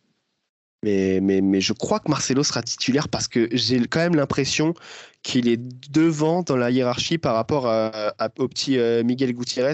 Mais, 0.84 1.20
mais, 1.22 1.42
mais, 1.42 1.62
je 1.62 1.74
crois 1.74 2.00
que 2.00 2.10
Marcelo 2.10 2.44
sera 2.44 2.64
titulaire 2.64 3.08
parce 3.08 3.28
que 3.28 3.48
j'ai 3.52 3.80
quand 3.86 4.00
même 4.00 4.16
l'impression 4.16 4.74
qu'il 5.22 5.48
est 5.48 5.62
devant 5.92 6.42
dans 6.42 6.56
la 6.56 6.72
hiérarchie 6.72 7.20
par 7.20 7.36
rapport 7.36 7.68
à, 7.68 8.14
au 8.40 8.48
petit 8.48 8.80
euh, 8.80 9.04
Miguel 9.04 9.34
Gutiérrez, 9.34 9.74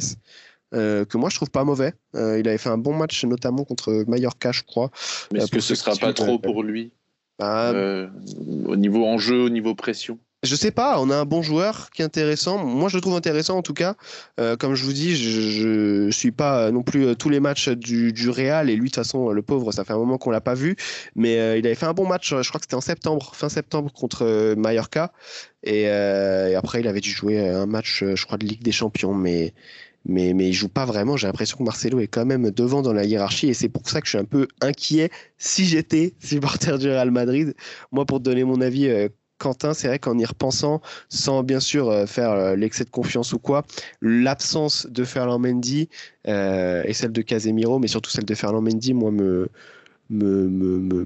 euh, 0.74 1.06
que 1.06 1.17
moi 1.17 1.30
je 1.30 1.38
trouve 1.38 1.50
pas 1.50 1.63
mauvais. 1.63 1.93
Euh, 2.15 2.39
il 2.39 2.48
avait 2.48 2.58
fait 2.58 2.70
un 2.70 2.78
bon 2.78 2.93
match 2.93 3.24
notamment 3.24 3.63
contre 3.63 4.04
Mallorca, 4.08 4.52
je 4.52 4.63
crois. 4.63 4.91
Mais 5.32 5.39
est-ce 5.39 5.52
que 5.52 5.62
ce 5.62 5.76
sera 5.76 5.96
pas 5.96 6.12
trop 6.12 6.39
pour 6.39 6.62
lui? 6.62 6.91
Bah, 7.39 7.74
Au 8.65 8.76
niveau 8.76 9.06
enjeu, 9.06 9.43
au 9.43 9.50
niveau 9.50 9.76
pression? 9.76 10.20
Je 10.43 10.56
sais 10.56 10.69
pas, 10.71 11.02
on 11.02 11.10
a 11.10 11.15
un 11.15 11.26
bon 11.26 11.41
joueur 11.41 11.89
qui 11.89 12.04
est 12.04 12.06
intéressant. 12.06 12.63
Moi, 12.63 12.89
je 12.89 12.95
le 12.97 13.02
trouve 13.02 13.15
intéressant 13.15 13.58
en 13.58 13.63
tout 13.63 13.73
cas. 13.73 13.95
Euh, 14.39 14.56
comme 14.56 14.76
je 14.76 14.84
vous 14.84 14.93
dis, 14.93 15.15
je, 15.15 16.06
ne 16.06 16.12
suis 16.12 16.32
pas 16.32 16.69
non 16.71 16.84
plus 16.84 17.08
euh, 17.08 17.15
tous 17.15 17.30
les 17.30 17.39
matchs 17.39 17.69
du, 17.69 18.13
du 18.13 18.30
Real 18.30 18.69
et 18.69 18.76
lui, 18.76 18.82
de 18.82 18.86
toute 18.86 18.95
façon, 18.95 19.30
le 19.32 19.41
pauvre, 19.41 19.71
ça 19.71 19.84
fait 19.84 19.93
un 19.93 19.97
moment 19.97 20.19
qu'on 20.19 20.30
l'a 20.30 20.41
pas 20.41 20.54
vu. 20.54 20.76
Mais 21.15 21.39
euh, 21.39 21.58
il 21.58 21.65
avait 21.65 21.76
fait 21.76 21.88
un 21.88 21.93
bon 21.93 22.08
match. 22.08 22.30
Je 22.30 22.47
crois 22.47 22.60
que 22.60 22.65
c'était 22.65 22.76
en 22.76 22.82
septembre, 22.82 23.32
fin 23.34 23.50
septembre 23.50 23.91
contre 23.91 24.54
Mallorca. 24.56 25.12
Et, 25.63 25.88
après, 25.89 26.82
il 26.82 26.88
avait 26.88 27.02
dû 27.02 27.10
jouer 27.10 27.50
un 27.50 27.65
match, 27.65 28.04
je 28.04 28.26
crois, 28.26 28.38
de 28.38 28.45
Ligue 28.45 28.63
des 28.63 28.71
Champions, 28.71 29.13
mais 29.13 29.54
mais, 30.10 30.34
mais 30.34 30.47
il 30.47 30.54
joue 30.54 30.69
pas 30.69 30.86
vraiment. 30.86 31.17
J'ai 31.17 31.28
l'impression 31.28 31.58
que 31.58 31.63
Marcelo 31.63 32.00
est 32.00 32.08
quand 32.08 32.26
même 32.26 32.50
devant 32.52 32.82
dans 32.82 32.93
la 32.93 33.04
hiérarchie 33.04 33.50
et 33.50 33.54
c'est 33.54 33.67
pour 33.67 33.89
ça 33.89 34.00
que 34.00 34.06
je 34.06 34.12
suis 34.12 34.17
un 34.17 34.23
peu 34.23 34.47
inquiet 34.62 35.10
si 35.38 35.65
j'étais 35.65 36.13
supporter 36.19 36.78
du 36.78 36.88
Real 36.88 37.12
Madrid. 37.12 37.56
Moi, 37.91 38.06
pour 38.06 38.19
te 38.19 38.23
donner 38.23 38.45
mon 38.45 38.62
avis, 38.62 38.88
Quentin, 39.38 39.73
c'est 39.73 39.88
vrai 39.88 40.00
qu'en 40.00 40.17
y 40.17 40.26
repensant, 40.26 40.82
sans 41.10 41.43
bien 41.43 41.60
sûr 41.60 41.89
euh, 41.89 42.06
faire 42.06 42.32
euh, 42.32 42.56
l'excès 42.56 42.84
de 42.84 42.89
confiance 42.89 43.34
ou 43.34 43.39
quoi, 43.39 43.63
l'absence 44.02 44.88
de 44.89 45.04
Ferland 45.04 45.39
Mendy 45.39 45.89
euh, 46.28 46.84
et 46.86 46.93
celle 46.93 47.12
de 47.12 47.21
Casemiro, 47.21 47.80
mais 47.80 47.88
surtout 47.88 48.10
celle 48.10 48.26
de 48.26 48.36
Ferland 48.36 48.62
Mendy, 48.62 48.93
moi, 48.93 49.12
me, 49.12 49.50
me, 50.10 50.47
me, 50.47 51.06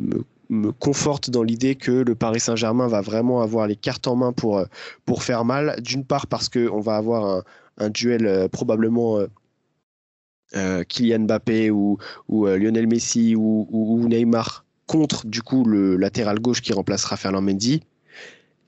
me, 0.50 0.72
conforte 0.72 1.30
dans 1.30 1.44
l'idée 1.44 1.76
que 1.76 1.92
le 1.92 2.16
Paris 2.16 2.40
Saint-Germain 2.40 2.88
va 2.88 3.02
vraiment 3.02 3.42
avoir 3.42 3.68
les 3.68 3.76
cartes 3.76 4.08
en 4.08 4.16
main 4.16 4.34
pour, 4.34 4.64
pour 5.06 5.24
faire 5.24 5.46
mal. 5.46 5.76
D'une 5.82 6.06
part 6.06 6.28
parce 6.28 6.50
qu'on 6.50 6.80
va 6.80 6.98
avoir 6.98 7.44
un, 7.78 7.90
duel 7.90 8.50
probablement... 8.50 9.20
Kylian 10.90 11.20
Mbappé 11.20 11.72
ou, 11.72 11.98
ou 12.28 12.46
Lionel 12.46 12.86
Messi 12.86 13.38
ou, 13.38 13.70
ou, 13.72 14.06
Neymar 14.10 14.66
contre 14.86 15.26
du 15.26 15.42
coup 15.42 15.64
le 15.64 15.96
latéral 15.96 16.42
gauche 16.42 16.62
qui 16.62 16.74
remplacera 16.74 17.16
Ferland 17.16 17.46
Mendy 17.46 17.82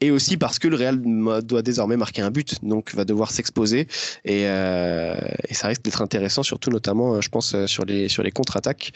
et 0.03 0.11
aussi 0.11 0.35
parce 0.35 0.59
que 0.59 0.67
le 0.67 0.75
Real 0.75 0.99
doit 1.43 1.61
désormais 1.61 1.95
marquer 1.95 2.21
un 2.21 2.29
but, 2.29 2.55
donc 2.61 2.93
va 2.93 3.05
devoir 3.05 3.31
s'exposer 3.31 3.87
et, 4.25 4.47
euh, 4.47 5.15
et, 5.47 5.53
ça 5.53 5.67
risque 5.67 5.81
d'être 5.81 6.01
intéressant, 6.01 6.43
surtout 6.43 6.69
notamment, 6.69 7.15
euh, 7.15 7.21
je 7.21 7.29
pense, 7.29 7.55
euh, 7.55 7.67
sur 7.67 7.85
les, 7.85 8.09
sur 8.09 8.21
les 8.21 8.31
contre-attaques. 8.31 8.91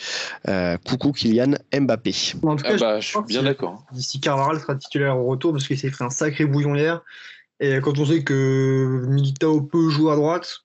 coucou 0.86 1.13
Kylian 1.13 1.54
Mbappé. 1.74 2.13
En 2.43 2.58
tout 2.58 2.63
cas, 2.63 2.72
ah 2.74 2.78
bah, 2.78 3.00
je, 3.00 3.08
suis 3.08 3.20
bien 3.26 3.43
d'accord. 3.43 3.86
D'ici 3.93 4.20
Carvajal 4.20 4.60
sera 4.60 4.76
titulaire 4.76 5.17
au 5.17 5.26
retour 5.26 5.54
parce 5.54 5.65
qu'il 5.65 5.78
s'est 5.80 5.89
fait 5.89 6.04
un 6.04 6.10
sacré 6.10 6.46
bouillon 6.46 6.76
hier. 6.76 7.02
Et 7.62 7.80
quand 7.80 7.98
on 7.98 8.06
sait 8.06 8.24
que 8.24 9.06
Militao 9.08 9.62
peut 9.62 9.89
jouer 9.89 10.12
à 10.12 10.15
droite, 10.15 10.60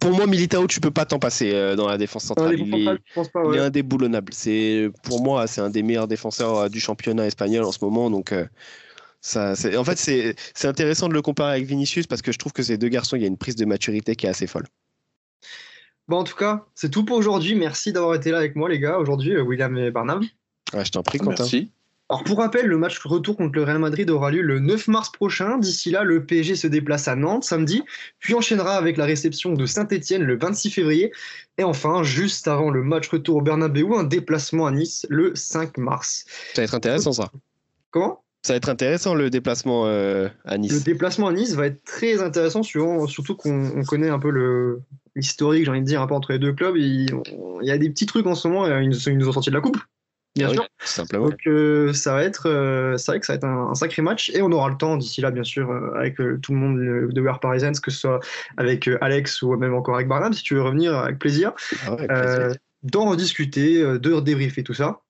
pour 0.00 0.12
moi, 0.12 0.26
Militao, 0.26 0.66
tu 0.66 0.80
peux 0.80 0.90
pas 0.90 1.04
t'en 1.04 1.18
passer 1.18 1.74
dans 1.76 1.86
la 1.86 1.98
défense 1.98 2.24
centrale. 2.24 2.58
il, 2.58 2.98
est, 3.54 3.58
indéboulonnable. 3.60 4.32
C'est 4.32 4.90
pour 5.02 5.22
moi, 5.22 5.46
c'est 5.46 5.60
un 5.60 5.68
des 5.68 5.82
meilleurs 5.82 6.08
défenseurs 6.08 6.70
du 6.70 6.80
championnat 6.80 7.26
espagnol 7.26 7.64
en 7.64 7.72
ce 7.72 7.84
moment. 7.84 8.10
Donc, 8.10 8.32
en 9.36 9.84
fait, 9.84 9.96
c'est 9.96 10.66
intéressant 10.68 11.08
de 11.08 11.14
le 11.14 11.22
comparer 11.22 11.52
avec 11.52 11.66
Vinicius 11.66 12.06
parce 12.06 12.22
que 12.22 12.32
je 12.32 12.38
trouve 12.38 12.52
que 12.52 12.62
ces 12.62 12.78
deux 12.78 12.88
garçons, 12.88 13.16
il 13.16 13.22
y 13.22 13.24
a 13.24 13.28
une 13.28 13.38
prise 13.38 13.56
de 13.56 13.64
maturité 13.64 14.16
qui 14.16 14.26
est 14.26 14.30
assez 14.30 14.46
folle. 14.46 14.66
Bon, 16.06 16.18
en 16.18 16.24
tout 16.24 16.36
cas, 16.36 16.66
c'est 16.74 16.90
tout 16.90 17.04
pour 17.04 17.16
aujourd'hui. 17.16 17.54
Merci 17.54 17.92
d'avoir 17.92 18.14
été 18.14 18.30
là 18.30 18.38
avec 18.38 18.56
moi, 18.56 18.68
les 18.68 18.78
gars, 18.78 18.98
aujourd'hui, 18.98 19.32
euh, 19.32 19.42
William 19.42 19.76
et 19.78 19.90
Barnum. 19.90 20.22
je 20.72 20.90
t'en 20.90 21.02
prie, 21.02 21.18
Quentin. 21.18 21.44
Merci. 21.44 21.70
Alors, 22.10 22.22
pour 22.24 22.36
rappel, 22.36 22.66
le 22.66 22.76
match 22.76 22.98
retour 22.98 23.34
contre 23.38 23.54
le 23.54 23.62
Real 23.62 23.78
Madrid 23.78 24.10
aura 24.10 24.30
lieu 24.30 24.42
le 24.42 24.60
9 24.60 24.88
mars 24.88 25.10
prochain. 25.10 25.56
D'ici 25.56 25.90
là, 25.90 26.04
le 26.04 26.26
PSG 26.26 26.56
se 26.56 26.66
déplace 26.66 27.08
à 27.08 27.16
Nantes 27.16 27.44
samedi, 27.44 27.82
puis 28.18 28.34
enchaînera 28.34 28.76
avec 28.76 28.98
la 28.98 29.06
réception 29.06 29.54
de 29.54 29.64
Saint-Etienne 29.64 30.22
le 30.22 30.36
26 30.36 30.70
février. 30.70 31.12
Et 31.56 31.64
enfin, 31.64 32.02
juste 32.02 32.46
avant 32.46 32.68
le 32.68 32.82
match 32.82 33.08
retour 33.08 33.36
au 33.36 33.40
Bernabeu, 33.40 33.86
un 33.96 34.04
déplacement 34.04 34.66
à 34.66 34.70
Nice 34.70 35.06
le 35.08 35.34
5 35.34 35.78
mars. 35.78 36.26
Ça 36.52 36.60
va 36.60 36.64
être 36.64 36.74
intéressant, 36.74 37.12
ça. 37.12 37.30
Comment? 37.90 38.23
Ça 38.44 38.52
va 38.52 38.58
être 38.58 38.68
intéressant 38.68 39.14
le 39.14 39.30
déplacement 39.30 39.86
euh, 39.86 40.28
à 40.44 40.58
Nice. 40.58 40.72
Le 40.72 40.80
déplacement 40.80 41.28
à 41.28 41.32
Nice 41.32 41.54
va 41.54 41.66
être 41.66 41.82
très 41.82 42.20
intéressant, 42.22 42.62
surtout 42.62 43.34
qu'on 43.36 43.82
connaît 43.84 44.10
un 44.10 44.18
peu 44.18 44.82
l'historique, 45.16 45.64
j'ai 45.64 45.70
envie 45.70 45.80
de 45.80 45.86
dire, 45.86 46.02
un 46.02 46.06
peu 46.06 46.14
entre 46.14 46.32
les 46.32 46.38
deux 46.38 46.52
clubs. 46.52 46.76
Il, 46.76 47.08
y 47.62 47.70
a 47.70 47.78
des 47.78 47.88
petits 47.88 48.04
trucs 48.04 48.26
en 48.26 48.34
ce 48.34 48.46
moment, 48.46 48.66
ils, 48.78 48.90
nous 49.16 49.28
ont 49.28 49.32
sorti 49.32 49.48
de 49.48 49.54
la 49.54 49.62
coupe, 49.62 49.78
bien 50.36 50.50
sûr. 50.50 50.68
simplement. 50.78 51.30
Donc 51.30 51.40
euh, 51.46 51.94
ça 51.94 52.12
va 52.12 52.22
être, 52.22 52.50
euh, 52.50 52.98
c'est 52.98 53.12
vrai 53.12 53.20
que 53.20 53.24
ça 53.24 53.32
va 53.32 53.36
être 53.38 53.44
un, 53.44 53.74
sacré 53.74 54.02
match 54.02 54.30
et 54.34 54.42
on 54.42 54.52
aura 54.52 54.68
le 54.68 54.76
temps 54.76 54.98
d'ici 54.98 55.22
là, 55.22 55.30
bien 55.30 55.44
sûr, 55.44 55.72
avec 55.96 56.16
tout 56.16 56.52
le 56.52 56.58
monde 56.58 56.78
de 57.10 57.20
Wear 57.22 57.40
Parisians, 57.40 57.72
que 57.82 57.90
ce 57.90 57.98
soit 57.98 58.20
avec 58.58 58.90
Alex 59.00 59.40
ou 59.40 59.56
même 59.56 59.72
encore 59.72 59.94
avec 59.94 60.06
Barnum, 60.06 60.34
si 60.34 60.42
tu 60.42 60.54
veux 60.54 60.62
revenir, 60.62 60.94
avec 60.94 61.18
plaisir, 61.18 61.52
ah 61.86 61.96
plaisir. 61.96 62.56
d'en 62.82 63.08
rediscuter, 63.08 63.80
de 63.80 64.20
débriefer 64.20 64.62
tout 64.62 64.74
ça. 64.74 65.00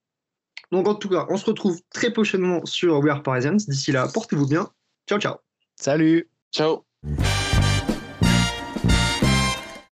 Donc 0.73 0.89
en 0.89 0.95
tout 0.95 1.09
cas, 1.09 1.27
on 1.29 1.37
se 1.37 1.47
retrouve 1.47 1.81
très 1.91 2.13
prochainement 2.13 2.65
sur 2.65 2.99
We 2.99 3.11
Are 3.11 3.23
Parisians. 3.23 3.57
D'ici 3.69 3.93
là, 3.93 4.09
portez-vous 4.13 4.49
bien. 4.49 4.69
Ciao, 5.09 5.19
ciao. 5.19 5.37
Salut. 5.77 6.29
Ciao. 6.53 6.85